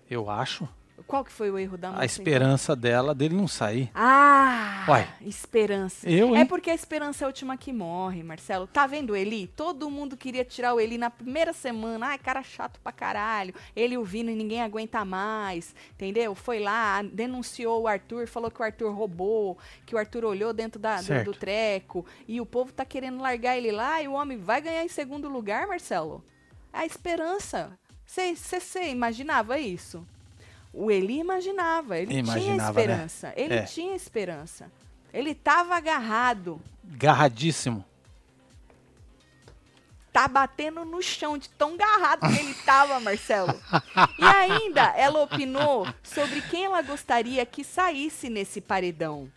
Eu 0.08 0.30
acho. 0.30 0.66
Qual 1.06 1.24
que 1.24 1.30
foi 1.30 1.50
o 1.50 1.58
erro 1.58 1.76
da 1.76 1.90
moça? 1.90 2.02
A 2.02 2.04
esperança 2.06 2.74
dela 2.74 3.14
dele 3.14 3.34
não 3.34 3.46
sair. 3.46 3.90
Ah! 3.94 4.84
Uai. 4.88 5.08
Esperança. 5.20 6.08
Eu, 6.08 6.34
É 6.34 6.40
hein? 6.40 6.46
porque 6.46 6.70
a 6.70 6.74
esperança 6.74 7.22
é 7.22 7.26
a 7.26 7.28
última 7.28 7.56
que 7.56 7.72
morre, 7.72 8.22
Marcelo. 8.22 8.66
Tá 8.66 8.86
vendo 8.86 9.10
o 9.10 9.16
Eli? 9.16 9.46
Todo 9.48 9.90
mundo 9.90 10.16
queria 10.16 10.44
tirar 10.44 10.74
o 10.74 10.80
Eli 10.80 10.96
na 10.96 11.10
primeira 11.10 11.52
semana. 11.52 12.06
Ai, 12.08 12.18
cara 12.18 12.42
chato 12.42 12.80
pra 12.80 12.92
caralho. 12.92 13.54
Ele 13.74 13.96
ouvindo 13.96 14.30
e 14.30 14.34
ninguém 14.34 14.62
aguenta 14.62 15.04
mais. 15.04 15.74
Entendeu? 15.92 16.34
Foi 16.34 16.58
lá, 16.60 17.02
denunciou 17.02 17.82
o 17.82 17.88
Arthur, 17.88 18.26
falou 18.26 18.50
que 18.50 18.60
o 18.60 18.64
Arthur 18.64 18.90
roubou, 18.92 19.58
que 19.84 19.94
o 19.94 19.98
Arthur 19.98 20.24
olhou 20.24 20.52
dentro 20.52 20.80
da, 20.80 21.00
do, 21.02 21.24
do 21.24 21.32
treco. 21.34 22.06
E 22.26 22.40
o 22.40 22.46
povo 22.46 22.72
tá 22.72 22.84
querendo 22.84 23.20
largar 23.20 23.56
ele 23.56 23.70
lá 23.70 24.00
e 24.02 24.08
o 24.08 24.12
homem 24.12 24.38
vai 24.38 24.60
ganhar 24.60 24.84
em 24.84 24.88
segundo 24.88 25.28
lugar, 25.28 25.66
Marcelo. 25.66 26.24
A 26.72 26.86
esperança. 26.86 27.78
Você 28.06 28.88
imaginava 28.88 29.58
isso? 29.58 30.06
O 30.78 30.90
Eli 30.90 31.18
imaginava, 31.20 31.96
ele 31.96 32.08
tinha 32.08 32.20
Imaginava, 32.20 32.72
né? 32.78 32.82
esperança. 32.84 33.32
Ele 33.34 33.54
É. 33.54 33.62
tinha 33.62 33.96
esperança. 33.96 34.70
Ele 35.12 35.34
tava 35.34 35.74
agarrado, 35.74 36.60
Garradíssimo. 36.84 37.82
tá 40.12 40.28
batendo 40.28 40.84
no 40.84 41.02
chão 41.02 41.38
de 41.38 41.48
tão 41.50 41.74
agarrado 41.74 42.20
que 42.30 42.38
ele 42.38 42.52
tava, 42.54 43.00
Marcelo. 43.00 43.58
E 44.18 44.24
ainda 44.24 44.82
ela 44.96 45.22
opinou 45.22 45.86
sobre 46.02 46.42
quem 46.42 46.64
ela 46.66 46.82
gostaria 46.82 47.44
que 47.46 47.64
saísse 47.64 48.28
nesse 48.28 48.60
paredão. 48.60 49.30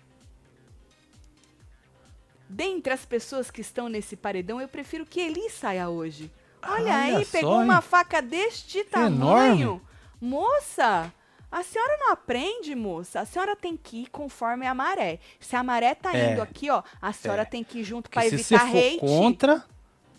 Dentre 2.49 2.91
as 2.93 3.05
pessoas 3.05 3.51
que 3.51 3.61
estão 3.61 3.87
nesse 3.87 4.15
paredão, 4.15 4.59
eu 4.59 4.67
prefiro 4.67 5.05
que 5.05 5.19
Eli 5.21 5.49
saia 5.49 5.87
hoje. 5.89 6.31
Olha, 6.63 6.73
Olha 6.73 6.95
aí, 6.95 7.25
só, 7.25 7.31
pegou 7.31 7.61
uma 7.61 7.75
hein? 7.75 7.81
faca 7.81 8.21
deste 8.21 8.83
tamanho. 8.83 9.81
Moça, 10.19 11.13
a 11.51 11.63
senhora 11.63 11.97
não 11.99 12.11
aprende, 12.11 12.75
moça. 12.75 13.19
A 13.21 13.25
senhora 13.25 13.55
tem 13.55 13.75
que 13.75 14.03
ir 14.03 14.09
conforme 14.09 14.65
a 14.67 14.73
maré. 14.73 15.19
Se 15.39 15.55
a 15.55 15.63
maré 15.63 15.95
tá 15.95 16.15
É. 16.15 16.31
indo 16.33 16.41
aqui, 16.41 16.69
ó, 16.69 16.83
a 17.01 17.11
senhora 17.13 17.41
É. 17.41 17.45
tem 17.45 17.63
que 17.63 17.79
ir 17.79 17.83
junto 17.83 18.09
para 18.09 18.23
se 18.23 18.37
você 18.37 18.55
evitar 18.55 18.69
for 18.71 18.77
hate. 18.77 18.99
contra, 18.99 19.65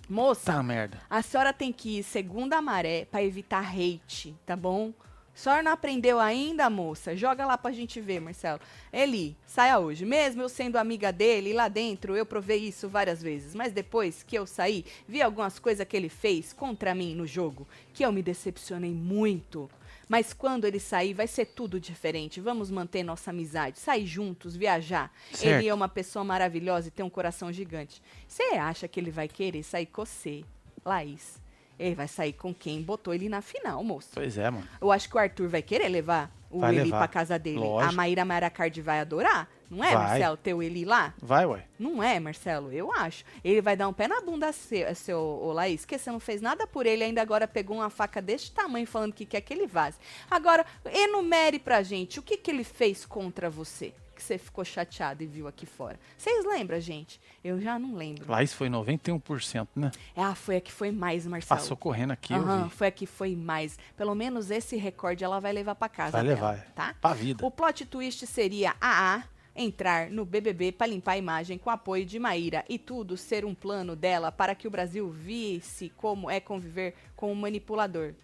Moça, 0.08 0.52
tá 0.52 0.62
merda. 0.62 0.98
a 1.08 1.22
senhora 1.22 1.52
tem 1.52 1.72
que 1.72 1.98
ir 1.98 2.02
segundo 2.02 2.52
a 2.54 2.60
maré 2.60 3.04
para 3.04 3.22
evitar 3.22 3.62
hate, 3.64 4.34
tá 4.44 4.56
bom? 4.56 4.92
A 5.32 5.38
senhora 5.42 5.62
não 5.62 5.72
aprendeu 5.72 6.18
ainda, 6.18 6.68
moça? 6.68 7.16
Joga 7.16 7.46
lá 7.46 7.56
pra 7.56 7.70
gente 7.70 7.98
ver, 8.00 8.20
Marcelo. 8.20 8.60
Eli, 8.92 9.36
saia 9.46 9.78
hoje. 9.78 10.04
Mesmo 10.04 10.42
eu 10.42 10.48
sendo 10.50 10.76
amiga 10.76 11.10
dele, 11.12 11.54
lá 11.54 11.66
dentro 11.68 12.14
eu 12.16 12.26
provei 12.26 12.58
isso 12.58 12.88
várias 12.88 13.22
vezes. 13.22 13.54
Mas 13.54 13.72
depois 13.72 14.22
que 14.22 14.36
eu 14.36 14.44
saí, 14.46 14.84
vi 15.08 15.22
algumas 15.22 15.58
coisas 15.58 15.86
que 15.86 15.96
ele 15.96 16.10
fez 16.10 16.52
contra 16.52 16.94
mim 16.94 17.14
no 17.14 17.26
jogo, 17.26 17.66
que 17.94 18.04
eu 18.04 18.12
me 18.12 18.20
decepcionei 18.22 18.90
muito. 18.92 19.70
Mas 20.10 20.32
quando 20.32 20.64
ele 20.64 20.80
sair, 20.80 21.14
vai 21.14 21.28
ser 21.28 21.44
tudo 21.46 21.78
diferente. 21.78 22.40
Vamos 22.40 22.68
manter 22.68 23.04
nossa 23.04 23.30
amizade, 23.30 23.78
sair 23.78 24.04
juntos, 24.04 24.56
viajar. 24.56 25.14
Certo. 25.32 25.46
Ele 25.46 25.68
é 25.68 25.72
uma 25.72 25.88
pessoa 25.88 26.24
maravilhosa 26.24 26.88
e 26.88 26.90
tem 26.90 27.06
um 27.06 27.08
coração 27.08 27.52
gigante. 27.52 28.02
Você 28.26 28.42
acha 28.42 28.88
que 28.88 28.98
ele 28.98 29.12
vai 29.12 29.28
querer 29.28 29.62
sair 29.62 29.86
com 29.86 30.04
você, 30.04 30.42
Laís? 30.84 31.39
Ele 31.80 31.94
vai 31.94 32.06
sair 32.06 32.34
com 32.34 32.52
quem 32.54 32.82
botou 32.82 33.14
ele 33.14 33.28
na 33.28 33.40
final, 33.40 33.82
moço. 33.82 34.10
Pois 34.12 34.36
é, 34.36 34.50
mano. 34.50 34.68
Eu 34.80 34.92
acho 34.92 35.08
que 35.08 35.16
o 35.16 35.18
Arthur 35.18 35.48
vai 35.48 35.62
querer 35.62 35.88
levar 35.88 36.30
o 36.50 36.60
Vai 36.60 36.74
Eli 36.74 36.84
levar. 36.84 36.98
pra 36.98 37.08
casa 37.08 37.38
dele. 37.38 37.58
Lógico. 37.60 37.90
A 37.90 37.92
Maíra 37.94 38.24
Maracardi 38.24 38.82
vai 38.82 39.00
adorar? 39.00 39.48
Não 39.70 39.84
é, 39.84 39.94
Vai. 39.94 40.08
Marcelo, 40.08 40.36
ter 40.36 40.52
o 40.52 40.62
Eli 40.62 40.84
lá? 40.84 41.14
Vai, 41.22 41.46
ué. 41.46 41.64
Não 41.78 42.02
é, 42.02 42.18
Marcelo, 42.18 42.72
eu 42.72 42.92
acho. 42.92 43.24
Ele 43.42 43.62
vai 43.62 43.76
dar 43.76 43.86
um 43.88 43.92
pé 43.92 44.08
na 44.08 44.20
bunda 44.20 44.52
seu, 44.52 44.92
seu 44.96 45.18
ô, 45.20 45.52
Laís, 45.52 45.84
que 45.84 45.96
você 45.96 46.10
não 46.10 46.18
fez 46.18 46.42
nada 46.42 46.66
por 46.66 46.86
ele, 46.86 47.04
ainda 47.04 47.22
agora 47.22 47.46
pegou 47.46 47.76
uma 47.76 47.88
faca 47.88 48.20
deste 48.20 48.50
tamanho 48.50 48.84
falando 48.86 49.12
que 49.12 49.24
quer 49.24 49.40
que 49.40 49.54
ele 49.54 49.68
vaze. 49.68 49.96
Agora, 50.28 50.66
enumere 50.92 51.60
pra 51.60 51.82
gente 51.84 52.18
o 52.18 52.22
que, 52.22 52.36
que 52.36 52.50
ele 52.50 52.64
fez 52.64 53.06
contra 53.06 53.48
você, 53.48 53.94
que 54.20 54.26
você 54.26 54.36
ficou 54.36 54.62
chateado 54.64 55.22
e 55.22 55.26
viu 55.26 55.48
aqui 55.48 55.64
fora. 55.64 55.98
Vocês 56.16 56.44
lembram, 56.44 56.78
gente? 56.78 57.18
Eu 57.42 57.58
já 57.58 57.78
não 57.78 57.94
lembro. 57.94 58.30
Laís 58.30 58.52
foi 58.52 58.68
91%, 58.68 59.66
né? 59.74 59.90
Ah, 60.14 60.34
foi 60.34 60.56
a 60.56 60.60
que 60.60 60.70
foi 60.70 60.92
mais, 60.92 61.26
Marcelo. 61.26 61.58
Passou 61.58 61.74
correndo 61.76 62.10
aqui, 62.10 62.34
vi. 62.34 62.70
foi 62.70 62.88
a 62.88 62.90
que 62.90 63.06
foi 63.06 63.34
mais. 63.34 63.78
Pelo 63.96 64.14
menos 64.14 64.50
esse 64.50 64.76
recorde 64.76 65.24
ela 65.24 65.40
vai 65.40 65.52
levar 65.54 65.74
pra 65.74 65.88
casa. 65.88 66.12
Vai 66.12 66.22
dela, 66.22 66.34
levar. 66.34 66.66
tá? 66.74 66.94
Pra 67.00 67.14
vida. 67.14 67.44
O 67.44 67.50
plot 67.50 67.86
twist 67.86 68.26
seria 68.26 68.76
a 68.78 69.14
A 69.16 69.24
entrar 69.56 70.10
no 70.10 70.24
BBB 70.24 70.72
para 70.72 70.86
limpar 70.86 71.12
a 71.12 71.18
imagem 71.18 71.58
com 71.58 71.70
apoio 71.70 72.04
de 72.04 72.18
Maíra 72.18 72.64
e 72.68 72.78
tudo 72.78 73.16
ser 73.16 73.44
um 73.44 73.54
plano 73.54 73.96
dela 73.96 74.30
para 74.30 74.54
que 74.54 74.68
o 74.68 74.70
Brasil 74.70 75.10
visse 75.10 75.90
como 75.96 76.30
é 76.30 76.38
conviver 76.40 76.94
com 77.16 77.32
o 77.32 77.36
manipulador. 77.36 78.14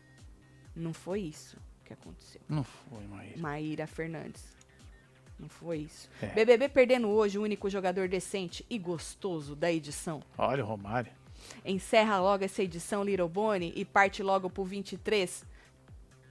Não 0.74 0.92
foi 0.92 1.20
isso 1.20 1.56
que 1.84 1.92
aconteceu. 1.92 2.40
Não 2.48 2.62
foi, 2.62 3.06
Maíra. 3.06 3.38
Maíra 3.38 3.86
Fernandes. 3.86 4.55
Não 5.38 5.48
foi 5.48 5.78
isso. 5.78 6.08
É. 6.22 6.26
BBB 6.28 6.68
perdendo 6.68 7.08
hoje 7.08 7.38
o 7.38 7.42
único 7.42 7.68
jogador 7.68 8.08
decente 8.08 8.64
e 8.70 8.78
gostoso 8.78 9.54
da 9.54 9.70
edição. 9.70 10.22
Olha 10.38 10.64
o 10.64 10.66
Romário. 10.66 11.12
Encerra 11.64 12.18
logo 12.18 12.42
essa 12.44 12.62
edição 12.62 13.04
Little 13.04 13.28
Bonnie 13.28 13.72
e 13.76 13.84
parte 13.84 14.22
logo 14.22 14.48
pro 14.48 14.64
23. 14.64 15.44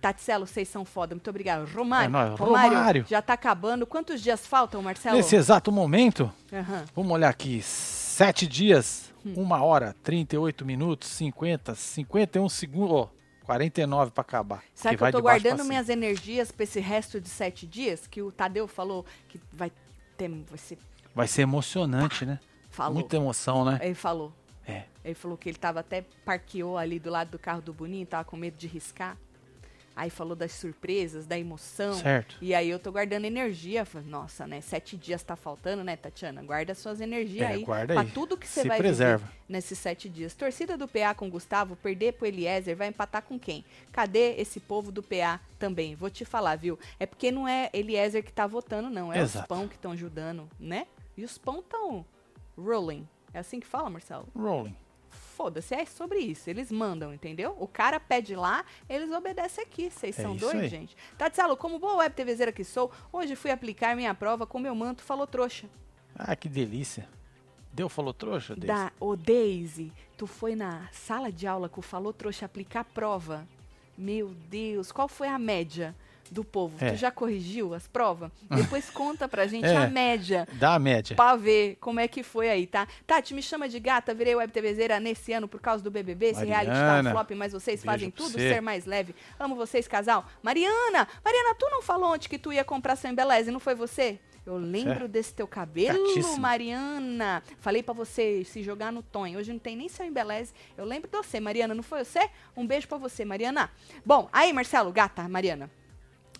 Tatselo, 0.02 0.46
vocês 0.46 0.68
são 0.68 0.84
foda. 0.86 1.16
Muito 1.16 1.30
obrigado. 1.30 1.66
Romário, 1.66 2.06
É 2.06 2.10
nóis. 2.10 2.40
Romário, 2.40 2.78
Romário. 2.78 3.06
já 3.08 3.22
tá 3.22 3.34
acabando. 3.34 3.88
Quantos 3.88 4.22
dias 4.22 4.46
faltam, 4.46 4.82
Marcelo? 4.82 5.16
Nesse 5.18 5.36
exato 5.36 5.72
momento, 5.72 6.32
Aham. 6.52 6.86
vamos 6.96 7.12
olhar 7.12 7.30
aqui. 7.30 7.62
Sete 7.62 8.46
dias, 8.48 9.12
Hum. 9.26 9.34
uma 9.38 9.64
hora, 9.64 9.96
38 10.04 10.64
minutos, 10.66 11.10
50, 11.10 11.74
51 11.76 12.48
segundos, 12.50 12.92
ó, 12.96 13.10
49 13.46 14.12
pra 14.12 14.22
acabar. 14.22 14.64
Sabe 14.74 14.98
Porque 14.98 15.12
que 15.12 15.18
eu 15.18 15.22
tô 15.22 15.24
guardando 15.24 15.64
minhas 15.64 15.88
energias 15.88 16.52
pra 16.52 16.64
esse 16.64 16.80
resto 16.80 17.22
de 17.22 17.30
sete 17.30 17.66
dias? 17.68 18.08
Que 18.08 18.22
o 18.22 18.32
Tadeu 18.32 18.68
falou 18.68 19.06
que 19.30 19.40
vai 19.54 19.72
ter. 20.18 20.30
Vai 20.30 20.58
ser. 20.58 20.78
Vai 21.14 21.28
ser 21.28 21.44
emocionante, 21.44 22.26
né? 22.26 22.40
Falou. 22.70 22.96
Muita 22.96 23.16
emoção, 23.16 23.64
né? 23.64 23.80
Ele 23.82 23.96
falou. 23.96 24.34
É. 24.68 24.84
Ele 25.04 25.14
falou 25.14 25.38
que 25.38 25.48
ele 25.48 25.58
tava 25.58 25.80
até 25.80 26.04
parqueou 26.26 26.78
ali 26.78 27.00
do 27.00 27.10
lado 27.12 27.30
do 27.30 27.40
carro 27.40 27.62
do 27.62 27.72
Boninho, 27.72 28.06
tava 28.06 28.26
com 28.26 28.36
medo 28.36 28.58
de 28.58 28.68
riscar. 28.68 29.16
Aí 29.96 30.10
falou 30.10 30.36
das 30.36 30.52
surpresas, 30.52 31.26
da 31.26 31.40
emoção. 31.40 31.94
Certo. 31.94 32.36
E 32.42 32.54
aí 32.54 32.70
eu 32.70 32.78
tô 32.78 32.92
guardando 32.92 33.24
energia. 33.24 33.88
Nossa, 34.06 34.46
né? 34.46 34.60
Sete 34.60 34.98
dias 34.98 35.24
tá 35.24 35.38
faltando, 35.38 35.86
né, 35.86 35.96
Tatiana? 35.96 36.44
Guarda 36.44 36.76
suas 36.76 37.00
energias 37.00 37.50
É, 37.50 37.54
aí. 37.54 37.64
guarda 37.64 37.94
pra 37.94 38.04
aí. 38.04 38.12
tudo 38.12 38.36
que 38.38 38.46
você 38.46 38.64
Se 38.64 38.68
vai 38.68 38.78
preserva. 38.78 39.32
nesses 39.48 39.80
sete 39.80 40.10
dias. 40.10 40.34
Torcida 40.34 40.76
do 40.78 40.86
PA 40.86 41.14
com 41.16 41.30
Gustavo, 41.30 41.78
perder 41.78 42.14
pro 42.14 42.28
Eliezer, 42.28 42.76
vai 42.76 42.90
empatar 42.90 43.22
com 43.22 43.40
quem? 43.40 43.64
Cadê 43.94 44.36
esse 44.38 44.60
povo 44.60 44.92
do 44.92 45.02
PA 45.02 45.40
também? 45.58 45.96
Vou 45.96 46.10
te 46.10 46.26
falar, 46.26 46.58
viu? 46.58 46.78
É 47.00 47.06
porque 47.06 47.32
não 47.32 47.48
é 47.48 47.70
Eliezer 47.74 48.22
que 48.22 48.34
tá 48.34 48.46
votando, 48.46 48.90
não. 48.90 49.14
É 49.14 49.24
os 49.24 49.32
Exato. 49.32 49.48
pão 49.48 49.66
que 49.66 49.76
estão 49.76 49.92
ajudando, 49.94 50.50
né? 50.60 50.88
E 51.16 51.24
os 51.24 51.38
pão 51.38 51.60
estão 51.60 52.06
rolling. 52.58 53.08
É 53.34 53.40
assim 53.40 53.62
que 53.62 53.68
fala, 53.68 53.90
Marcelo? 53.90 54.28
Rolling. 54.36 54.76
Foda-se, 55.36 55.76
é 55.76 55.86
sobre 55.86 56.20
isso. 56.20 56.50
Eles 56.50 56.72
mandam, 56.72 57.14
entendeu? 57.14 57.58
O 57.60 57.68
cara 57.68 58.00
pede 58.00 58.38
lá, 58.38 58.64
eles 58.88 59.12
obedecem 59.12 59.66
aqui. 59.66 59.90
Vocês 59.90 60.18
É 60.18 60.22
são 60.22 60.34
doidos, 60.34 60.62
aí. 60.64 60.70
gente? 60.70 60.96
Tatsalo, 61.18 61.58
como 61.58 61.78
boa 61.78 61.96
web 61.98 62.16
TVzeira 62.16 62.54
que 62.54 62.64
sou, 62.64 62.90
hoje 63.12 63.36
fui 63.36 63.52
aplicar 63.52 63.98
minha 63.98 64.14
prova 64.14 64.48
com 64.48 64.58
meu 64.60 64.74
manto 64.74 65.04
falou 65.04 65.28
trouxa. 65.28 65.68
Ah, 66.16 66.34
que 66.38 66.48
delícia. 66.48 67.10
Deu 67.74 67.90
falou 67.90 68.14
trouxa, 68.14 68.56
Deise? 68.56 68.68
Da, 68.68 68.94
ô 68.98 69.18
Daisy, 69.18 69.92
tu 70.16 70.26
foi 70.26 70.56
na 70.56 70.88
sala 70.94 71.30
de 71.30 71.46
aula 71.46 71.68
com 71.68 71.82
o 71.82 71.84
falou 71.84 72.14
trouxa 72.14 72.46
aplicar 72.46 72.80
a 72.80 72.86
prova. 72.86 73.46
Meu 73.98 74.30
Deus, 74.50 74.90
qual 74.94 75.10
foi 75.10 75.28
a 75.28 75.38
média 75.38 75.94
do 76.34 76.44
povo? 76.44 76.76
É. 76.84 76.92
Tu 76.92 76.98
já 76.98 77.12
corrigiu 77.12 77.74
as 77.74 77.88
provas? 77.88 78.32
Depois 78.50 78.90
conta 78.90 79.28
pra 79.28 79.46
gente 79.48 79.66
É. 79.66 79.76
a 79.78 79.88
média. 79.88 80.48
Dá 80.54 80.76
a 80.76 80.80
média. 80.80 81.16
Pra 81.16 81.36
ver 81.36 81.78
como 81.80 82.00
é 82.00 82.08
que 82.08 82.24
foi 82.24 82.50
aí, 82.50 82.66
tá? 82.68 82.88
Tati, 83.06 83.34
me 83.34 83.42
chama 83.42 83.68
de 83.70 83.80
gata, 83.80 84.14
virei 84.14 84.36
web 84.36 84.52
TVzeira 84.52 85.00
nesse 85.00 85.34
ano 85.34 85.48
por 85.48 85.60
causa 85.62 85.84
do 85.84 85.92
BBB. 85.92 86.28
Esse 86.28 86.46
reality 86.46 86.72
tá 86.72 87.12
flop, 87.12 87.32
mas 87.32 87.54
vocês 87.54 87.84
fazem 87.84 88.10
tudo 88.10 88.32
você. 88.32 88.54
ser 88.56 88.62
mais 88.62 88.86
leve. 88.86 89.16
Amo 89.40 89.56
vocês, 89.56 89.88
casal. 89.88 90.26
Mariana! 90.44 91.08
Mariana, 91.24 91.56
tu 91.58 91.68
não 91.70 91.82
falou 91.82 92.14
ontem 92.14 92.28
que 92.30 92.38
tu 92.38 92.52
ia 92.54 92.64
comprar 92.64 92.96
seu 92.96 93.10
embeleze, 93.12 93.52
não 93.52 93.60
foi 93.60 93.76
você? 93.76 94.20
Eu 94.46 94.58
lembro 94.58 95.06
É. 95.06 95.08
desse 95.08 95.34
teu 95.34 95.48
cabelo, 95.48 95.98
Gatíssimo. 96.08 96.38
Mariana. 96.40 97.42
Falei 97.60 97.82
pra 97.82 97.96
você 97.96 98.44
se 98.44 98.62
jogar 98.62 98.92
no 98.92 99.02
Tonho. 99.02 99.40
Hoje 99.40 99.52
não 99.52 99.58
tem 99.60 99.76
nem 99.76 99.90
seu 99.90 100.06
embeleze. 100.06 100.54
Eu 100.78 100.86
lembro 100.86 101.10
de 101.10 101.18
você, 101.18 101.40
Mariana, 101.40 101.74
não 101.74 101.82
foi 101.82 102.04
você? 102.04 102.30
Um 102.56 102.66
beijo 102.66 102.88
pra 102.88 102.98
você, 103.00 103.26
Mariana. 103.26 103.72
Bom, 104.06 104.30
aí, 104.32 104.54
Marcelo, 104.54 104.92
gata, 104.92 105.28
Mariana. 105.28 105.68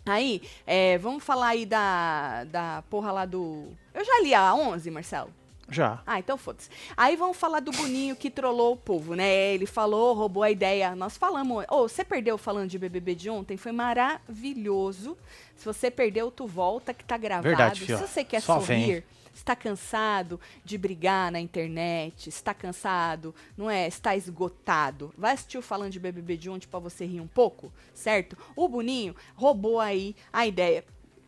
Aí, 0.06 0.42
é, 0.68 0.98
vamos 0.98 1.24
falar 1.24 1.50
aí 1.50 1.66
da, 1.66 2.44
da 2.46 2.84
porra 2.90 3.12
lá 3.12 3.26
do. 3.26 3.68
Eu 3.94 4.06
já 4.06 4.22
li 4.22 4.34
a 4.34 4.54
11, 4.54 4.92
Marcelo. 4.92 5.32
Já. 5.70 6.02
Ah, 6.06 6.20
então 6.20 6.38
foda-se. 6.38 6.70
Aí 6.96 7.16
vamos 7.16 7.38
falar 7.38 7.60
do 7.60 7.72
Boninho 7.72 8.16
que 8.16 8.30
trollou 8.30 8.74
o 8.74 8.78
povo, 8.78 9.16
né? 9.16 9.54
Ele 9.54 9.66
falou, 9.66 10.14
roubou 10.14 10.44
a 10.44 10.52
ideia. 10.52 10.96
Nós 10.96 11.18
falamos. 11.18 11.66
Ô, 11.70 11.88
você 11.88 12.04
perdeu 12.04 12.38
falando 12.38 12.70
de 12.70 12.78
BBB 12.78 13.16
de 13.16 13.30
ontem? 13.30 13.58
Foi 13.58 13.72
maravilhoso. 13.72 15.18
Se 15.56 15.66
você 15.66 15.90
perdeu, 15.90 16.30
tu 16.30 16.46
volta 16.46 16.94
que 16.94 17.04
tá 17.04 17.18
gravado. 17.18 17.48
Verdade, 17.48 17.86
Se 17.86 17.96
você 17.96 18.24
quer 18.24 18.42
Só 18.42 18.60
sorrir, 18.60 18.86
vem. 18.86 19.04
Está 19.36 19.56
cansado 19.56 20.40
de 20.64 20.78
brigar 20.78 21.32
na 21.32 21.40
internet, 21.40 22.30
está 22.30 22.54
cansado, 22.54 23.36
não 23.56 23.70
é? 23.70 23.88
Está 23.88 24.16
esgotado. 24.16 25.14
Vai 25.18 25.34
assistir 25.34 25.58
o 25.58 25.62
falando 25.62 25.92
de 25.92 26.00
BBB 26.00 26.38
de 26.38 26.50
ontem 26.50 26.68
pra 26.68 26.80
você 26.80 27.06
rir 27.06 27.20
um 27.20 27.28
pouco, 27.28 27.72
certo? 27.94 28.38
O 28.56 28.68
Boninho 28.68 29.16
roubou 29.36 29.80
aí 29.80 30.16
a 30.32 30.48
ideia 30.48 30.84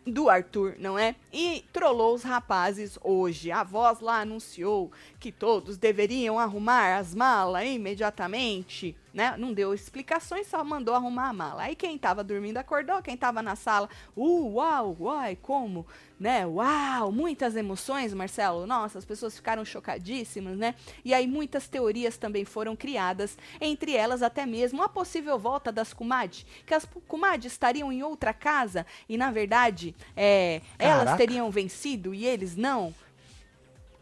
do 0.06 0.30
Arthur, 0.30 0.76
não 0.80 0.98
é? 0.98 1.16
E 1.32 1.66
trollou 1.74 2.16
os 2.16 2.24
rapazes 2.24 2.98
hoje. 3.04 3.52
A 3.52 3.64
voz 3.64 4.00
lá 4.00 4.22
anunciou 4.22 4.92
que 5.20 5.32
todos 5.32 5.78
deveriam 5.78 6.40
arrumar 6.40 6.98
as 6.98 7.14
malas 7.14 7.68
imediatamente, 7.68 8.96
né? 9.18 9.34
Não 9.36 9.52
deu 9.52 9.74
explicações, 9.74 10.46
só 10.46 10.64
mandou 10.64 10.94
arrumar 10.94 11.30
a 11.30 11.34
mala. 11.34 11.64
Aí 11.64 11.76
quem 11.76 11.98
tava 11.98 12.24
dormindo 12.24 12.58
acordou, 12.58 13.02
quem 13.02 13.18
tava 13.18 13.42
na 13.42 13.56
sala, 13.56 13.90
uh, 14.16 14.54
uau, 14.54 14.96
uai, 15.00 15.36
como, 15.42 15.88
né? 16.20 16.46
Uau, 16.46 17.12
muitas 17.12 17.56
emoções, 17.56 18.14
Marcelo. 18.14 18.68
Nossa, 18.68 19.00
as 19.00 19.06
pessoas 19.06 19.36
ficaram 19.36 19.66
chocadíssimas, 19.66 20.56
né? 20.56 20.76
E 21.04 21.16
aí 21.16 21.26
muitas 21.26 21.68
teorias 21.68 22.16
também 22.16 22.46
foram 22.46 22.76
criadas, 22.76 23.36
entre 23.60 23.96
elas 23.96 24.22
até 24.22 24.46
mesmo 24.46 24.84
a 24.84 24.88
possível 24.88 25.40
volta 25.40 25.72
das 25.72 25.94
comadres, 25.94 26.46
que 26.64 26.76
as 26.76 26.88
comadres 27.08 27.54
estariam 27.54 27.92
em 27.92 28.04
outra 28.04 28.34
casa 28.34 28.86
e 29.10 29.18
na 29.18 29.32
verdade, 29.32 29.96
é, 30.16 30.62
elas 30.78 31.18
teriam 31.18 31.50
vencido 31.50 32.14
e 32.14 32.24
eles 32.24 32.56
não. 32.56 32.94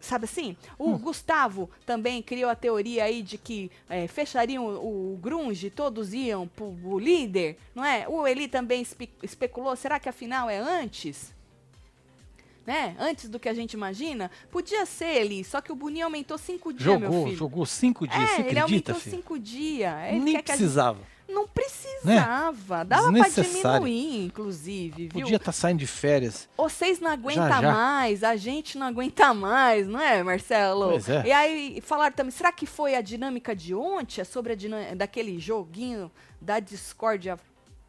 Sabe 0.05 0.25
assim? 0.25 0.55
O 0.77 0.97
Gustavo 0.97 1.69
também 1.85 2.21
criou 2.21 2.49
a 2.49 2.55
teoria 2.55 3.03
aí 3.05 3.21
de 3.23 3.37
que 3.37 3.71
é, 3.89 4.07
fechariam 4.07 4.65
o, 4.65 5.13
o 5.13 5.17
grunge, 5.17 5.69
todos 5.69 6.13
iam 6.13 6.47
pro 6.47 6.65
o 6.83 6.99
líder, 6.99 7.57
não 7.73 7.83
é? 7.83 8.07
O 8.07 8.27
Eli 8.27 8.47
também 8.47 8.81
espe- 8.81 9.09
especulou, 9.23 9.75
será 9.75 9.99
que 9.99 10.07
afinal 10.07 10.49
é 10.49 10.57
antes? 10.59 11.33
Né? 12.65 12.95
Antes 12.99 13.29
do 13.29 13.39
que 13.39 13.47
a 13.47 13.53
gente 13.53 13.73
imagina? 13.73 14.31
Podia 14.51 14.85
ser, 14.87 15.21
Eli, 15.21 15.43
só 15.43 15.61
que 15.61 15.71
o 15.71 15.75
Boninho 15.75 16.05
aumentou 16.05 16.35
cinco 16.37 16.73
dias, 16.73 16.99
meu 16.99 17.09
Jogou, 17.11 17.25
filho. 17.25 17.37
jogou 17.37 17.65
cinco 17.65 18.07
dias. 18.07 18.19
é, 18.19 18.33
ele 18.39 18.39
acredita, 18.59 18.61
aumentou 18.63 18.95
filho? 18.95 19.15
cinco 19.15 19.39
dias. 19.39 19.93
Ele 20.09 20.19
Nem 20.19 20.33
gente- 20.35 20.43
precisava. 20.45 20.99
Não 21.27 21.47
precisava. 21.47 22.85
Dava 22.85 23.11
pra 23.11 23.27
diminuir, 23.27 24.25
inclusive, 24.25 25.07
viu? 25.07 25.21
Podia 25.21 25.37
estar 25.37 25.51
saindo 25.51 25.79
de 25.79 25.87
férias. 25.87 26.47
Vocês 26.57 26.99
não 26.99 27.09
aguentam 27.11 27.47
Já, 27.47 27.61
já. 27.61 27.71
mais, 27.71 28.23
a 28.23 28.35
gente 28.35 28.77
não 28.77 28.87
aguenta 28.87 29.33
mais, 29.33 29.87
não 29.87 29.99
é, 29.99 30.21
Marcelo? 30.21 30.89
Pois 30.91 31.09
é. 31.09 31.23
E 31.25 31.31
aí 31.31 31.81
falaram 31.81 32.15
também, 32.15 32.31
será 32.31 32.51
que 32.51 32.65
foi 32.65 32.95
a 32.95 33.01
dinâmica 33.01 33.55
de 33.55 33.73
ontem, 33.73 34.21
é 34.21 34.23
sobre 34.23 34.53
a 34.53 34.55
dinâmica 34.55 34.95
daquele 34.95 35.39
joguinho 35.39 36.11
da 36.39 36.59
discórdia 36.59 37.39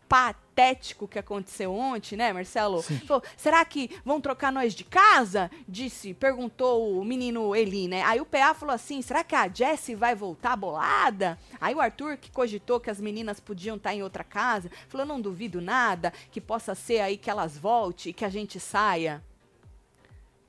patético 0.09 1.07
que 1.09 1.19
aconteceu 1.19 1.73
ontem, 1.75 2.17
né, 2.17 2.33
Marcelo? 2.33 2.83
Falou, 2.83 3.23
será 3.37 3.65
que 3.65 3.91
vão 4.05 4.21
trocar 4.21 4.53
nós 4.53 4.75
de 4.75 4.85
casa? 4.85 5.51
Disse, 5.69 6.15
perguntou 6.15 6.99
o 6.99 7.05
menino 7.05 7.55
Eli, 7.55 7.89
né? 7.89 8.03
Aí 8.03 8.21
o 8.21 8.27
PA 8.27 8.55
falou 8.55 8.75
assim, 8.75 9.03
será 9.03 9.23
que 9.23 9.35
a 9.35 9.49
Jessie 9.49 9.95
vai 9.95 10.15
voltar 10.15 10.57
bolada? 10.57 11.39
Aí 11.61 11.75
o 11.75 11.81
Arthur, 11.81 12.17
que 12.17 12.31
cogitou 12.31 12.81
que 12.81 12.91
as 12.91 13.01
meninas 13.01 13.41
podiam 13.41 13.77
estar 13.77 13.95
em 13.95 14.03
outra 14.03 14.25
casa, 14.25 14.71
falou, 14.89 15.07
não 15.07 15.21
duvido 15.21 15.61
nada, 15.61 16.13
que 16.31 16.41
possa 16.41 16.75
ser 16.75 17.01
aí 17.01 17.17
que 17.17 17.31
elas 17.31 17.59
voltem 17.59 18.11
e 18.11 18.15
que 18.15 18.25
a 18.25 18.31
gente 18.31 18.59
saia. 18.59 19.23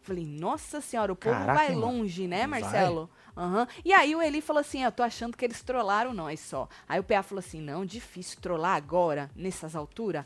Falei, 0.02 0.26
nossa 0.26 0.80
senhora, 0.80 1.12
o 1.12 1.15
povo 1.15 1.36
Caraca, 1.36 1.54
vai 1.54 1.76
longe, 1.76 2.28
né. 2.28 2.48
Marcelo? 2.48 3.10
Aham. 3.38 3.67
E 3.86 3.93
aí 3.93 4.15
o 4.15 4.21
Eli 4.21 4.41
falou 4.41 4.60
assim, 4.60 4.84
eu 4.84 4.91
tô 4.91 5.04
achando 5.04 5.38
que 5.38 5.45
eles 5.45 5.62
trollaram 5.62 6.13
nós 6.13 6.39
só. 6.39 6.67
Aí 6.89 7.00
o 7.00 7.04
PA 7.04 7.21
falou 7.21 7.39
assim, 7.39 7.62
não, 7.62 7.86
difícil 7.86 8.39
trollar 8.41 8.76
agora, 8.76 9.30
nessas 9.36 9.76
alturas, 9.76 10.26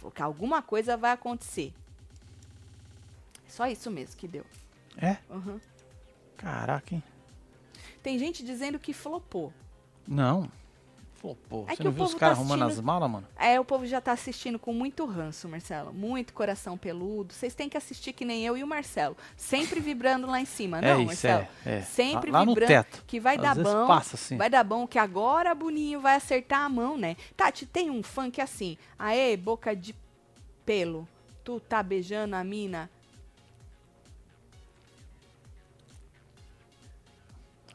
Falou 0.00 0.12
que 0.12 0.22
alguma 0.22 0.62
coisa 0.62 0.96
vai 0.96 1.12
acontecer. 1.12 1.74
Só 3.46 3.66
isso 3.66 3.90
mesmo 3.90 4.16
que 4.16 4.26
deu. 4.26 4.46
É? 4.96 5.18
Aham. 5.30 5.60
Caraca, 6.38 6.94
hein? 6.94 7.02
Tem 8.02 8.18
gente 8.18 8.42
dizendo 8.42 8.78
que 8.78 8.94
flopou. 8.94 9.52
Não. 10.08 10.50
Pô, 11.20 11.36
pô, 11.50 11.64
É 11.68 11.72
você 11.72 11.76
que 11.76 11.84
não 11.84 11.90
o 11.90 11.94
viu 11.94 12.04
os 12.04 12.10
povo 12.12 12.18
caras 12.20 12.38
tá 12.38 12.40
arrumando 12.42 12.62
as 12.62 12.80
malas, 12.80 13.10
mano? 13.10 13.28
É, 13.36 13.60
o 13.60 13.64
povo 13.64 13.84
já 13.84 14.00
tá 14.00 14.12
assistindo 14.12 14.58
com 14.58 14.72
muito 14.72 15.04
ranço, 15.04 15.46
Marcelo. 15.50 15.92
Muito 15.92 16.32
coração 16.32 16.78
peludo. 16.78 17.34
Vocês 17.34 17.54
têm 17.54 17.68
que 17.68 17.76
assistir 17.76 18.14
que 18.14 18.24
nem 18.24 18.42
eu 18.46 18.56
e 18.56 18.64
o 18.64 18.66
Marcelo. 18.66 19.14
Sempre 19.36 19.80
vibrando 19.80 20.26
lá 20.26 20.40
em 20.40 20.46
cima, 20.46 20.78
é 20.78 20.80
não, 20.80 20.96
isso, 21.00 21.06
Marcelo? 21.06 21.46
é. 21.66 21.76
é. 21.76 21.80
Sempre 21.82 22.30
lá, 22.30 22.38
lá 22.38 22.44
no 22.46 22.52
vibrando 22.52 22.68
teto. 22.68 23.04
que 23.06 23.20
vai 23.20 23.36
Às 23.36 23.42
dar 23.42 23.54
bom. 23.54 23.86
passa 23.86 24.16
assim. 24.16 24.38
Vai 24.38 24.48
dar 24.48 24.64
bom 24.64 24.86
que 24.86 24.98
agora 24.98 25.54
Boninho 25.54 26.00
vai 26.00 26.14
acertar 26.16 26.62
a 26.62 26.68
mão, 26.70 26.96
né? 26.96 27.16
Tati, 27.36 27.66
tem 27.66 27.90
um 27.90 28.02
funk 28.02 28.40
assim. 28.40 28.78
Aê, 28.98 29.36
boca 29.36 29.76
de 29.76 29.94
pelo. 30.64 31.06
Tu 31.44 31.60
tá 31.60 31.82
beijando 31.82 32.34
a 32.34 32.42
mina. 32.42 32.88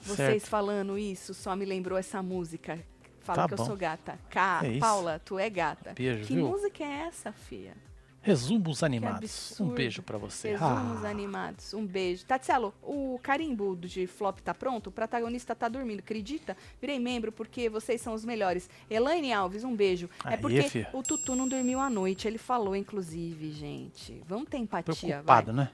Vocês 0.01 0.41
Certo. 0.41 0.47
falando 0.47 0.97
isso 0.97 1.33
só 1.35 1.55
me 1.55 1.65
lembrou 1.65 1.97
essa 1.97 2.23
música. 2.23 2.79
Fala 3.25 3.41
Tá 3.41 3.47
que 3.47 3.53
eu 3.55 3.57
bom. 3.57 3.65
sou 3.65 3.75
gata. 3.75 4.19
Ca 4.29 4.61
É. 4.63 4.77
Paula, 4.77 5.19
tu 5.25 5.39
é 5.39 5.49
gata. 5.49 5.93
Beijo, 5.95 6.25
que 6.27 6.35
viu? 6.35 6.47
música 6.47 6.83
é 6.83 7.07
essa, 7.07 7.31
fia? 7.31 7.73
Resumos 8.21 8.81
animados. 8.83 9.59
Um 9.59 9.67
beijo 9.69 10.01
pra 10.01 10.17
você. 10.17 10.51
Resumos 10.53 11.03
Ah, 11.05 11.09
animados. 11.09 11.73
Um 11.75 11.85
beijo. 11.85 12.25
Tatselo, 12.25 12.73
o 12.81 13.19
carimbo 13.21 13.75
de 13.75 14.07
flop 14.07 14.39
tá 14.39 14.51
pronto? 14.53 14.87
O 14.87 14.91
protagonista 14.91 15.53
tá 15.53 15.67
dormindo, 15.67 15.99
acredita? 15.99 16.57
Virei 16.81 16.97
membro 16.99 17.31
porque 17.31 17.69
vocês 17.69 18.01
são 18.01 18.13
os 18.15 18.25
melhores. 18.25 18.67
Elaine 18.89 19.31
Alves, 19.31 19.63
um 19.63 19.75
beijo. 19.75 20.09
é 20.25 20.29
Aí, 20.29 20.37
porque 20.37 20.63
fia. 20.63 20.89
o 20.93 21.03
Tutu 21.03 21.35
não 21.35 21.47
dormiu 21.47 21.79
à 21.79 21.87
noite. 21.89 22.27
Ele 22.27 22.39
falou, 22.39 22.75
inclusive, 22.75 23.51
gente. 23.51 24.21
Vamos 24.27 24.49
ter 24.49 24.57
empatia, 24.57 24.93
vai. 25.21 25.43
preocupado, 25.43 25.53
né? 25.53 25.69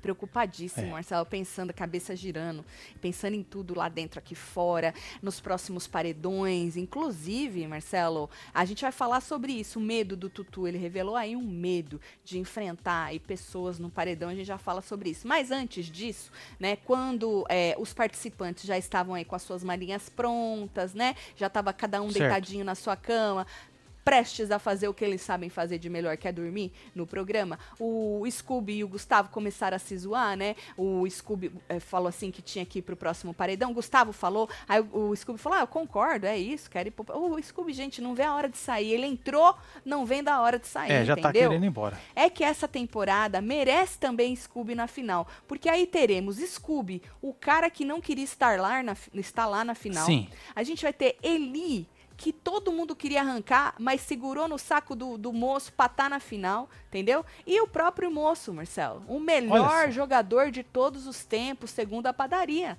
Preocupadíssimo, 0.00 0.86
É. 0.86 0.90
Marcelo, 0.90 1.26
pensando, 1.26 1.70
a 1.70 1.72
cabeça 1.72 2.16
girando, 2.16 2.64
pensando 3.00 3.34
em 3.34 3.42
tudo 3.42 3.74
lá 3.76 3.88
dentro, 3.88 4.18
aqui 4.18 4.34
fora, 4.34 4.94
nos 5.22 5.40
próximos 5.40 5.86
paredões. 5.86 6.76
Inclusive, 6.76 7.66
Marcelo, 7.66 8.28
a 8.52 8.64
gente 8.64 8.82
vai 8.82 8.92
falar 8.92 9.20
sobre 9.20 9.52
isso, 9.52 9.78
o 9.78 9.82
medo 9.82 10.16
do 10.16 10.28
Tutu. 10.28 10.66
Ele 10.66 10.78
revelou 10.78 11.16
aí 11.16 11.36
um 11.36 11.42
medo 11.42 12.00
de 12.24 12.38
enfrentar 12.38 13.04
aí 13.06 13.18
pessoas 13.18 13.78
no 13.78 13.90
paredão, 13.90 14.28
a 14.28 14.34
gente 14.34 14.46
já 14.46 14.58
fala 14.58 14.82
sobre 14.82 15.10
isso. 15.10 15.26
Mas 15.26 15.50
antes 15.50 15.86
disso, 15.86 16.30
né, 16.58 16.76
quando 16.76 17.44
é, 17.48 17.74
os 17.78 17.92
participantes 17.92 18.64
já 18.64 18.76
estavam 18.78 19.14
aí 19.14 19.24
com 19.24 19.34
as 19.36 19.42
suas 19.42 19.62
malinhas 19.62 20.08
prontas, 20.08 20.94
né, 20.94 21.14
já 21.36 21.46
estava 21.46 21.72
cada 21.72 22.00
um 22.02 22.10
Certo. 22.10 22.20
deitadinho 22.20 22.64
na 22.64 22.74
sua 22.74 22.96
cama, 22.96 23.46
prestes 24.04 24.50
a 24.50 24.58
fazer 24.58 24.88
o 24.88 24.94
que 24.94 25.04
eles 25.04 25.20
sabem 25.20 25.48
fazer 25.48 25.78
de 25.78 25.88
melhor, 25.88 26.16
que 26.16 26.28
é 26.28 26.32
dormir 26.32 26.72
no 26.94 27.06
programa, 27.06 27.58
o 27.78 28.24
Scooby 28.30 28.78
e 28.78 28.84
o 28.84 28.88
Gustavo 28.88 29.28
começaram 29.30 29.76
a 29.76 29.78
se 29.78 29.96
zoar, 29.96 30.36
né? 30.36 30.56
O 30.76 31.08
Scooby 31.08 31.52
eh, 31.68 31.80
falou 31.80 32.08
assim 32.08 32.30
que 32.30 32.42
tinha 32.42 32.64
que 32.64 32.78
ir 32.78 32.82
pro 32.82 32.96
próximo 32.96 33.32
paredão. 33.34 33.70
O 33.70 33.74
Gustavo 33.74 34.12
falou, 34.12 34.48
aí 34.68 34.80
o, 34.80 35.10
o 35.10 35.16
Scooby 35.16 35.38
falou: 35.38 35.58
Ah, 35.58 35.62
eu 35.62 35.66
concordo, 35.66 36.26
é 36.26 36.36
isso, 36.36 36.70
quero 36.70 36.88
ir 36.88 36.92
pro. 36.92 37.04
O 37.16 37.42
Scooby, 37.42 37.72
gente, 37.72 38.00
não 38.00 38.14
vê 38.14 38.22
a 38.22 38.34
hora 38.34 38.48
de 38.48 38.58
sair. 38.58 38.92
Ele 38.92 39.06
entrou, 39.06 39.56
não 39.84 40.04
vendo 40.06 40.28
a 40.28 40.40
hora 40.40 40.58
de 40.58 40.66
sair. 40.66 40.92
É, 40.92 41.04
já 41.04 41.14
tá 41.14 41.30
entendeu? 41.30 41.50
querendo 41.50 41.64
ir 41.64 41.68
embora. 41.68 41.98
é 42.14 42.28
que 42.28 42.44
essa 42.44 42.66
temporada 42.66 43.40
merece 43.40 43.98
também 43.98 44.34
Scooby 44.34 44.74
na 44.74 44.86
final. 44.86 45.26
Porque 45.46 45.68
aí 45.68 45.86
teremos 45.86 46.36
Scooby, 46.36 47.02
o 47.20 47.32
cara 47.32 47.70
que 47.70 47.84
não 47.84 48.00
queria 48.00 48.24
estar 48.24 48.58
lá 48.58 48.82
na, 48.82 48.96
estar 49.14 49.46
lá 49.46 49.64
na 49.64 49.74
final. 49.74 50.06
Sim. 50.06 50.28
A 50.54 50.62
gente 50.62 50.82
vai 50.82 50.92
ter 50.92 51.16
Eli, 51.22 51.88
que 52.20 52.34
todo 52.34 52.70
mundo 52.70 52.94
queria 52.94 53.22
arrancar, 53.22 53.74
mas 53.78 54.02
segurou 54.02 54.46
no 54.46 54.58
saco 54.58 54.94
do, 54.94 55.16
do 55.16 55.32
moço 55.32 55.72
pra 55.72 55.86
estar 55.86 56.10
na 56.10 56.20
final, 56.20 56.68
entendeu? 56.88 57.24
E 57.46 57.58
o 57.62 57.66
próprio 57.66 58.10
moço, 58.10 58.52
Marcelo. 58.52 59.02
O 59.08 59.18
melhor 59.18 59.90
jogador 59.90 60.50
de 60.50 60.62
todos 60.62 61.06
os 61.06 61.24
tempos, 61.24 61.70
segundo 61.70 62.06
a 62.08 62.12
padaria. 62.12 62.76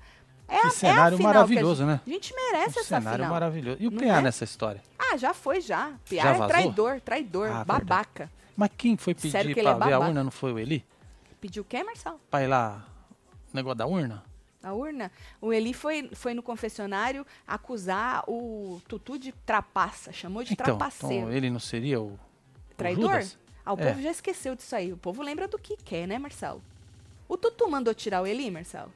É 0.48 0.62
Que 0.62 0.68
a, 0.68 0.70
cenário 0.70 1.18
é 1.18 1.20
a 1.20 1.24
maravilhoso, 1.24 1.82
a 1.82 1.86
né? 1.88 2.02
gente, 2.06 2.10
a 2.10 2.14
gente 2.14 2.36
merece 2.36 2.78
Um 2.78 2.82
essa 2.82 2.84
cenário 2.84 3.18
final. 3.24 3.32
maravilhoso. 3.32 3.78
E 3.80 3.88
o 3.88 3.92
PA 3.92 4.06
é? 4.06 4.22
nessa 4.22 4.44
história? 4.44 4.80
Ah, 5.00 5.18
já 5.18 5.34
foi, 5.34 5.60
já. 5.60 5.90
Já 5.90 5.98
Piar 6.08 6.42
é 6.42 6.48
traidor, 6.48 7.02
traidor, 7.02 7.48
Ah, 7.52 7.66
babaca. 7.66 8.30
Mas 8.56 8.70
quem 8.78 8.96
foi 8.96 9.16
pedir 9.16 9.32
Sério 9.32 9.54
que 9.56 9.60
ele 9.60 9.74
pra 9.74 9.86
é 9.86 9.90
ver 9.90 9.94
a 9.94 10.00
urna 10.00 10.24
não 10.24 10.30
foi 10.32 10.54
o 10.54 10.60
Eli? 10.60 10.86
Pediu 11.40 11.64
o 11.64 11.66
quê, 11.66 11.84
Marcelo? 11.84 12.22
Pra 12.30 12.44
ir 12.44 12.48
lá, 12.48 12.86
o 13.52 13.56
negócio 13.56 13.78
da 13.78 13.88
urna? 13.88 14.24
A 14.64 14.74
urna? 14.74 15.12
O 15.42 15.52
Eli 15.52 15.74
foi, 15.74 16.10
foi 16.14 16.34
no 16.34 16.44
confessionário 16.44 17.26
acusar 17.48 18.24
o 18.28 18.80
Tutu 18.88 19.18
de 19.18 19.32
trapaça. 19.46 20.12
Chamou 20.14 20.44
de 20.44 20.54
Então, 20.54 20.64
trapaceiro. 20.66 21.16
então 21.26 21.32
ele 21.34 21.50
não 21.50 21.60
seria 21.60 22.00
o, 22.00 22.14
o 22.14 22.20
Traidor? 22.78 23.12
Judas? 23.12 23.38
Ah, 23.66 23.74
o 23.74 23.80
É. 23.80 23.88
povo 23.90 24.02
já 24.02 24.12
esqueceu 24.12 24.56
disso 24.56 24.76
aí. 24.76 24.94
O 24.94 24.98
povo 24.98 25.22
lembra 25.24 25.48
do 25.48 25.58
que 25.58 25.76
quer, 25.78 26.08
né, 26.08 26.18
Marcelo? 26.20 26.62
O 27.28 27.38
Tutu 27.38 27.70
mandou 27.70 27.94
tirar 27.94 28.22
o 28.22 28.28
Eli, 28.28 28.52
Marcelo? 28.52 28.92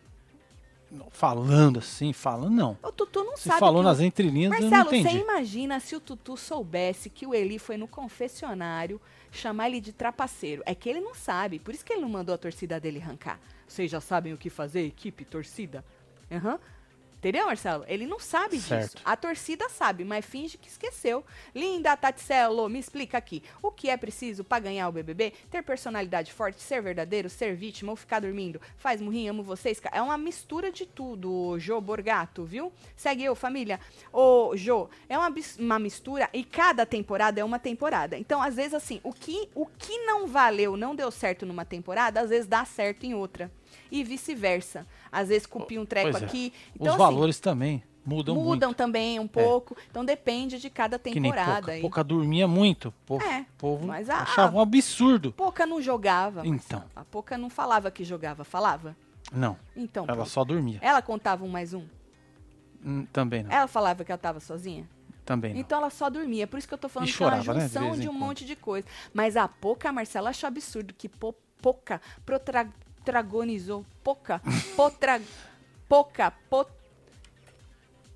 falando 1.12 1.80
assim, 1.80 2.14
falando 2.14 2.52
não. 2.54 2.78
O 2.82 2.92
Tutu 2.92 3.24
não 3.24 3.36
Se 3.36 3.50
sabe. 3.50 3.60
falou 3.60 3.82
o- 3.82 3.84
nas 3.84 4.00
entrelinhas, 4.00 4.54
eu 4.54 4.62
não 4.62 4.70
Marcelo, 4.70 4.90
você 4.90 4.98
entendi. 5.10 5.24
imagina 5.24 5.80
se 5.80 5.96
o 5.96 6.00
Tutu 6.00 6.38
soubesse 6.38 7.10
que 7.10 7.26
o 7.28 7.34
Eli 7.34 7.60
foi 7.60 7.76
no 7.76 7.88
confessionário 7.88 9.02
chamar 9.32 9.68
ele 9.68 9.82
de 9.82 9.92
trapaceiro. 9.92 10.62
É 10.66 10.74
que 10.74 10.88
ele 10.88 11.02
não 11.02 11.14
sabe, 11.14 11.60
por 11.60 11.74
isso 11.74 11.84
que 11.84 11.92
ele 11.92 12.02
não 12.02 12.08
mandou 12.10 12.34
a 12.34 12.38
torcida 12.38 12.80
dele 12.80 13.02
arrancar. 13.02 13.40
Vocês 13.68 13.90
já 13.90 14.00
sabem 14.00 14.34
o 14.34 14.38
que 14.38 14.50
fazer, 14.50 14.86
equipe, 14.86 15.26
torcida? 15.26 15.84
Aham. 16.32 16.60
Entendeu, 17.26 17.48
Marcelo? 17.48 17.84
Ele 17.88 18.06
não 18.06 18.20
sabe 18.20 18.56
disso. 18.58 18.68
Certo. 18.68 19.02
A 19.04 19.18
torcida 19.18 19.68
sabe, 19.68 20.06
mas 20.06 20.24
finge 20.24 20.60
que 20.60 20.68
esqueceu. 20.68 21.26
Linda 21.56 21.98
Taticelo, 21.98 22.70
me 22.70 22.78
explica 22.78 23.18
aqui. 23.18 23.42
O 23.64 23.72
que 23.72 23.90
é 23.90 23.98
preciso 23.98 24.44
para 24.44 24.60
ganhar 24.62 24.88
o 24.88 24.92
BBB? 24.92 25.34
Ter 25.50 25.64
personalidade 25.64 26.32
forte, 26.32 26.62
ser 26.62 26.84
verdadeiro, 26.84 27.28
ser 27.28 27.56
vítima 27.56 27.92
ou 27.92 27.96
ficar 27.96 28.20
dormindo? 28.20 28.62
Faz 28.78 29.02
murrinho, 29.02 29.32
amo 29.32 29.42
vocês. 29.42 29.82
É 29.92 30.00
uma 30.04 30.20
mistura 30.20 30.72
de 30.72 30.86
tudo, 30.86 31.58
Jô 31.58 31.82
Borgato, 31.82 32.46
viu? 32.46 32.72
Segue 32.96 33.24
eu, 33.24 33.34
família. 33.34 33.80
Ô, 34.14 34.56
Jô, 34.56 34.88
é 35.10 35.18
uma, 35.18 35.34
uma 35.58 35.80
mistura 35.80 36.30
e 36.32 36.44
cada 36.44 36.86
temporada 36.86 37.42
é 37.42 37.44
uma 37.44 37.58
temporada. 37.58 38.16
Então, 38.20 38.40
às 38.40 38.56
vezes, 38.56 38.76
assim, 38.76 39.02
o 39.04 39.12
que, 39.12 39.50
o 39.56 39.66
que 39.66 39.98
não 40.06 40.28
valeu, 40.28 40.78
não 40.78 40.96
deu 40.96 41.10
certo 41.10 41.44
numa 41.44 41.66
temporada, 41.66 42.22
às 42.22 42.30
vezes 42.30 42.46
dá 42.46 42.64
certo 42.66 43.04
em 43.04 43.16
outra. 43.16 43.52
E 43.92 44.04
vice-versa. 44.04 44.86
Às 45.12 45.30
vezes 45.30 45.46
cupim 45.46 45.78
um 45.80 45.86
treco 45.86 46.18
é. 46.18 46.24
aqui. 46.24 46.54
Os 46.76 46.82
Então, 46.82 46.88
assim, 46.96 46.98
valores 46.98 47.40
também 47.40 47.84
mudam, 48.06 48.36
mudam 48.36 48.70
muito. 48.70 48.78
também 48.78 49.20
um 49.20 49.28
pouco. 49.28 49.76
Então 49.90 50.04
depende 50.06 50.60
de 50.60 50.70
cada 50.70 50.98
Que 51.00 51.12
temporada. 51.12 51.54
pouca, 51.56 51.72
aí. 51.72 51.82
pouca 51.82 52.04
dormia 52.04 52.48
muito. 52.48 52.94
É, 53.28 53.46
povo 53.58 53.88
mas 53.88 54.10
a- 54.10 54.20
achava 54.22 54.56
um 54.58 54.60
absurdo. 54.62 55.32
Pouca 55.32 55.66
não 55.66 55.82
jogava. 55.82 56.46
Então. 56.46 56.84
A 56.96 57.04
Pouca 57.06 57.38
não 57.38 57.50
falava 57.50 57.90
que 57.92 58.04
jogava, 58.04 58.44
falava? 58.44 58.96
Não, 59.32 59.58
Então. 59.76 60.06
ela 60.08 60.26
só 60.26 60.44
dormia. 60.44 60.78
Ela 60.82 61.02
contava 61.02 61.44
um 61.44 61.48
mais 61.50 61.74
um? 61.74 61.84
Hum, 62.86 63.06
Também 63.12 63.44
não. 63.44 63.52
Ela 63.52 63.68
falava 63.68 64.04
que 64.04 64.12
ela 64.12 64.20
tava 64.20 64.40
sozinha? 64.40 64.88
Também 65.26 65.54
não. 65.54 65.60
Então 65.60 65.80
ela 65.80 65.90
só 65.90 66.08
dormia. 66.08 66.46
Por 66.46 66.60
isso 66.60 66.68
que 66.68 66.74
eu 66.76 66.78
tô 66.78 66.88
falando 66.88 67.10
E 67.10 67.14
que 67.14 67.24
é 67.24 67.26
uma 67.26 67.32
chorava, 67.42 67.54
né, 67.60 67.68
de 67.68 67.74
junção 67.74 68.00
de 68.00 68.08
um 68.08 68.14
monte 68.14 68.46
de 68.46 68.56
coisa. 68.56 68.86
Mas 69.12 69.36
a 69.36 69.48
Poca, 69.48 69.90
a 69.90 69.92
Marcela 69.92 70.30
achou 70.30 70.48
absurdo 70.48 70.94
que 70.96 71.10
po, 71.10 71.34
Poca 71.62 72.00
protra- 72.24 72.70
protagonizou. 73.06 73.86
Poca. 74.04 74.42
Potra, 74.76 75.22
poca. 75.88 76.32
Po, 76.50 76.66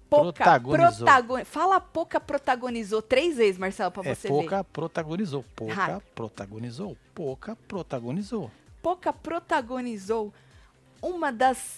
Poca 0.09 0.33
Protagonizou. 0.43 1.05
protagon- 1.05 1.45
Fala 1.45 1.79
Poca 1.79 2.19
protagonizou 2.19 2.99
três 2.99 3.37
vezes, 3.37 3.59
Marcelo, 3.59 3.91
pra 3.91 4.01
É, 4.09 4.15
você 4.15 4.27
ver. 4.27 4.33
pouca 4.33 4.63
protagonizou. 4.63 5.45
Pouca 5.55 5.73
Rápido. 5.75 6.01
protagonizou. 6.15 6.97
Pouca 7.13 7.55
protagonizou. 7.67 8.49
Poca 8.81 9.13
protagonizou 9.13 10.33
uma 10.99 11.31
das 11.31 11.77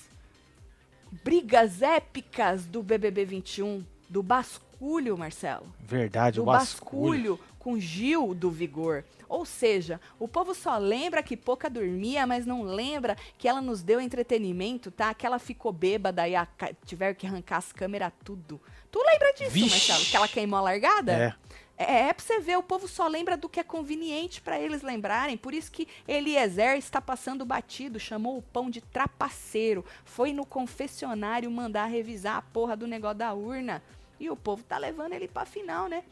brigas 1.23 1.81
épicas 1.81 2.65
do 2.65 2.81
BBB 2.81 3.25
21, 3.25 3.83
do 4.09 4.23
basculho, 4.23 5.17
Marcelo. 5.17 5.65
Verdade, 5.81 6.37
Do 6.37 6.43
o 6.43 6.45
basculho. 6.45 7.35
basculho 7.35 7.39
com 7.61 7.79
Gil 7.79 8.33
do 8.33 8.49
Vigor. 8.49 9.03
Ou 9.29 9.45
seja, 9.45 10.01
o 10.19 10.27
povo 10.27 10.55
só 10.55 10.79
lembra 10.79 11.21
que 11.21 11.37
Poca 11.37 11.69
dormia, 11.69 12.25
mas 12.25 12.43
não 12.43 12.63
lembra 12.63 13.15
que 13.37 13.47
ela 13.47 13.61
nos 13.61 13.83
deu 13.83 14.01
entretenimento, 14.01 14.89
tá? 14.89 15.13
Que 15.13 15.27
ela 15.27 15.37
ficou 15.37 15.71
bêbada 15.71 16.27
e 16.27 16.35
a 16.35 16.47
tiveram 16.83 17.13
que 17.13 17.27
arrancar 17.27 17.57
as 17.57 17.71
câmeras 17.71 18.11
tudo. 18.25 18.59
Tu 18.91 18.99
lembra 18.99 19.31
disso, 19.33 19.51
Vixe. 19.51 19.69
Marcelo? 19.69 20.05
Que 20.05 20.17
ela 20.17 20.27
queimou 20.27 20.57
a 20.57 20.63
largada? 20.63 21.37
É. 21.37 21.51
É, 21.77 22.09
é 22.09 22.13
pra 22.13 22.25
você 22.25 22.39
ver, 22.39 22.57
o 22.57 22.63
povo 22.63 22.87
só 22.87 23.07
lembra 23.07 23.37
do 23.37 23.47
que 23.47 23.59
é 23.59 23.63
conveniente 23.63 24.41
pra 24.41 24.59
eles 24.59 24.81
lembrarem. 24.81 25.37
Por 25.37 25.53
isso 25.53 25.71
que 25.71 25.87
Eliezer 26.07 26.77
está 26.77 26.99
passando 26.99 27.45
batido, 27.45 27.99
chamou 27.99 28.37
o 28.37 28.41
pão 28.41 28.71
de 28.71 28.81
trapaceiro. 28.81 29.85
Foi 30.03 30.33
no 30.33 30.47
confessionário 30.47 31.49
mandar 31.49 31.85
revisar 31.85 32.37
a 32.37 32.41
porra 32.41 32.75
do 32.75 32.87
negócio 32.87 33.19
da 33.19 33.33
urna. 33.33 33.83
E 34.19 34.29
o 34.31 34.35
povo 34.35 34.63
tá 34.63 34.79
levando 34.79 35.13
ele 35.13 35.27
pra 35.27 35.45
final, 35.45 35.87
né? 35.87 36.03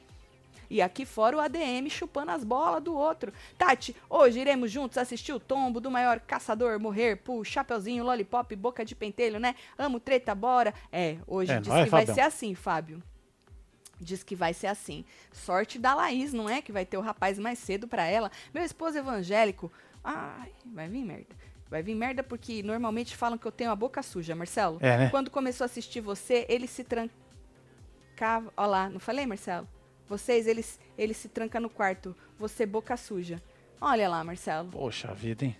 E 0.69 0.81
aqui 0.81 1.05
fora 1.05 1.37
o 1.37 1.39
ADM 1.39 1.89
chupando 1.89 2.31
as 2.31 2.43
bolas 2.43 2.83
do 2.83 2.95
outro. 2.95 3.33
Tati, 3.57 3.95
hoje 4.09 4.39
iremos 4.39 4.69
juntos 4.71 4.97
assistir 4.97 5.33
o 5.33 5.39
tombo 5.39 5.79
do 5.79 5.89
maior 5.89 6.19
caçador 6.19 6.79
morrer 6.79 7.17
pro 7.17 7.43
Chapeuzinho, 7.43 8.03
Lollipop, 8.03 8.55
Boca 8.55 8.85
de 8.85 8.95
Pentelho, 8.95 9.39
né? 9.39 9.55
Amo 9.77 9.99
treta, 9.99 10.35
bora. 10.35 10.73
É, 10.91 11.17
hoje 11.25 11.51
É 11.51 11.59
diz 11.59 11.73
que 11.73 11.89
vai 11.89 12.05
ser 12.05 12.21
assim, 12.21 12.53
Fábio. 12.53 13.01
Diz 13.99 14.23
que 14.23 14.35
vai 14.35 14.53
ser 14.53 14.67
assim. 14.67 15.03
Sorte 15.33 15.77
da 15.77 15.93
Laís, 15.93 16.31
não 16.31 16.47
é? 16.47 16.61
Que 16.61 16.71
vai 16.71 16.85
ter 16.85 16.97
o 16.97 17.01
rapaz 17.01 17.37
mais 17.37 17.59
cedo 17.59 17.87
pra 17.87 18.05
ela. 18.05 18.31
Meu 18.53 18.63
esposo 18.63 18.97
evangélico. 18.97 19.71
Ai, 20.03 20.51
vai 20.65 20.87
vir 20.87 21.03
merda. 21.03 21.35
Vai 21.69 21.83
vir 21.83 21.95
merda 21.95 22.23
porque 22.23 22.63
normalmente 22.63 23.15
falam 23.15 23.37
que 23.37 23.45
eu 23.45 23.51
tenho 23.51 23.71
a 23.71 23.75
boca 23.75 24.01
suja, 24.01 24.35
Marcelo. 24.35 24.77
É, 24.81 24.97
né? 24.97 25.09
Quando 25.09 25.29
começou 25.29 25.65
a 25.65 25.67
assistir 25.67 25.99
você, 25.99 26.45
ele 26.47 26.65
se 26.65 26.83
trancava. 26.83 28.51
Ó 28.55 28.65
lá, 28.65 28.89
não 28.89 28.99
falei, 28.99 29.25
Marcelo? 29.25 29.67
Vocês, 30.09 30.47
eles, 30.47 30.79
ele 30.97 31.13
se 31.13 31.29
tranca 31.29 31.59
no 31.59 31.69
quarto. 31.69 32.15
Você, 32.37 32.65
boca 32.65 32.97
suja. 32.97 33.39
Olha 33.79 34.09
lá, 34.09 34.23
Marcelo. 34.23 34.71
Poxa 34.71 35.13
vida, 35.13 35.45
hein? 35.45 35.55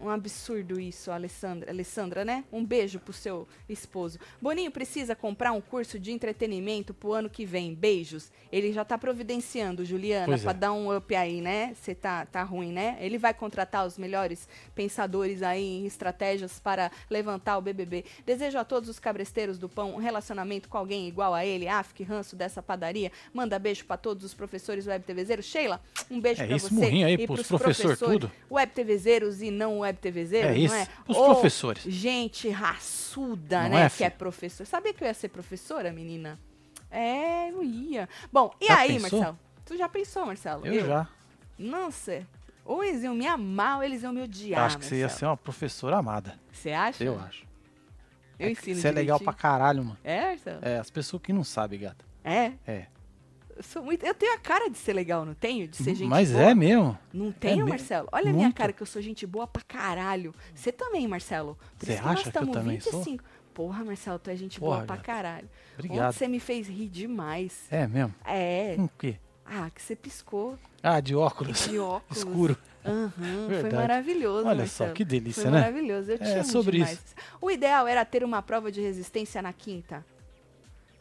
Um 0.00 0.08
absurdo 0.08 0.78
isso, 0.78 1.10
Alessandra. 1.10 1.70
Alessandra, 1.72 2.24
né? 2.24 2.44
Um 2.52 2.64
beijo 2.64 3.00
pro 3.00 3.12
seu 3.12 3.48
esposo. 3.68 4.18
Boninho 4.40 4.70
precisa 4.70 5.16
comprar 5.16 5.50
um 5.52 5.60
curso 5.60 5.98
de 5.98 6.12
entretenimento 6.12 6.94
pro 6.94 7.12
ano 7.12 7.28
que 7.28 7.44
vem. 7.44 7.74
Beijos. 7.74 8.30
Ele 8.52 8.72
já 8.72 8.84
tá 8.84 8.96
providenciando, 8.96 9.84
Juliana, 9.84 10.26
Pois 10.26 10.42
pra 10.42 10.52
é. 10.52 10.54
dar 10.54 10.72
um 10.72 10.96
up 10.96 11.14
aí, 11.16 11.40
né? 11.40 11.74
Você 11.74 11.94
tá, 11.96 12.24
tá 12.26 12.44
ruim, 12.44 12.70
né? 12.72 12.96
Ele 13.00 13.18
vai 13.18 13.34
contratar 13.34 13.84
os 13.84 13.98
melhores 13.98 14.48
pensadores 14.74 15.42
aí 15.42 15.64
em 15.80 15.86
estratégias 15.86 16.60
para 16.60 16.92
levantar 17.10 17.58
o 17.58 17.60
BBB. 17.60 18.04
Desejo 18.24 18.56
a 18.58 18.64
todos 18.64 18.88
os 18.88 19.00
cabresteiros 19.00 19.58
do 19.58 19.68
pão 19.68 19.94
um 19.94 19.98
relacionamento 19.98 20.68
com 20.68 20.78
alguém 20.78 21.08
igual 21.08 21.34
a 21.34 21.44
ele. 21.44 21.66
Ah, 21.66 21.84
que 21.92 22.04
ranço 22.04 22.36
dessa 22.36 22.62
padaria. 22.62 23.10
Manda 23.34 23.58
beijo 23.58 23.84
pra 23.84 23.96
todos 23.96 24.24
os 24.24 24.32
professores 24.32 24.86
web 24.86 25.04
TVzeiros. 25.04 25.44
Sheila, 25.46 25.80
um 26.08 26.20
beijo 26.20 26.42
É 26.42 26.46
pra 26.46 26.56
você. 26.58 26.84
aí 26.84 27.14
e 27.14 27.26
pros 27.26 27.38
pros 27.46 27.48
professor 27.48 27.82
professores 27.96 28.20
tudo. 28.20 28.32
web 28.50 28.72
TVzeiros 28.72 29.42
e 29.42 29.50
não 29.50 29.80
web 29.80 29.87
TVzeiros, 29.96 30.50
É 30.50 30.54
não 30.54 30.60
isso, 30.60 30.74
é? 30.74 30.88
os 31.08 31.16
Ô, 31.16 31.24
professores. 31.26 31.82
Gente 31.84 32.48
raçuda, 32.48 33.62
Não 33.64 33.70
né? 33.70 33.86
é, 33.86 33.90
que 33.90 34.04
é 34.04 34.10
professor. 34.10 34.66
Sabia 34.66 34.92
que 34.92 35.02
eu 35.02 35.08
ia 35.08 35.14
ser 35.14 35.28
professora, 35.28 35.90
menina? 35.92 36.38
É, 36.90 37.50
eu 37.50 37.62
ia. 37.62 38.08
Bom, 38.32 38.54
e 38.60 38.66
Já 38.66 38.78
aí, 38.78 39.00
pensou? 39.00 39.18
Marcelo? 39.18 39.38
Tu 39.64 39.76
já 39.76 39.88
pensou, 39.88 40.26
Marcelo? 40.26 40.66
Eu, 40.66 40.86
já. 40.86 41.08
Nossa, 41.58 42.26
ou 42.64 42.84
eles 42.84 43.02
iam 43.02 43.14
me 43.14 43.26
amar 43.26 43.78
ou 43.78 43.82
eles 43.84 44.02
iam 44.02 44.12
me 44.12 44.22
odiar. 44.22 44.60
Eu 44.60 44.66
acho 44.66 44.78
que 44.78 44.84
você 44.84 44.96
ia 44.96 45.08
ser 45.08 45.26
uma 45.26 45.36
professora 45.36 45.96
amada. 45.96 46.38
Você 46.52 46.70
acha? 46.70 47.02
Eu 47.04 47.18
acho. 47.18 47.46
Eu 48.38 48.48
ensino 48.50 48.80
Você 48.80 48.88
é 48.88 48.92
legal 48.92 49.18
pra 49.18 49.32
caralho, 49.32 49.84
mano. 49.84 49.98
É, 50.04 50.26
Marcelo? 50.28 50.58
É, 50.62 50.78
as 50.78 50.90
pessoas 50.90 51.20
que 51.22 51.32
não 51.32 51.42
sabem, 51.42 51.80
gata. 51.80 52.04
É. 52.22 52.52
É. 52.66 52.86
Eu, 53.58 53.62
sou 53.64 53.82
muito... 53.82 54.06
eu 54.06 54.14
tenho 54.14 54.34
a 54.34 54.38
cara 54.38 54.70
de 54.70 54.78
ser 54.78 54.92
legal, 54.92 55.24
não 55.24 55.34
tenho? 55.34 55.66
De 55.66 55.76
ser 55.76 55.94
gente 55.94 56.08
Mas 56.08 56.30
boa? 56.30 56.44
é 56.44 56.54
mesmo. 56.54 56.96
Não 57.12 57.32
tenho, 57.32 57.56
mesmo. 57.56 57.68
Marcelo? 57.70 58.08
Olha 58.12 58.30
a 58.30 58.32
minha 58.32 58.44
Muito. 58.44 58.56
cara 58.56 58.72
que 58.72 58.80
eu 58.80 58.86
sou 58.86 59.02
gente 59.02 59.26
boa 59.26 59.46
pra 59.48 59.60
caralho. 59.62 60.32
Você 60.54 60.70
também, 60.70 61.06
Marcelo. 61.08 61.58
Você 61.76 61.92
isso 61.92 62.00
que 62.02 62.08
nós 62.08 62.20
acha 62.20 62.30
que 62.30 62.38
eu 62.38 62.46
também 62.46 62.78
sou? 62.80 62.92
25. 63.00 63.24
Porra, 63.52 63.84
Marcelo, 63.84 64.18
tu 64.20 64.30
é 64.30 64.36
gente 64.36 64.60
Porra, 64.60 64.76
boa 64.76 64.86
pra 64.86 64.96
caralho. 64.96 65.48
Obrigado. 65.74 66.06
Ontem 66.06 66.12
você 66.18 66.28
me 66.28 66.38
fez 66.38 66.68
rir 66.68 66.88
demais. 66.88 67.66
É 67.70 67.86
mesmo? 67.88 68.14
É. 68.24 68.74
Com 68.76 68.84
o 68.84 68.90
quê? 68.96 69.16
Ah, 69.44 69.68
que 69.74 69.82
você 69.82 69.96
piscou 69.96 70.56
Ah, 70.82 71.00
de 71.00 71.16
óculos. 71.16 71.68
de 71.68 71.78
óculos. 71.80 72.16
Escuro. 72.18 72.56
Aham, 72.84 73.12
foi 73.60 73.70
maravilhoso, 73.72 74.46
Olha 74.46 74.58
Marcelo. 74.58 74.90
só, 74.90 74.94
que 74.94 75.04
delícia, 75.04 75.42
Foi 75.42 75.50
né? 75.50 75.58
maravilhoso, 75.58 76.12
eu 76.12 76.18
te 76.18 76.24
É, 76.24 76.34
amo 76.34 76.44
sobre 76.44 76.76
demais. 76.78 77.02
O 77.40 77.50
ideal 77.50 77.88
era 77.88 78.04
ter 78.04 78.22
uma 78.22 78.40
prova 78.40 78.70
de 78.70 78.80
resistência 78.80 79.42
na 79.42 79.52
quinta. 79.52 80.06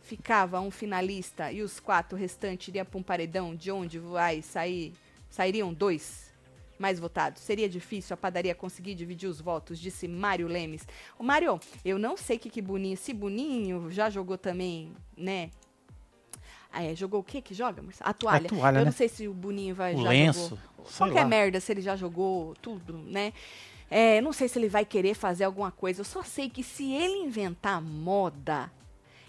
Ficava 0.07 0.61
um 0.61 0.71
finalista 0.71 1.51
e 1.51 1.61
os 1.61 1.81
quatro 1.81 2.17
restantes 2.17 2.69
iriam 2.69 2.85
para 2.85 2.97
um 2.97 3.03
paredão 3.03 3.53
de 3.53 3.69
onde 3.69 3.99
vai 3.99 4.41
sair, 4.41 4.93
sairiam 5.29 5.73
dois 5.73 6.31
mais 6.79 6.97
votados. 6.97 7.41
Seria 7.41 7.67
difícil 7.67 8.13
a 8.13 8.17
padaria 8.17 8.55
conseguir 8.55 8.95
dividir 8.95 9.27
os 9.27 9.41
votos, 9.41 9.77
disse 9.77 10.07
Mário 10.07 10.47
Lemes. 10.47 10.87
O 11.19 11.23
Mário, 11.23 11.59
eu 11.83 11.99
não 11.99 12.15
sei 12.15 12.37
o 12.37 12.39
que 12.39 12.49
que 12.49 12.61
Boninho, 12.61 12.95
se 12.95 13.13
Boninho 13.13 13.91
já 13.91 14.09
jogou 14.09 14.37
também, 14.37 14.93
né? 15.17 15.49
Ah, 16.71 16.83
é, 16.83 16.95
jogou 16.95 17.19
o 17.19 17.23
que 17.23 17.41
que 17.41 17.53
joga? 17.53 17.81
Marcelo? 17.81 18.09
A 18.09 18.13
toalha. 18.13 18.45
A 18.45 18.49
toalha, 18.49 18.75
eu 18.77 18.79
né? 18.79 18.85
não 18.85 18.91
sei 18.93 19.09
se 19.09 19.27
o 19.27 19.33
Boninho 19.33 19.75
vai 19.75 19.93
O 19.93 20.03
já 20.03 20.09
lenço. 20.09 20.39
jogou. 20.41 20.85
sei 20.85 20.97
Qualquer 20.99 21.23
lá. 21.23 21.27
merda, 21.27 21.59
se 21.59 21.69
ele 21.73 21.81
já 21.81 21.97
jogou 21.97 22.55
tudo, 22.61 22.93
né? 22.97 23.33
É, 23.91 24.21
não 24.21 24.31
sei 24.31 24.47
se 24.47 24.57
ele 24.57 24.69
vai 24.69 24.85
querer 24.85 25.15
fazer 25.15 25.43
alguma 25.43 25.69
coisa. 25.71 25.99
Eu 25.99 26.05
só 26.05 26.23
sei 26.23 26.49
que 26.49 26.63
se 26.63 26.93
ele 26.93 27.17
inventar 27.25 27.81
moda, 27.81 28.71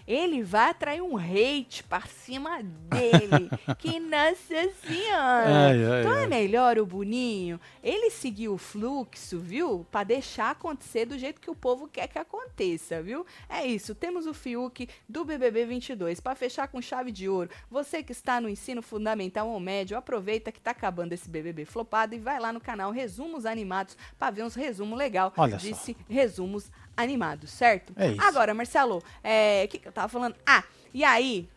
ele 0.09 0.41
vai 0.41 0.71
atrair 0.71 1.03
um 1.03 1.15
hate 1.15 1.83
pra 1.83 2.01
cima 2.01 2.63
dele. 2.63 3.47
que 3.77 3.99
nossa 3.99 4.71
senhora! 4.83 5.67
Ai, 5.67 5.85
ai, 5.85 5.99
então 5.99 6.15
é 6.15 6.21
ai. 6.21 6.27
melhor 6.27 6.79
o 6.79 6.85
Boninho 6.85 7.59
ele 7.83 8.09
seguir 8.09 8.49
o 8.49 8.57
fluxo, 8.57 9.37
viu? 9.37 9.85
Pra 9.91 10.03
deixar 10.03 10.49
acontecer 10.49 11.05
do 11.05 11.15
jeito 11.15 11.39
que 11.39 11.51
o 11.51 11.55
povo 11.55 11.87
quer 11.87 12.07
que 12.07 12.17
aconteça, 12.17 13.03
viu? 13.03 13.23
É 13.47 13.63
isso. 13.67 13.93
Temos 13.93 14.25
o 14.25 14.33
Fiuk 14.33 14.89
do 15.07 15.23
BBB 15.23 15.65
22 15.65 16.19
Pra 16.19 16.33
fechar 16.33 16.67
com 16.67 16.81
chave 16.81 17.11
de 17.11 17.29
ouro. 17.29 17.51
Você 17.69 18.01
que 18.01 18.11
está 18.11 18.41
no 18.41 18.49
ensino 18.49 18.81
fundamental 18.81 19.47
ou 19.47 19.59
médio, 19.59 19.95
aproveita 19.95 20.51
que 20.51 20.59
tá 20.59 20.71
acabando 20.71 21.13
esse 21.13 21.29
BBB 21.29 21.65
flopado 21.65 22.15
e 22.15 22.19
vai 22.19 22.39
lá 22.39 22.51
no 22.51 22.59
canal 22.59 22.91
Resumos 22.91 23.45
Animados 23.45 23.95
pra 24.17 24.31
ver 24.31 24.43
uns 24.43 24.55
resumos 24.55 24.97
legal. 24.97 25.31
Olha 25.37 25.59
só. 25.59 25.67
Disse 25.67 25.95
resumos 26.09 26.71
animados, 27.01 27.49
certo? 27.51 27.93
É 27.95 28.11
isso. 28.11 28.21
Agora, 28.21 28.53
Marcelo, 28.53 28.97
o 28.97 29.67
que, 29.67 29.79
que 29.79 29.87
eu 29.87 29.91
tava 29.91 30.07
falando? 30.07 30.35
Ah, 30.45 30.63
e 30.93 31.03
aí, 31.03 31.47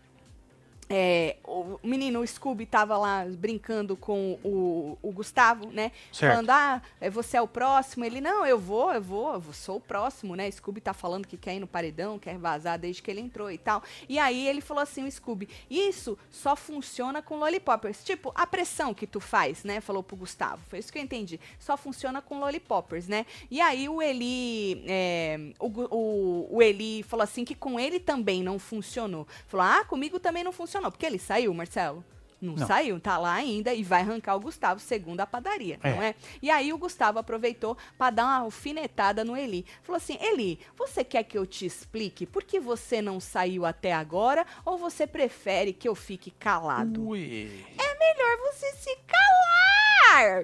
é, 0.95 1.37
o 1.45 1.79
menino 1.83 2.21
o 2.21 2.27
Scooby 2.27 2.67
tava 2.67 2.99
lá 2.99 3.25
brincando 3.25 3.97
com 3.97 4.39
o, 4.45 4.99
o 5.01 5.11
Gustavo, 5.11 5.71
né? 5.71 5.91
Certo. 6.13 6.33
Falando, 6.33 6.51
ah, 6.51 6.83
é, 7.01 7.09
você 7.09 7.39
é 7.39 7.43
o 7.43 7.49
próximo. 7.49 8.05
Ele, 8.05 8.21
não, 8.21 8.45
eu 8.45 8.59
vou, 8.59 8.93
eu 8.93 9.01
vou, 9.01 9.33
eu 9.33 9.43
sou 9.55 9.77
o 9.77 9.81
próximo, 9.81 10.37
né? 10.37 10.51
Scooby 10.51 10.83
tá 10.83 10.93
falando 10.93 11.27
que 11.27 11.39
quer 11.39 11.55
ir 11.55 11.61
no 11.61 11.67
paredão, 11.67 12.19
quer 12.19 12.37
vazar 12.37 12.79
desde 12.79 13.01
que 13.01 13.11
ele 13.11 13.21
entrou 13.21 13.51
e 13.51 13.57
tal. 13.57 13.83
E 14.07 14.19
aí 14.19 14.47
ele 14.47 14.61
falou 14.61 14.83
assim, 14.83 15.07
o 15.07 15.11
Scooby, 15.11 15.49
isso 15.71 16.19
só 16.31 16.55
funciona 16.55 17.23
com 17.23 17.39
lollipoppers. 17.39 18.05
Tipo, 18.05 18.31
a 18.35 18.47
pressão 18.47 18.93
que 18.93 19.07
tu 19.07 19.19
faz, 19.19 19.65
né? 19.65 19.81
Falou 19.81 20.03
pro 20.03 20.17
Gustavo. 20.17 20.63
Foi 20.69 20.79
isso 20.79 20.93
que 20.93 20.99
eu 20.99 21.03
entendi. 21.03 21.41
Só 21.59 21.77
funciona 21.77 22.21
com 22.21 22.39
lollipoppers, 22.39 23.09
né? 23.09 23.25
E 23.51 23.63
aí 23.63 23.89
o 23.89 24.03
Eli, 24.03 24.85
é, 24.87 25.39
o, 25.59 25.69
o, 25.69 26.57
o 26.57 26.63
Eli 26.63 27.03
falou 27.03 27.25
assim 27.25 27.47
que 27.47 27.55
com 27.55 27.81
ele 27.81 27.99
também 27.99 28.43
não 28.43 28.59
funcionou. 28.59 29.27
Falou, 29.47 29.65
ah, 29.65 29.85
comigo 29.85 30.21
também 30.21 30.45
não 30.45 30.53
funcionou. 30.53 30.82
Porque 30.91 31.07
ele 31.07 31.19
saiu, 31.19 31.53
Marcelo? 31.55 32.05
Não, 32.41 32.55
Não. 32.57 32.67
saiu, 32.67 32.99
tá 32.99 33.17
lá 33.19 33.35
ainda 33.35 33.73
e 33.73 33.85
vai 33.85 34.01
arrancar 34.01 34.35
o 34.35 34.41
Gustavo 34.41 34.81
segundo 34.81 35.21
a 35.21 35.27
padaria, 35.27 35.79
É. 35.81 35.91
não 35.95 36.03
é? 36.03 36.13
E 36.43 36.51
aí 36.51 36.73
o 36.73 36.77
Gustavo 36.79 37.21
aproveitou 37.21 37.79
para 37.97 38.11
dar 38.11 38.25
uma 38.25 38.39
alfinetada 38.39 39.25
no 39.25 39.37
Eli. 39.37 39.65
Falou 39.85 39.97
assim: 39.97 40.19
Eli, 40.21 40.59
você 40.77 41.05
quer 41.05 41.23
que 41.23 41.39
eu 41.39 41.47
te 41.47 41.65
explique 41.65 42.27
por 42.27 42.43
que 42.43 42.59
você 42.59 43.01
não 43.01 43.21
saiu 43.21 43.65
até 43.65 43.93
agora 43.93 44.45
ou 44.65 44.77
você 44.77 45.07
prefere 45.07 45.73
que 45.73 45.87
eu 45.89 45.95
fique 45.95 46.33
calado? 46.33 47.07
Ui. 47.11 47.65
É 47.79 47.99
melhor 48.01 48.37
você 48.53 48.73
se 48.73 48.97
calar, 49.07 49.82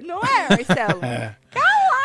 não 0.05 0.21
é, 0.23 0.49
Marcelo? 0.51 1.01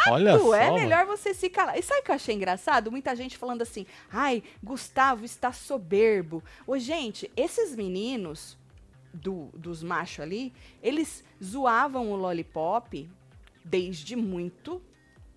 É. 0.05 0.11
Olha 0.11 0.37
Tu, 0.37 0.43
só. 0.43 0.55
é 0.55 0.65
mano. 0.65 0.75
melhor 0.79 1.05
você 1.05 1.33
se 1.33 1.49
calar. 1.49 1.77
E 1.77 1.81
sabe 1.81 2.01
o 2.01 2.03
que 2.03 2.11
eu 2.11 2.15
achei 2.15 2.35
engraçado? 2.35 2.91
Muita 2.91 3.15
gente 3.15 3.37
falando 3.37 3.61
assim, 3.61 3.85
ai, 4.11 4.43
Gustavo 4.61 5.23
está 5.23 5.53
soberbo. 5.53 6.43
Ô, 6.67 6.77
gente, 6.77 7.31
esses 7.37 7.73
meninos 7.73 8.57
do- 9.13 9.49
dos 9.53 9.81
machos 9.81 10.19
ali, 10.19 10.51
eles 10.81 11.23
zoavam 11.41 12.11
o 12.11 12.15
Lollipop 12.17 13.09
desde 13.63 14.15
muito 14.17 14.81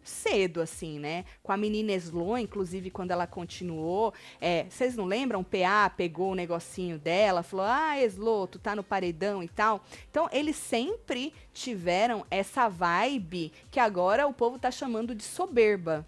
cedo, 0.08 0.60
assim, 0.60 0.98
né? 0.98 1.24
Com 1.42 1.52
a 1.52 1.56
menina 1.56 1.92
Slow, 1.92 2.38
inclusive, 2.38 2.90
quando 2.90 3.10
ela 3.10 3.26
continuou. 3.26 4.12
é, 4.40 4.66
Vocês 4.70 4.96
não 4.96 5.04
lembram? 5.04 5.40
O 5.40 5.44
PA 5.44 5.90
pegou 5.90 6.32
o 6.32 6.34
negocinho 6.34 6.98
dela, 6.98 7.42
falou: 7.42 7.66
Ah, 7.66 8.00
Slow, 8.04 8.46
tu 8.46 8.58
tá 8.58 8.74
no 8.76 8.82
paredão 8.82 9.42
e 9.42 9.48
tal. 9.48 9.84
Então, 10.10 10.28
eles 10.32 10.56
sempre 10.56 11.32
tiveram 11.52 12.24
essa 12.30 12.68
vibe 12.68 13.52
que 13.70 13.80
agora 13.80 14.26
o 14.26 14.32
povo 14.32 14.58
tá 14.58 14.70
chamando 14.70 15.14
de 15.14 15.22
soberba. 15.24 16.06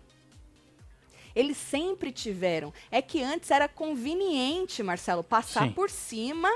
Eles 1.34 1.56
sempre 1.56 2.10
tiveram. 2.10 2.72
É 2.90 3.00
que 3.00 3.22
antes 3.22 3.50
era 3.50 3.68
conveniente, 3.68 4.82
Marcelo, 4.82 5.22
passar 5.22 5.68
Sim. 5.68 5.72
por 5.72 5.88
cima 5.88 6.50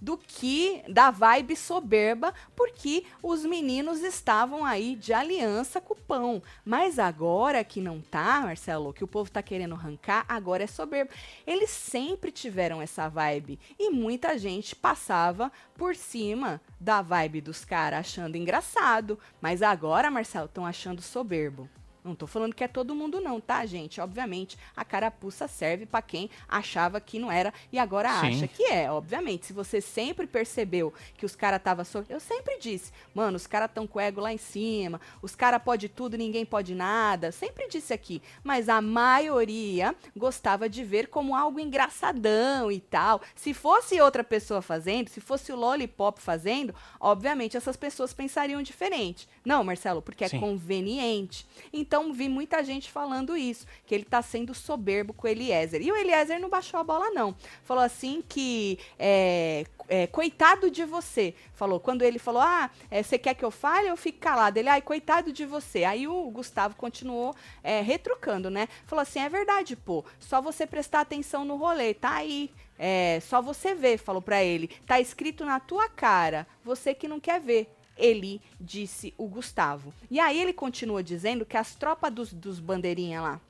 do 0.00 0.16
que 0.16 0.82
da 0.88 1.10
vibe 1.10 1.54
soberba, 1.56 2.32
porque 2.56 3.04
os 3.22 3.44
meninos 3.44 4.00
estavam 4.00 4.64
aí 4.64 4.96
de 4.96 5.12
aliança 5.12 5.80
com 5.80 5.94
o 5.94 5.96
pão. 5.96 6.42
Mas 6.64 6.98
agora 6.98 7.62
que 7.62 7.80
não 7.80 8.00
tá, 8.00 8.40
Marcelo, 8.40 8.92
que 8.92 9.04
o 9.04 9.08
povo 9.08 9.30
tá 9.30 9.42
querendo 9.42 9.74
arrancar, 9.74 10.24
agora 10.28 10.64
é 10.64 10.66
soberba. 10.66 11.10
Eles 11.46 11.70
sempre 11.70 12.32
tiveram 12.32 12.80
essa 12.80 13.08
vibe 13.08 13.58
e 13.78 13.90
muita 13.90 14.38
gente 14.38 14.74
passava 14.74 15.52
por 15.76 15.94
cima 15.94 16.60
da 16.78 17.02
vibe 17.02 17.40
dos 17.40 17.64
caras 17.64 18.00
achando 18.00 18.36
engraçado, 18.36 19.18
mas 19.40 19.62
agora, 19.62 20.10
Marcelo, 20.10 20.46
estão 20.46 20.64
achando 20.64 21.02
soberbo. 21.02 21.68
Não 22.02 22.14
tô 22.14 22.26
falando 22.26 22.54
que 22.54 22.64
é 22.64 22.68
todo 22.68 22.94
mundo 22.94 23.20
não, 23.20 23.40
tá, 23.40 23.64
gente? 23.66 24.00
Obviamente, 24.00 24.58
a 24.74 24.84
carapuça 24.84 25.46
serve 25.46 25.84
pra 25.84 26.00
quem 26.00 26.30
achava 26.48 27.00
que 27.00 27.18
não 27.18 27.30
era 27.30 27.52
e 27.70 27.78
agora 27.78 28.08
Sim. 28.20 28.28
acha 28.28 28.48
que 28.48 28.64
é. 28.64 28.90
Obviamente, 28.90 29.46
se 29.46 29.52
você 29.52 29.80
sempre 29.80 30.26
percebeu 30.26 30.92
que 31.16 31.26
os 31.26 31.36
caras 31.36 31.62
tava 31.62 31.84
so... 31.84 32.04
eu 32.08 32.18
sempre 32.18 32.58
disse, 32.58 32.92
mano, 33.14 33.36
os 33.36 33.46
caras 33.46 33.70
tão 33.74 33.86
com 33.86 34.00
ego 34.00 34.20
lá 34.20 34.32
em 34.32 34.38
cima, 34.38 35.00
os 35.20 35.34
caras 35.34 35.62
pode 35.62 35.88
tudo, 35.88 36.16
ninguém 36.16 36.46
pode 36.46 36.74
nada. 36.74 37.32
Sempre 37.32 37.68
disse 37.68 37.92
aqui, 37.92 38.22
mas 38.42 38.68
a 38.68 38.80
maioria 38.80 39.94
gostava 40.16 40.68
de 40.68 40.82
ver 40.82 41.08
como 41.08 41.34
algo 41.34 41.60
engraçadão 41.60 42.72
e 42.72 42.80
tal. 42.80 43.20
Se 43.34 43.52
fosse 43.52 44.00
outra 44.00 44.24
pessoa 44.24 44.62
fazendo, 44.62 45.08
se 45.08 45.20
fosse 45.20 45.52
o 45.52 45.56
Lollipop 45.56 46.18
fazendo, 46.20 46.74
obviamente 46.98 47.56
essas 47.56 47.76
pessoas 47.76 48.14
pensariam 48.14 48.62
diferente. 48.62 49.28
Não, 49.44 49.62
Marcelo, 49.62 50.00
porque 50.00 50.24
é 50.24 50.28
Sim. 50.28 50.40
conveniente. 50.40 51.46
Então 51.72 51.89
vi 52.12 52.28
muita 52.28 52.62
gente 52.62 52.90
falando 52.90 53.36
isso, 53.36 53.66
que 53.86 53.94
ele 53.94 54.04
tá 54.04 54.22
sendo 54.22 54.54
soberbo 54.54 55.12
com 55.12 55.26
o 55.26 55.30
Eliezer. 55.30 55.82
E 55.82 55.90
o 55.90 55.96
Eliezer 55.96 56.40
não 56.40 56.48
baixou 56.48 56.78
a 56.78 56.84
bola, 56.84 57.10
não. 57.10 57.34
Falou 57.64 57.82
assim 57.82 58.22
que. 58.28 58.78
é, 58.98 59.64
é, 59.90 60.06
coitado 60.06 60.70
de 60.70 60.84
você. 60.84 61.34
Falou, 61.52 61.80
quando 61.80 62.02
ele 62.02 62.20
falou, 62.20 62.40
ah, 62.40 62.70
é, 62.88 63.02
você 63.02 63.18
quer 63.18 63.34
que 63.34 63.44
eu 63.44 63.50
fale 63.50 63.88
eu 63.88 63.96
fique 63.96 64.18
calado? 64.18 64.56
Ele, 64.56 64.68
ai, 64.68 64.80
coitado 64.80 65.32
de 65.32 65.44
você. 65.44 65.82
Aí 65.82 66.06
o 66.06 66.30
Gustavo 66.30 66.76
continuou 66.76 67.34
é, 67.62 67.80
retrucando, 67.80 68.48
né? 68.48 68.68
Falou 68.86 69.02
assim: 69.02 69.18
é 69.18 69.28
verdade, 69.28 69.74
pô, 69.74 70.04
só 70.20 70.40
você 70.40 70.66
prestar 70.66 71.00
atenção 71.00 71.44
no 71.44 71.56
rolê, 71.56 71.92
tá 71.92 72.14
aí. 72.14 72.50
É, 72.78 73.20
só 73.20 73.42
você 73.42 73.74
ver, 73.74 73.98
falou 73.98 74.22
pra 74.22 74.42
ele. 74.42 74.68
Tá 74.86 75.00
escrito 75.00 75.44
na 75.44 75.60
tua 75.60 75.88
cara, 75.88 76.46
você 76.64 76.94
que 76.94 77.08
não 77.08 77.20
quer 77.20 77.40
ver. 77.40 77.68
Ele 78.00 78.40
disse 78.60 79.14
o 79.16 79.28
Gustavo. 79.28 79.92
E 80.10 80.18
aí 80.18 80.40
ele 80.40 80.52
continua 80.52 81.02
dizendo 81.02 81.44
que 81.44 81.56
as 81.56 81.74
tropas 81.74 82.12
dos, 82.12 82.32
dos 82.32 82.58
bandeirinha 82.58 83.20
lá, 83.20 83.40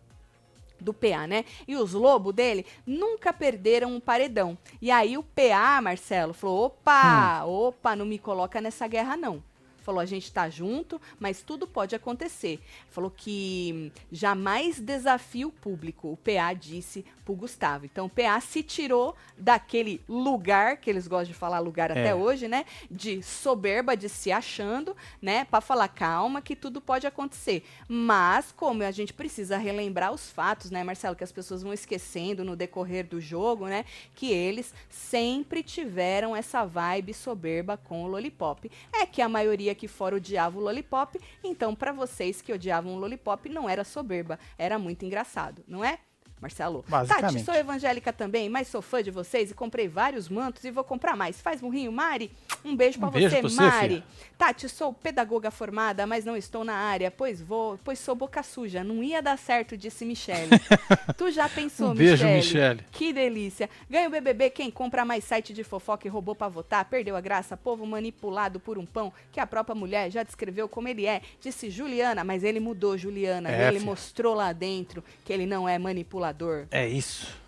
do 0.80 0.92
PA, 0.92 1.26
né? 1.26 1.44
E 1.68 1.76
os 1.76 1.92
lobos 1.92 2.34
dele 2.34 2.66
nunca 2.86 3.32
perderam 3.32 3.94
um 3.94 4.00
paredão. 4.00 4.56
E 4.80 4.90
aí 4.90 5.16
o 5.16 5.22
PA, 5.22 5.80
Marcelo, 5.80 6.32
falou: 6.32 6.66
opa, 6.66 7.44
opa, 7.44 7.94
não 7.94 8.06
me 8.06 8.18
coloca 8.18 8.60
nessa 8.60 8.86
guerra, 8.86 9.16
não. 9.16 9.42
Falou, 9.80 10.00
a 10.00 10.06
gente 10.06 10.30
tá 10.32 10.48
junto, 10.48 11.00
mas 11.18 11.42
tudo 11.42 11.66
pode 11.66 11.94
acontecer. 11.94 12.60
Falou 12.90 13.10
que 13.10 13.92
jamais 14.12 14.80
desafia 14.80 15.46
o 15.46 15.52
público, 15.52 16.12
o 16.12 16.16
PA 16.16 16.52
disse 16.52 17.04
pro 17.24 17.34
Gustavo. 17.34 17.84
Então 17.84 18.06
o 18.06 18.10
PA 18.10 18.40
se 18.40 18.62
tirou 18.62 19.14
daquele 19.36 20.00
lugar, 20.08 20.76
que 20.78 20.90
eles 20.90 21.06
gostam 21.06 21.32
de 21.32 21.34
falar 21.34 21.58
lugar 21.60 21.90
até 21.90 22.08
É. 22.08 22.14
hoje, 22.14 22.48
né? 22.48 22.64
De 22.90 23.22
soberba, 23.22 23.96
de 23.96 24.08
se 24.08 24.32
achando, 24.32 24.96
né? 25.20 25.44
Pra 25.44 25.60
falar, 25.60 25.88
calma, 25.88 26.40
que 26.42 26.56
tudo 26.56 26.80
pode 26.80 27.06
acontecer. 27.06 27.64
Mas, 27.88 28.52
como 28.52 28.82
a 28.82 28.90
gente 28.90 29.12
precisa 29.12 29.56
relembrar 29.56 30.12
os 30.12 30.30
fatos, 30.30 30.70
né, 30.70 30.82
Marcelo, 30.84 31.16
que 31.16 31.24
as 31.24 31.32
pessoas 31.32 31.62
vão 31.62 31.72
esquecendo 31.72 32.44
no 32.44 32.56
decorrer 32.56 33.06
do 33.06 33.20
jogo, 33.20 33.66
né? 33.66 33.84
Que 34.14 34.32
eles 34.32 34.74
sempre 34.88 35.62
tiveram 35.62 36.34
essa 36.34 36.64
vibe 36.64 37.14
soberba 37.14 37.76
com 37.76 38.02
o 38.04 38.06
Lollipop. 38.08 38.70
É 38.92 39.06
que 39.06 39.22
a 39.22 39.28
maioria 39.28 39.74
aqui 39.80 39.88
fora 39.88 40.16
odiava 40.16 40.58
o 40.58 40.60
Lollipop, 40.60 41.18
então 41.42 41.74
pra 41.74 41.90
vocês 41.90 42.42
que 42.42 42.52
odiavam 42.52 42.94
o 42.94 42.98
Lollipop 42.98 43.48
não 43.48 43.66
era 43.66 43.82
soberba, 43.82 44.38
era 44.58 44.78
muito 44.78 45.06
engraçado, 45.06 45.64
não 45.66 45.82
é? 45.82 45.98
Marcelo. 46.40 46.84
Tati, 47.06 47.40
sou 47.44 47.54
evangélica 47.54 48.12
também, 48.12 48.48
mas 48.48 48.68
sou 48.68 48.80
fã 48.80 49.02
de 49.02 49.10
vocês 49.10 49.50
e 49.50 49.54
comprei 49.54 49.88
vários 49.88 50.28
mantos 50.28 50.64
e 50.64 50.70
vou 50.70 50.82
comprar 50.82 51.14
mais. 51.16 51.40
Faz 51.40 51.60
murrinho, 51.60 51.92
Mari. 51.92 52.32
Um 52.64 52.74
beijo 52.74 52.98
pra 52.98 53.08
Um 53.08 53.10
beijo 53.10 53.28
você, 53.28 53.42
você, 53.42 53.56
Mari. 53.56 53.88
filha. 53.88 54.04
Tati, 54.38 54.68
sou 54.68 54.92
pedagoga 54.92 55.50
formada, 55.50 56.06
mas 56.06 56.24
não 56.24 56.36
estou 56.36 56.64
na 56.64 56.74
área, 56.74 57.10
pois 57.10 57.40
vou, 57.42 57.78
pois 57.84 57.98
sou 57.98 58.14
boca 58.14 58.42
suja. 58.42 58.82
Não 58.82 59.02
ia 59.02 59.20
dar 59.20 59.36
certo, 59.36 59.76
disse 59.76 60.04
Michele. 60.04 60.50
tu 61.18 61.30
já 61.30 61.48
pensou, 61.48 61.90
Um 61.90 61.94
beijo, 61.94 62.26
Michele? 62.26 62.82
Que 62.90 63.12
delícia. 63.12 63.68
Ganha 63.88 64.08
o 64.08 64.10
BBB 64.10 64.48
quem 64.50 64.70
compra 64.70 65.04
mais 65.04 65.24
site 65.24 65.52
de 65.52 65.62
fofoca 65.62 66.06
e 66.06 66.10
roubou 66.10 66.34
pra 66.34 66.48
votar. 66.48 66.84
Perdeu 66.86 67.16
a 67.16 67.20
graça, 67.20 67.56
povo 67.56 67.84
manipulado 67.86 68.58
por 68.58 68.78
um 68.78 68.86
pão 68.86 69.12
que 69.30 69.38
a 69.40 69.46
própria 69.46 69.74
mulher 69.74 70.10
já 70.10 70.22
descreveu 70.22 70.68
como 70.68 70.88
ele 70.88 71.04
é. 71.06 71.20
Disse 71.40 71.68
Juliana, 71.68 72.24
mas 72.24 72.42
ele 72.44 72.60
mudou, 72.60 72.96
Juliana. 72.96 73.50
É, 73.50 73.68
ele 73.68 73.78
filha. 73.78 73.90
mostrou 73.90 74.34
lá 74.34 74.52
dentro 74.52 75.04
que 75.24 75.32
ele 75.32 75.44
não 75.44 75.68
é 75.68 75.78
manipulador. 75.78 76.29
É 76.70 76.88
isso. 76.88 77.38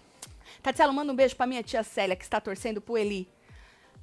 Tatielo, 0.63 0.93
manda 0.93 1.13
um 1.13 1.17
beijo 1.17 1.35
pra 1.35 1.47
minha 1.47 1.63
tia 1.63 1.83
Célia, 1.83 2.15
que 2.15 2.23
está 2.25 2.41
torcendo 2.41 2.81
pro 2.81 2.97
Eli. 2.97 3.29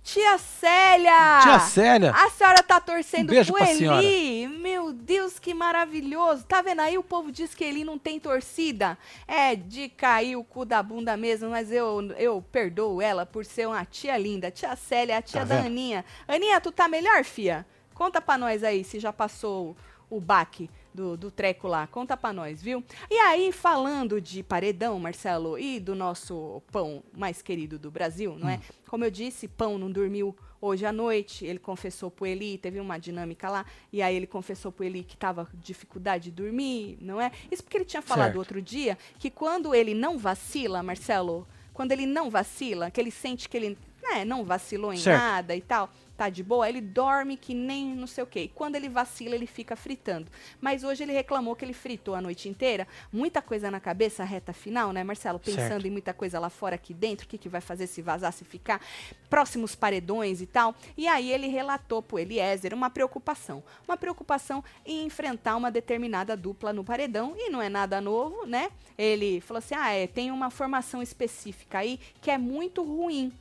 Tia 0.01 0.37
Célia! 0.37 1.39
Tia 1.43 1.59
Célia! 1.59 2.11
A 2.11 2.29
senhora 2.29 2.63
tá 2.63 2.79
torcendo 2.79 3.29
Um 3.29 3.33
beijo 3.33 3.53
pro 3.53 3.63
Eli. 3.63 4.47
Meu 4.47 4.93
Deus, 4.93 5.37
que 5.37 5.53
maravilhoso. 5.53 6.45
Tá 6.45 6.61
vendo 6.61 6.79
aí? 6.81 6.97
O 6.97 7.03
povo 7.03 7.31
diz 7.31 7.53
que 7.53 7.63
Eli 7.63 7.83
não 7.83 7.97
tem 7.97 8.19
torcida. 8.19 8.97
É 9.27 9.55
de 9.55 9.89
cair 9.89 10.35
o 10.35 10.43
cu 10.43 10.65
da 10.65 10.81
bunda 10.81 11.15
mesmo, 11.17 11.49
mas 11.49 11.71
eu, 11.71 12.11
eu 12.17 12.41
perdoo 12.51 13.01
ela 13.01 13.25
por 13.25 13.45
ser 13.45 13.67
uma 13.67 13.83
tia 13.85 14.17
linda. 14.17 14.49
Tia 14.49 14.75
Célia, 14.75 15.17
a 15.17 15.21
tia 15.21 15.41
Tá 15.41 15.45
da 15.45 15.55
vendo? 15.57 15.67
Aninha. 15.67 16.05
Aninha, 16.27 16.61
tu 16.61 16.71
tá 16.71 16.87
melhor, 16.87 17.23
fia? 17.23 17.65
Conta 17.93 18.21
pra 18.21 18.37
nós 18.37 18.63
aí 18.63 18.83
se 18.83 18.99
já 18.99 19.11
passou 19.11 19.75
o 20.09 20.19
baque 20.19 20.69
do, 20.99 21.15
do 21.15 21.31
treco 21.31 21.65
lá. 21.65 21.87
Conta 21.87 22.17
pra 22.17 22.33
nós, 22.33 22.61
viu? 22.61 22.83
E 23.09 23.15
aí, 23.19 23.53
falando 23.53 24.19
de 24.19 24.43
paredão, 24.43 24.99
Marcelo, 24.99 25.57
e 25.57 25.79
do 25.79 25.95
nosso 25.95 26.61
pão 26.73 27.01
mais 27.17 27.41
querido 27.41 27.79
do 27.79 27.89
Brasil, 27.89 28.35
não 28.37 28.47
Hum. 28.47 28.51
é? 28.51 28.59
Como 28.85 29.05
eu 29.05 29.09
disse, 29.11 29.47
pão 29.47 29.77
não 29.77 29.89
dormiu 29.89 30.35
hoje 30.61 30.85
à 30.85 30.91
noite. 30.91 31.45
Ele 31.45 31.57
confessou 31.59 32.11
pro 32.11 32.25
Eli, 32.25 32.57
teve 32.57 32.81
uma 32.81 32.97
dinâmica 32.99 33.49
lá, 33.49 33.65
e 33.93 34.01
aí 34.01 34.13
ele 34.13 34.27
confessou 34.27 34.73
pro 34.73 34.83
Eli 34.83 35.03
que 35.05 35.15
tava 35.15 35.45
com 35.45 35.57
dificuldade 35.57 36.25
de 36.25 36.31
dormir, 36.31 36.97
não 36.99 37.21
é? 37.21 37.31
Isso 37.49 37.63
porque 37.63 37.77
ele 37.77 37.85
tinha 37.85 38.01
falado 38.01 38.25
Certo. 38.27 38.39
outro 38.39 38.61
dia 38.61 38.97
que 39.17 39.29
quando 39.29 39.73
ele 39.73 39.93
não 39.93 40.17
vacila, 40.17 40.83
Marcelo, 40.83 41.47
quando 41.73 41.93
ele 41.93 42.05
não 42.05 42.29
vacila, 42.29 42.91
que 42.91 42.99
ele 42.99 43.11
sente 43.11 43.47
que 43.47 43.55
ele 43.55 43.77
né, 44.19 44.25
não 44.25 44.43
vacilou 44.43 44.93
em 44.93 44.97
Certo. 44.97 45.19
nada 45.21 45.55
e 45.55 45.61
tal, 45.61 45.89
tá 46.17 46.27
de 46.27 46.43
boa, 46.43 46.67
ele 46.67 46.81
dorme 46.81 47.37
que 47.37 47.53
nem 47.53 47.95
não 47.95 48.05
sei 48.05 48.23
o 48.23 48.27
quê. 48.27 48.41
E 48.41 48.47
quando 48.49 48.75
ele 48.75 48.89
vacila, 48.89 49.35
ele 49.35 49.47
fica 49.47 49.75
fritando. 49.75 50.29
Mas 50.59 50.83
hoje 50.83 51.03
ele 51.03 51.13
reclamou 51.13 51.55
que 51.55 51.63
ele 51.63 51.73
fritou 51.73 52.13
a 52.13 52.21
noite 52.21 52.49
inteira, 52.49 52.85
muita 53.11 53.41
coisa 53.41 53.71
na 53.71 53.79
cabeça, 53.79 54.23
reta 54.25 54.51
final, 54.51 54.91
né, 54.91 55.01
Marcelo? 55.03 55.39
Pensando 55.39 55.67
Certo. 55.69 55.87
em 55.87 55.91
muita 55.91 56.13
coisa 56.13 56.37
lá 56.37 56.49
fora, 56.49 56.75
aqui 56.75 56.93
dentro, 56.93 57.25
o 57.25 57.29
que, 57.29 57.37
que 57.37 57.47
vai 57.47 57.61
fazer 57.61 57.87
se 57.87 58.01
vazar, 58.01 58.33
se 58.33 58.43
ficar, 58.43 58.81
próximos 59.29 59.75
paredões 59.75 60.41
e 60.41 60.45
tal. 60.45 60.75
E 60.97 61.07
aí 61.07 61.31
ele 61.31 61.47
relatou 61.47 62.01
pro 62.01 62.19
Eliezer 62.19 62.73
uma 62.73 62.89
preocupação. 62.89 63.63
Uma 63.87 63.95
preocupação 63.95 64.61
em 64.85 65.05
enfrentar 65.05 65.55
uma 65.55 65.71
determinada 65.71 66.35
dupla 66.35 66.73
no 66.73 66.83
paredão, 66.83 67.33
e 67.37 67.49
não 67.49 67.61
é 67.61 67.69
nada 67.69 68.01
novo, 68.01 68.45
né? 68.45 68.69
Ele 68.97 69.39
falou 69.39 69.59
assim: 69.59 69.75
ah, 69.75 69.91
é, 69.91 70.05
tem 70.05 70.31
uma 70.31 70.49
formação 70.49 71.01
específica 71.01 71.77
aí 71.77 71.97
que 72.21 72.29
é 72.29 72.37
muito 72.37 72.83
ruim. 72.83 73.31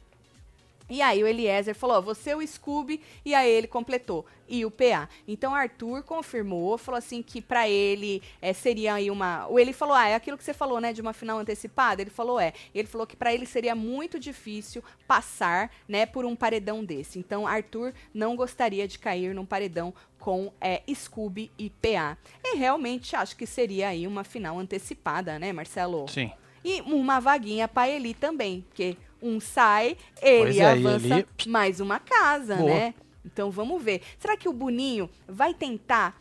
E 0.88 1.02
aí 1.02 1.22
o 1.22 1.26
Eliezer 1.26 1.74
falou, 1.74 2.00
você 2.00 2.30
é 2.30 2.36
o 2.36 2.46
Scooby, 2.46 3.00
e 3.24 3.34
aí 3.34 3.50
ele 3.50 3.66
completou, 3.66 4.24
e 4.48 4.64
o 4.64 4.70
PA. 4.70 5.08
Então 5.26 5.54
Arthur 5.54 6.02
confirmou, 6.02 6.78
falou 6.78 6.98
assim 6.98 7.22
que 7.22 7.42
pra 7.42 7.68
ele 7.68 8.22
é, 8.40 8.52
seria 8.52 8.94
aí 8.94 9.10
uma... 9.10 9.46
O 9.48 9.58
ele 9.58 9.72
falou, 9.72 9.94
ah, 9.94 10.08
é 10.08 10.14
aquilo 10.14 10.38
que 10.38 10.44
você 10.44 10.54
falou, 10.54 10.80
né, 10.80 10.92
de 10.92 11.00
uma 11.00 11.12
final 11.12 11.38
antecipada? 11.38 12.00
Ele 12.00 12.10
falou, 12.10 12.40
é. 12.40 12.52
Ele 12.74 12.88
falou 12.88 13.06
que 13.06 13.16
pra 13.16 13.34
ele 13.34 13.44
seria 13.44 13.74
muito 13.74 14.18
difícil 14.18 14.82
passar, 15.06 15.70
né, 15.86 16.06
por 16.06 16.24
um 16.24 16.34
paredão 16.34 16.84
desse. 16.84 17.18
Então 17.18 17.46
Arthur 17.46 17.92
não 18.14 18.34
gostaria 18.34 18.88
de 18.88 18.98
cair 18.98 19.34
num 19.34 19.44
paredão 19.44 19.92
com 20.18 20.52
é, 20.60 20.82
Scooby 20.92 21.50
e 21.58 21.70
PA. 21.70 22.16
E 22.44 22.56
realmente 22.56 23.14
acho 23.14 23.36
que 23.36 23.46
seria 23.46 23.88
aí 23.88 24.06
uma 24.06 24.24
final 24.24 24.58
antecipada, 24.58 25.38
né, 25.38 25.52
Marcelo? 25.52 26.06
Sim. 26.08 26.32
E 26.64 26.80
uma 26.82 27.20
vaguinha 27.20 27.68
pra 27.68 27.88
Eli 27.88 28.14
também, 28.14 28.64
porque 28.68 28.96
um 29.22 29.40
sai, 29.40 29.96
ele 30.22 30.60
é, 30.60 30.70
avança 30.72 31.06
Eli- 31.06 31.26
mais 31.46 31.80
uma 31.80 31.98
casa, 31.98 32.56
Boa. 32.56 32.70
né? 32.70 32.94
Então 33.24 33.50
vamos 33.50 33.82
ver. 33.82 34.02
Será 34.18 34.36
que 34.36 34.48
o 34.48 34.52
Boninho 34.52 35.10
vai 35.26 35.52
tentar 35.52 36.20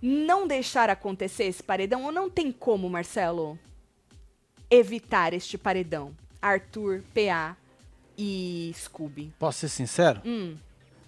não 0.00 0.46
deixar 0.46 0.90
acontecer 0.90 1.44
esse 1.44 1.62
paredão 1.62 2.04
ou 2.04 2.10
não 2.12 2.28
tem 2.28 2.50
como, 2.50 2.88
Marcelo, 2.90 3.58
evitar 4.70 5.32
este 5.32 5.56
paredão? 5.58 6.12
Arthur, 6.40 7.02
PA 7.14 7.56
e 8.18 8.72
Scooby. 8.74 9.32
Posso 9.38 9.60
ser 9.60 9.68
sincero? 9.68 10.20
Hum, 10.24 10.56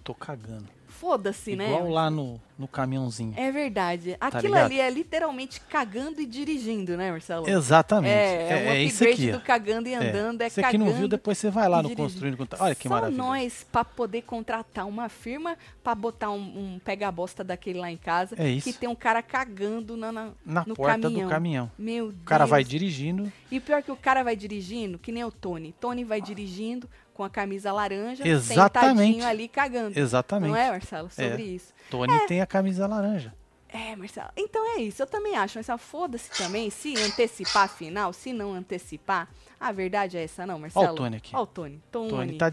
Tô 0.04 0.14
cagando. 0.14 0.68
Foda-se, 1.04 1.54
né? 1.54 1.66
Igual 1.66 1.90
lá 1.90 2.10
no, 2.10 2.40
no 2.58 2.66
caminhãozinho. 2.66 3.34
É 3.36 3.50
verdade. 3.52 4.16
Aquilo 4.18 4.54
Tá 4.54 4.64
ali 4.64 4.80
é 4.80 4.88
literalmente 4.88 5.60
cagando 5.60 6.18
e 6.20 6.24
dirigindo, 6.26 6.96
né, 6.96 7.10
Marcelo? 7.10 7.46
Exatamente. 7.48 8.10
É, 8.14 8.48
é, 8.48 8.54
um 8.70 8.72
é 8.72 8.82
isso 8.82 9.04
aqui. 9.04 9.30
do 9.32 9.40
cagando 9.40 9.86
e 9.86 9.94
andando, 9.94 10.40
é, 10.40 10.48
Você 10.48 10.62
que 10.62 10.78
não 10.78 10.90
viu, 10.94 11.06
depois 11.06 11.36
você 11.36 11.50
vai 11.50 11.68
lá 11.68 11.82
no 11.82 11.90
dirigindo. 11.90 12.02
Construindo. 12.02 12.48
Olha 12.58 12.74
que 12.74 12.88
Só 12.88 12.94
maravilha. 12.94 13.18
nós 13.22 13.66
pra 13.70 13.84
poder 13.84 14.22
contratar 14.22 14.86
uma 14.86 15.10
firma 15.10 15.58
pra 15.82 15.94
botar 15.94 16.30
um, 16.30 16.38
um 16.74 16.78
pega-bosta 16.82 17.44
daquele 17.44 17.78
lá 17.78 17.90
em 17.90 17.98
casa. 17.98 18.34
É 18.38 18.48
isso. 18.48 18.72
Que 18.72 18.78
tem 18.78 18.88
um 18.88 18.94
cara 18.94 19.22
cagando 19.22 19.96
na, 19.96 20.10
na- 20.10 20.30
Na 20.46 20.64
no 20.66 20.74
porta 20.74 21.02
caminhão. 21.02 21.28
do 21.28 21.30
caminhão. 21.30 21.70
Meu 21.78 22.06
Deus. 22.06 22.22
O 22.22 22.24
cara 22.24 22.46
vai 22.46 22.64
dirigindo. 22.64 23.30
E 23.50 23.60
pior 23.60 23.78
é 23.78 23.82
que 23.82 23.92
o 23.92 23.96
cara 23.96 24.22
vai 24.22 24.34
dirigindo, 24.34 24.98
que 24.98 25.12
nem 25.12 25.22
o 25.22 25.30
Tony. 25.30 25.74
Tony 25.78 26.02
vai 26.02 26.20
dirigindo 26.22 26.88
com 27.14 27.22
a 27.22 27.30
camisa 27.30 27.72
laranja, 27.72 28.26
Exatamente. 28.26 28.96
sentadinho 28.98 29.26
ali 29.26 29.48
cagando. 29.48 29.98
Exatamente. 29.98 30.50
Não 30.50 30.56
é, 30.56 30.70
Marcelo? 30.70 31.08
É. 31.16 31.30
Sobre 31.30 31.42
isso. 31.44 31.72
Tony 31.88 32.26
tem 32.26 32.40
a 32.40 32.46
camisa 32.46 32.86
laranja. 32.86 33.32
É, 33.68 33.96
Marcelo. 33.96 34.28
Então 34.36 34.76
é 34.76 34.82
isso. 34.82 35.02
Eu 35.02 35.06
também 35.06 35.36
acho, 35.36 35.56
Marcelo. 35.56 35.78
Foda-se 35.78 36.30
também 36.30 36.70
se 36.70 36.94
antecipar 37.00 37.64
a 37.64 37.68
final, 37.68 38.12
se 38.12 38.32
não 38.32 38.52
antecipar. 38.52 39.28
A 39.58 39.72
verdade 39.72 40.16
é 40.16 40.24
essa, 40.24 40.44
não, 40.44 40.58
Marcelo. 40.58 40.86
Ó 40.86 40.92
o 40.92 40.94
Tony 40.94 41.16
aqui. 41.16 41.34
Ó 41.34 41.42
o 41.42 41.46
Tony. 41.46 41.82
Tony. 41.90 42.10
Tony 42.10 42.38
tá 42.38 42.52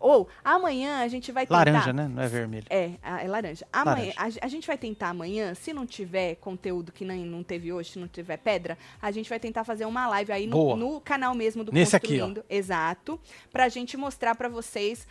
Ou 0.00 0.28
amanhã 0.44 1.00
a 1.00 1.08
gente 1.08 1.32
vai 1.32 1.44
tentar. 1.46 1.58
laranja, 1.58 1.92
né? 1.92 2.08
Não 2.08 2.22
é 2.22 2.28
vermelho. 2.28 2.66
É, 2.70 2.92
é 3.02 3.28
laranja. 3.28 3.66
Amanhã, 3.72 4.12
Laranja. 4.16 4.40
A, 4.42 4.46
a 4.46 4.48
gente 4.48 4.66
vai 4.66 4.78
tentar 4.78 5.08
amanhã, 5.08 5.54
se 5.54 5.72
não 5.72 5.86
tiver 5.86 6.36
conteúdo 6.36 6.92
que 6.92 7.04
nem 7.04 7.24
não 7.24 7.42
teve 7.42 7.72
hoje, 7.72 7.92
se 7.92 7.98
não 7.98 8.08
tiver 8.08 8.36
pedra, 8.36 8.78
a 9.00 9.10
gente 9.10 9.28
vai 9.28 9.40
tentar 9.40 9.64
fazer 9.64 9.84
uma 9.86 10.06
live 10.08 10.32
aí 10.32 10.46
no, 10.46 10.76
no 10.76 11.00
canal 11.00 11.34
mesmo 11.34 11.64
do 11.64 11.72
Nesse 11.72 11.96
aqui, 11.96 12.20
ó. 12.20 12.26
Construindo. 12.26 12.44
Exato. 12.48 13.20
Pra 13.52 13.68
gente 13.68 13.96
mostrar 13.96 14.34
pra 14.34 14.48
vocês. 14.48 15.06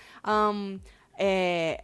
é, 1.17 1.83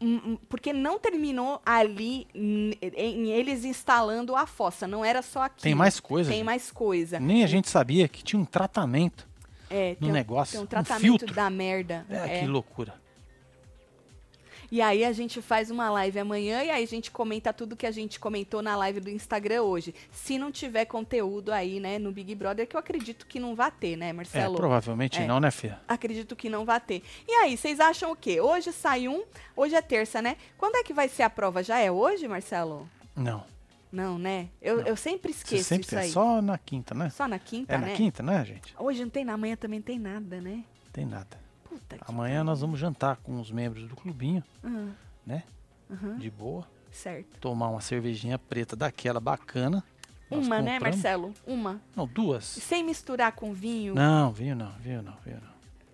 hum, 0.00 0.20
hum, 0.24 0.38
porque 0.48 0.72
não 0.72 0.98
terminou 0.98 1.60
ali 1.64 2.26
em 2.34 3.30
eles 3.30 3.64
instalando 3.64 4.36
a 4.36 4.46
fossa. 4.46 4.86
Não 4.86 5.04
era 5.04 5.22
só 5.22 5.44
aqui. 5.44 5.62
Tem 5.62 5.74
mais 5.74 6.00
coisa. 6.00 6.28
Tem 6.28 6.38
gente. 6.38 6.46
mais 6.46 6.70
coisa. 6.70 7.18
Nem 7.18 7.44
a 7.44 7.46
gente 7.46 7.68
sabia 7.68 8.08
que 8.08 8.22
tinha 8.22 8.40
um 8.40 8.44
tratamento 8.44 9.31
É, 9.72 9.90
no 9.90 9.96
tem, 9.96 10.10
um- 10.10 10.12
negócio. 10.12 10.52
tem 10.52 10.60
um 10.60 10.64
um 10.64 10.66
tratamento 10.66 11.00
filtro. 11.18 11.34
da 11.34 11.48
merda. 11.50 12.06
É, 12.10 12.36
É. 12.36 12.40
que 12.40 12.46
loucura. 12.46 13.00
E 14.70 14.80
aí 14.80 15.04
a 15.04 15.12
gente 15.12 15.42
faz 15.42 15.70
uma 15.70 15.90
live 15.90 16.18
amanhã 16.18 16.62
e 16.64 16.70
aí 16.70 16.82
a 16.82 16.86
gente 16.86 17.10
comenta 17.10 17.52
tudo 17.52 17.76
que 17.76 17.84
a 17.84 17.90
gente 17.90 18.18
comentou 18.18 18.62
na 18.62 18.74
live 18.74 19.00
do 19.00 19.10
Instagram 19.10 19.62
hoje. 19.64 19.94
Se 20.10 20.38
não 20.38 20.50
tiver 20.50 20.86
conteúdo 20.86 21.52
aí, 21.52 21.78
né, 21.78 21.98
no 21.98 22.10
Big 22.10 22.34
Brother, 22.34 22.66
que 22.66 22.74
eu 22.74 22.80
acredito 22.80 23.26
que 23.26 23.38
não 23.38 23.54
vai 23.54 23.70
ter, 23.70 23.96
né, 23.96 24.08
É, 24.08 24.12
Marcelo? 24.14 24.56
provavelmente 24.56 25.20
É. 25.20 25.26
não, 25.26 25.38
né, 25.38 25.50
filha? 25.50 25.78
Acredito 25.86 26.34
que 26.34 26.48
não 26.48 26.64
vai 26.64 26.80
ter. 26.80 27.02
E 27.28 27.32
aí, 27.32 27.54
vocês 27.54 27.80
acham 27.80 28.12
o 28.12 28.16
quê? 28.16 28.40
Hoje 28.40 28.72
sai 28.72 29.08
um, 29.08 29.22
hoje 29.54 29.74
é 29.74 29.82
terça, 29.82 30.22
né? 30.22 30.38
Quando 30.56 30.76
é 30.76 30.82
que 30.82 30.94
vai 30.94 31.06
ser 31.06 31.24
a 31.24 31.28
prova? 31.28 31.62
Já 31.62 31.78
é 31.78 31.90
hoje, 31.92 32.26
Marcelo? 32.26 32.88
Não. 33.14 33.44
Não, 33.92 34.18
né? 34.18 34.48
Eu, 34.60 34.78
Não. 34.78 34.86
eu 34.86 34.96
sempre 34.96 35.30
esqueço 35.32 35.64
sempre 35.64 35.86
isso 35.86 35.96
é 35.96 36.00
aí. 36.00 36.10
só 36.10 36.40
na 36.40 36.56
quinta, 36.56 36.94
né? 36.94 37.10
Só 37.10 37.28
na 37.28 37.38
quinta, 37.38 37.74
é 37.74 37.78
né? 37.78 37.88
na 37.90 37.94
quinta, 37.94 38.22
né, 38.22 38.42
gente? 38.44 38.74
Hoje 38.78 39.02
não 39.02 39.10
tem, 39.10 39.22
na 39.24 39.36
manhã 39.36 39.54
também 39.54 39.82
tem 39.82 39.98
nada, 39.98 40.40
né? 40.40 40.64
Tem 40.92 41.04
nada. 41.04 41.38
Puta 41.68 41.98
que 41.98 42.04
Amanhã 42.08 42.42
nós 42.42 42.60
vamos 42.62 42.80
jantar 42.80 43.16
com 43.16 43.38
os 43.38 43.50
membros 43.50 43.86
do 43.86 43.94
clubinho, 43.94 44.42
Ah, 44.64 44.88
né? 45.26 45.42
aham, 45.90 46.16
De 46.18 46.30
boa. 46.30 46.66
certo. 46.90 47.38
Tomar 47.38 47.68
uma 47.68 47.80
cervejinha 47.82 48.38
preta 48.38 48.74
daquela 48.74 49.20
bacana. 49.20 49.84
Nós 50.30 50.46
Uma, 50.46 50.62
né, 50.62 50.78
Marcelo? 50.80 51.34
Uma. 51.46 51.78
Não, 51.94 52.06
duas. 52.06 52.44
Sem 52.44 52.82
misturar 52.82 53.32
com 53.32 53.52
vinho, 53.52 53.94
Não, 53.94 54.32
viu 54.32 54.56
não, 54.56 54.72
viu 54.80 55.02
não, 55.02 55.14
viu 55.22 55.34
não. 55.34 55.52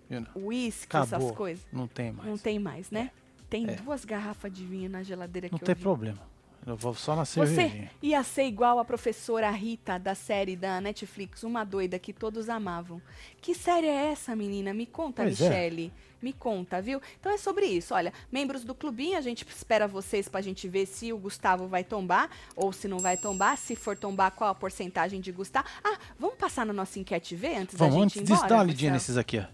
Viu 0.09 0.21
não. 0.21 0.43
uísque, 0.47 0.85
Acabou. 0.95 1.19
essas 1.27 1.37
coisas. 1.37 1.67
Não 1.73 1.85
tem 1.87 2.13
mais. 2.13 2.29
Não 2.29 2.37
tem 2.37 2.57
mais, 2.59 2.89
né? 2.89 3.11
Tem 3.49 3.69
É. 3.69 3.75
duas 3.75 4.05
garrafas 4.05 4.51
de 4.53 4.65
vinho 4.65 4.89
na 4.89 5.03
geladeira 5.03 5.49
Não 5.51 5.59
que 5.59 5.65
tem 5.65 5.73
eu 5.73 5.75
vi. 5.77 5.81
problema. 5.81 6.28
Eu 6.65 6.75
vou 6.75 6.93
só 6.93 7.15
na 7.15 7.25
Você 7.25 7.89
ia 8.01 8.21
ser 8.23 8.43
igual 8.43 8.79
a 8.79 8.85
professora 8.85 9.49
Rita 9.49 9.97
da 9.97 10.13
série 10.13 10.55
da 10.55 10.79
Netflix, 10.79 11.43
uma 11.43 11.63
doida 11.63 11.97
que 11.97 12.13
todos 12.13 12.49
amavam. 12.49 13.01
Que 13.41 13.55
série 13.55 13.87
é 13.87 14.11
essa, 14.11 14.35
menina? 14.35 14.73
Me 14.73 14.85
conta, 14.85 15.23
Pois 15.23 15.39
é. 15.41 15.49
Michele. 15.49 15.93
Me 16.21 16.33
conta, 16.33 16.81
viu? 16.81 17.01
Então 17.17 17.31
é 17.31 17.37
sobre 17.37 17.65
isso. 17.65 17.93
Olha, 17.93 18.11
membros 18.29 18.65
do 18.65 18.75
clubinho, 18.75 19.17
a 19.17 19.21
gente 19.21 19.45
espera 19.47 19.87
vocês 19.87 20.27
pra 20.27 20.41
gente 20.41 20.67
ver 20.67 20.85
se 20.85 21.13
o 21.13 21.17
Gustavo 21.17 21.65
vai 21.65 21.81
tombar 21.83 22.29
ou 22.57 22.73
se 22.73 22.89
não 22.89 22.99
vai 22.99 23.15
tombar. 23.15 23.57
Se 23.57 23.73
for 23.73 23.97
tombar, 23.97 24.31
qual 24.31 24.49
a 24.49 24.55
porcentagem 24.55 25.21
de 25.21 25.31
Gustavo. 25.31 25.65
Ah, 25.81 25.97
vamos 26.19 26.35
passar 26.35 26.65
na 26.65 26.73
nossa 26.73 26.99
enquete 26.99 27.35
ver 27.37 27.55
antes 27.55 27.75
Vamos, 27.77 27.95
da 27.95 28.01
antes 28.01 28.13
gente 28.15 28.23
ir 28.25 28.27
disso, 28.33 28.45
embora? 28.45 28.63
lidinha 28.63 28.91
Marcelo? 28.91 28.93
nesses 28.93 29.17
aqui, 29.17 29.39
ó. 29.39 29.45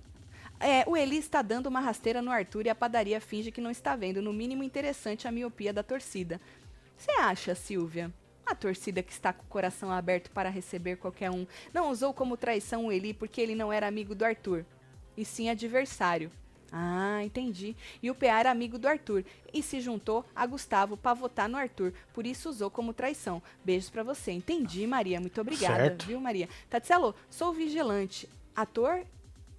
É, 0.60 0.84
o 0.88 0.98
Eli 0.98 1.18
está 1.18 1.42
dando 1.44 1.68
uma 1.68 1.82
rasteira 1.82 2.22
no 2.22 2.32
Arthur 2.32 2.66
e 2.66 2.70
a 2.70 2.76
padaria 2.76 3.22
finge 3.22 3.52
que 3.52 3.62
não 3.62 3.70
está 3.70 3.96
vendo. 3.96 4.22
No 4.22 4.34
mínimo 4.34 4.64
interessante 4.64 5.28
a 5.28 5.32
miopia 5.32 5.72
da 5.72 5.84
torcida. 5.84 6.42
Você 6.98 7.12
acha, 7.12 7.54
Silvia? 7.56 8.12
A 8.46 8.54
torcida 8.54 9.02
que 9.02 9.12
está 9.12 9.34
com 9.34 9.44
o 9.44 9.48
coração 9.48 9.92
aberto 9.92 10.30
para 10.32 10.50
receber 10.50 10.98
qualquer 10.98 11.32
um 11.32 11.48
não 11.74 11.90
usou 11.90 12.14
como 12.14 12.38
traição 12.38 12.86
o 12.86 12.92
Eli 12.92 13.14
porque 13.14 13.42
ele 13.42 13.56
não 13.56 13.74
era 13.74 13.88
amigo 13.88 14.14
do 14.14 14.24
Arthur, 14.24 14.64
e 15.18 15.26
sim 15.26 15.50
adversário. 15.50 16.32
Ah, 16.72 17.24
entendi. 17.24 17.76
E 18.04 18.12
o 18.12 18.16
PA 18.16 18.40
era 18.40 18.52
amigo 18.52 18.78
do 18.78 18.88
Arthur 18.88 19.24
e 19.54 19.64
se 19.64 19.80
juntou 19.80 20.26
a 20.36 20.46
Gustavo 20.46 20.98
para 20.98 21.14
votar 21.14 21.48
no 21.48 21.58
Arthur. 21.58 21.94
Por 22.14 22.26
isso 22.28 22.50
usou 22.50 22.70
como 22.70 22.92
traição. 22.94 23.42
Beijos 23.64 23.90
pra 23.90 24.04
você. 24.04 24.32
Entendi, 24.34 24.86
Maria. 24.86 25.22
Muito 25.22 25.40
obrigada, 25.40 25.76
Certo. 25.86 26.06
viu, 26.06 26.20
Maria? 26.20 26.50
Tatselo, 26.70 27.16
sou 27.30 27.54
vigilante, 27.54 28.28
ator 28.56 29.06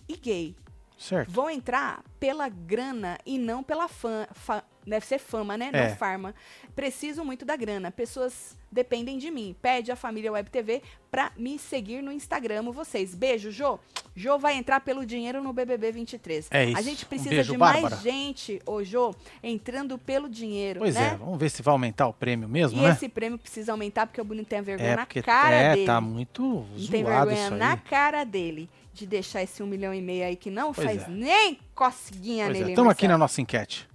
e 0.09 0.17
gay. 0.17 0.55
Certo. 0.99 1.31
vão 1.31 1.51
entrar 1.51 2.03
pela 2.19 2.49
grana 2.49 3.19
e 3.27 3.39
não 3.39 3.63
pela 3.63 3.87
fã. 3.89 4.27
fa- 4.33 4.65
deve 4.87 5.05
ser 5.05 5.19
fama, 5.19 5.57
né? 5.57 5.71
É. 5.73 5.89
Não 5.89 5.97
farma. 5.97 6.35
Preciso 6.75 7.25
muito 7.25 7.45
da 7.45 7.57
grana. 7.57 7.91
Pessoas 7.91 8.57
dependem 8.71 9.19
de 9.19 9.31
mim. 9.31 9.57
Pede 9.61 9.91
a 9.91 9.97
família 9.97 10.31
Web 10.33 10.51
TV 10.51 10.83
pra 11.11 11.33
me 11.37 11.59
seguir 11.59 12.03
no 12.03 12.13
Instagram. 12.13 12.63
Vocês. 12.71 13.15
Beijo, 13.15 13.51
Jô. 13.51 13.79
Jô 14.15 14.39
vai 14.39 14.55
entrar 14.57 14.81
pelo 14.81 15.05
dinheiro 15.05 15.43
no 15.43 15.53
BBB 15.53 15.93
23. 15.93 16.49
É 16.51 16.59
A 16.59 16.65
isso. 16.65 16.83
gente 16.83 17.05
Um 17.05 17.09
precisa 17.09 17.31
beijo, 17.31 17.53
de 17.53 17.59
Bárbara. 17.59 17.91
mais 17.91 18.03
gente, 18.03 18.61
ô 18.67 18.83
Jô, 18.85 19.15
entrando 19.43 19.99
pelo 19.99 20.29
dinheiro, 20.29 20.81
Pois 20.81 20.95
né? 20.95 21.13
é, 21.15 21.17
vamos 21.17 21.39
ver 21.39 21.51
se 21.51 21.63
vai 21.63 21.73
aumentar 21.73 22.07
o 22.07 22.13
prêmio 22.13 22.49
mesmo, 22.49 22.79
E 22.79 22.83
né? 22.83 22.91
esse 22.93 23.09
prêmio 23.09 23.39
precisa 23.39 23.73
aumentar 23.73 24.07
porque 24.07 24.21
o 24.21 24.25
Bruno 24.25 24.45
tem 24.45 24.59
a 24.59 24.63
vergonha 24.63 24.91
É, 24.91 24.97
na 24.97 25.07
cara 25.07 25.55
é, 25.55 25.75
dele. 25.75 25.87
tá 25.87 26.01
muito 26.01 26.43
Não 26.77 26.87
tem 26.89 27.03
zoado 27.05 27.31
vergonha 27.31 27.51
na 27.51 27.77
cara 27.77 28.25
dele 28.25 28.69
de 28.95 29.07
deixar 29.07 29.43
esse 29.43 29.63
um 29.63 29.67
milhão 29.67 29.93
e 29.93 30.01
meio 30.01 30.25
aí 30.25 30.37
que 30.37 30.51
não 30.51 30.73
Pois 30.73 30.87
faz 30.87 31.03
é. 31.03 31.09
nem 31.11 31.59
coceguinha 31.75 32.47
Pois 32.47 32.57
é, 32.57 32.61
nele. 32.61 32.73
estamos 32.73 32.91
aqui 32.93 33.07
na 33.07 33.19
nossa 33.19 33.41
enquete. 33.43 33.87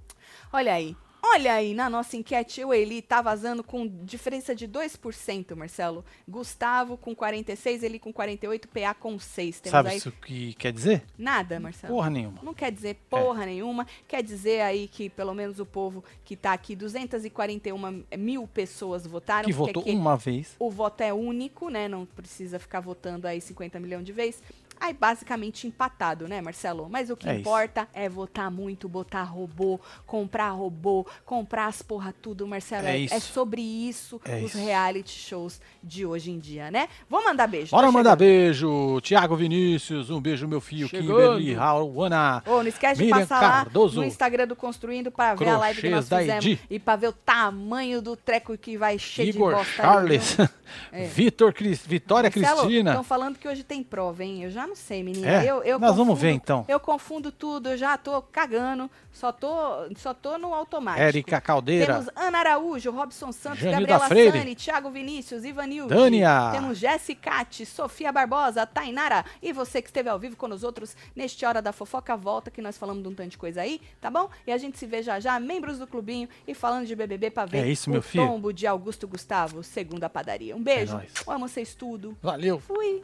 Olha 0.54 0.74
aí. 0.74 0.96
Olha 1.24 1.54
aí, 1.54 1.74
na 1.76 1.88
nossa 1.88 2.18
enquete, 2.18 2.66
o 2.66 2.74
Eli 2.74 3.00
tá 3.02 3.22
vazando 3.22 3.64
com 3.64 3.88
diferença 3.88 4.56
de 4.56 4.68
2%, 4.68 5.56
Marcelo. 5.56 6.04
Gustavo 6.28 6.98
com 6.98 7.16
46, 7.16 7.84
ele 7.84 8.00
com 8.00 8.12
48, 8.12 8.68
PA 8.68 8.94
com 8.96 9.18
6. 9.20 9.62
Temos 9.62 9.72
Sabe 9.72 9.90
aí 9.90 9.98
isso 9.98 10.12
que 10.12 10.54
quer 10.56 10.74
dizer? 10.74 11.04
nada, 11.18 11.60
Marcelo. 11.60 11.94
Porra 11.94 12.10
nenhuma. 12.10 12.40
Não 12.42 12.56
quer 12.56 12.72
dizer 12.72 12.96
porra 13.08 13.46
nenhuma. 13.46 13.86
Quer 14.08 14.24
dizer 14.24 14.62
aí 14.62 14.88
que 14.88 15.10
pelo 15.10 15.34
menos 15.34 15.60
o 15.60 15.66
povo 15.66 16.04
que 16.26 16.36
tá 16.36 16.54
aqui, 16.54 16.76
241 16.76 18.04
mil 18.18 18.48
pessoas 18.48 19.06
votaram. 19.06 19.46
Que 19.46 19.54
votou 19.54 19.84
aqui 19.84 19.92
uma 19.92 20.18
vez. 20.18 20.56
o 20.60 20.72
voto 20.72 21.02
é 21.02 21.14
único, 21.14 21.70
né? 21.70 21.88
Não 21.88 22.06
precisa 22.06 22.58
ficar 22.58 22.80
votando 22.80 23.28
aí 23.28 23.40
50 23.40 23.80
milhões 23.80 24.06
de 24.06 24.12
vezes. 24.12 24.42
Aí 24.84 24.94
basicamente 24.94 25.68
empatado, 25.68 26.28
né, 26.28 26.42
Marcelo? 26.42 26.88
Mas 26.90 27.12
o 27.12 27.16
que 27.16 27.30
É 27.30 27.34
isso. 27.34 27.42
importa 27.42 27.88
é 27.94 28.10
votar 28.10 28.50
muito, 28.50 28.90
botar 28.90 29.22
robô, 29.24 29.80
comprar 30.08 30.50
robô, 30.50 31.06
comprar 31.24 31.68
as 31.68 31.84
porra 31.84 32.12
tudo, 32.20 32.48
Marcelo. 32.48 32.88
É 32.88 32.96
É, 32.96 32.98
isso. 32.98 33.14
é 33.14 33.20
sobre 33.20 33.62
isso 33.62 34.20
É 34.26 34.38
os 34.38 34.46
isso. 34.56 34.58
reality 34.58 35.12
shows 35.20 35.62
de 35.84 36.04
hoje 36.04 36.32
em 36.32 36.40
dia, 36.40 36.72
né? 36.72 36.88
Vou 37.08 37.24
mandar 37.24 37.46
beijo. 37.46 37.70
Bora 37.72 37.88
tá 37.88 37.92
mandar 37.94 38.16
beijo. 38.16 39.00
Tiago 39.02 39.36
Vinícius, 39.36 40.10
um 40.10 40.20
beijo 40.20 40.48
meu 40.48 40.60
filho. 40.60 40.88
Chegando. 40.88 41.10
Kimberly, 41.12 41.54
Rauana. 41.54 42.42
Ô, 42.48 42.58
não 42.64 42.68
esquece 42.68 43.02
Miriam 43.04 43.20
de 43.22 43.28
passar 43.28 43.42
lá 43.42 43.52
Cardoso. 43.66 44.02
no 44.02 44.08
Instagram 44.08 44.48
do 44.48 44.56
Construindo 44.56 45.12
pra 45.12 45.36
ver 45.36 45.48
a 45.50 45.58
live 45.60 45.80
que 45.80 45.90
nós 45.90 46.10
fizemos 46.10 46.44
Edi. 46.46 46.60
e 46.72 46.80
pra 46.80 46.96
ver 46.96 47.10
o 47.10 47.14
tamanho 47.14 48.02
do 48.02 48.16
treco 48.16 48.58
que 48.58 48.78
vai 48.78 48.98
cheio 48.98 49.30
Igor 49.30 49.52
de 49.52 49.56
bosta. 49.58 49.74
Charles. 49.74 50.40
ali, 50.40 50.50
viu? 50.50 51.08
Vitor 51.14 51.54
Cris, 51.54 51.86
Vitória 51.86 52.32
Cristina. 52.32 52.92
Estão 52.92 53.04
falando 53.04 53.38
que 53.38 53.48
hoje 53.48 53.64
tem 53.64 53.84
prova, 53.84 54.24
hein? 54.24 54.44
Eu 54.44 54.50
já 54.50 54.66
não 54.72 54.76
sei, 54.76 55.04
menina. 55.04 55.44
É? 55.44 55.46
Eu, 55.52 55.62
eu 55.64 55.78
Nós 55.78 55.92
vamos 55.98 56.14
confundo- 56.14 56.16
ver, 56.22 56.32
então. 56.32 56.66
Eu 56.68 56.80
confundo 56.80 57.30
tudo, 57.32 57.70
eu 57.70 57.78
já 57.78 57.98
tô 57.98 58.22
cagando, 58.22 58.90
só 59.12 59.30
tô, 59.32 59.50
só 59.98 60.14
tô 60.14 60.38
no 60.38 60.54
automático. 60.54 61.04
Érica 61.04 61.42
Caldeira. 61.42 61.94
Temos 61.96 62.10
Ana 62.16 62.38
Araújo, 62.40 62.90
Robson 62.92 63.32
Santos, 63.34 63.60
Janilda 63.60 63.80
Gabriela 63.82 64.08
Freire. 64.08 64.40
Sani, 64.40 64.56
Thiago 64.56 64.90
Vinícius, 64.90 65.44
Ivanilde. 65.44 65.94
Dânia. 65.94 66.52
Temos 66.54 66.78
Jessicate, 66.78 67.66
Sofia 67.66 68.12
Barbosa, 68.14 68.66
Tainara. 68.66 69.26
E 69.42 69.52
você 69.52 69.82
que 69.82 69.90
esteve 69.90 70.08
ao 70.08 70.18
vivo 70.18 70.38
com 70.38 70.48
nós 70.48 70.64
outros 70.64 70.96
neste 71.16 71.46
Hora 71.46 71.62
da 71.62 71.74
Fofoca, 71.74 72.16
volta 72.16 72.50
que 72.50 72.62
nós 72.62 72.78
falamos 72.78 73.04
de 73.04 73.10
um 73.10 73.14
tanto 73.14 73.32
de 73.32 73.38
coisa 73.38 73.62
aí, 73.62 73.82
tá 74.00 74.10
bom? 74.10 74.30
E 74.48 74.52
a 74.54 74.58
gente 74.58 74.78
se 74.80 74.86
vê 74.86 75.04
já 75.04 75.20
já, 75.20 75.38
membros 75.40 75.80
do 75.80 75.86
clubinho 75.88 76.30
e 76.48 76.54
falando 76.54 76.86
de 76.86 76.96
BBB 76.96 77.30
pra 77.32 77.46
ver 77.46 77.66
É 77.66 77.68
isso, 77.70 77.90
o 77.90 77.94
meu 77.94 78.02
filho. 78.02 78.26
tombo 78.26 78.54
de 78.54 78.66
Augusto 78.66 79.06
Gustavo, 79.08 79.64
segundo 79.64 80.04
a 80.06 80.10
padaria. 80.10 80.56
Um 80.56 80.64
beijo, 80.64 80.94
nóis. 80.94 81.12
amo 81.28 81.48
vocês 81.48 81.76
tudo. 81.76 82.18
Valeu. 82.22 82.60
Fui. 82.60 83.04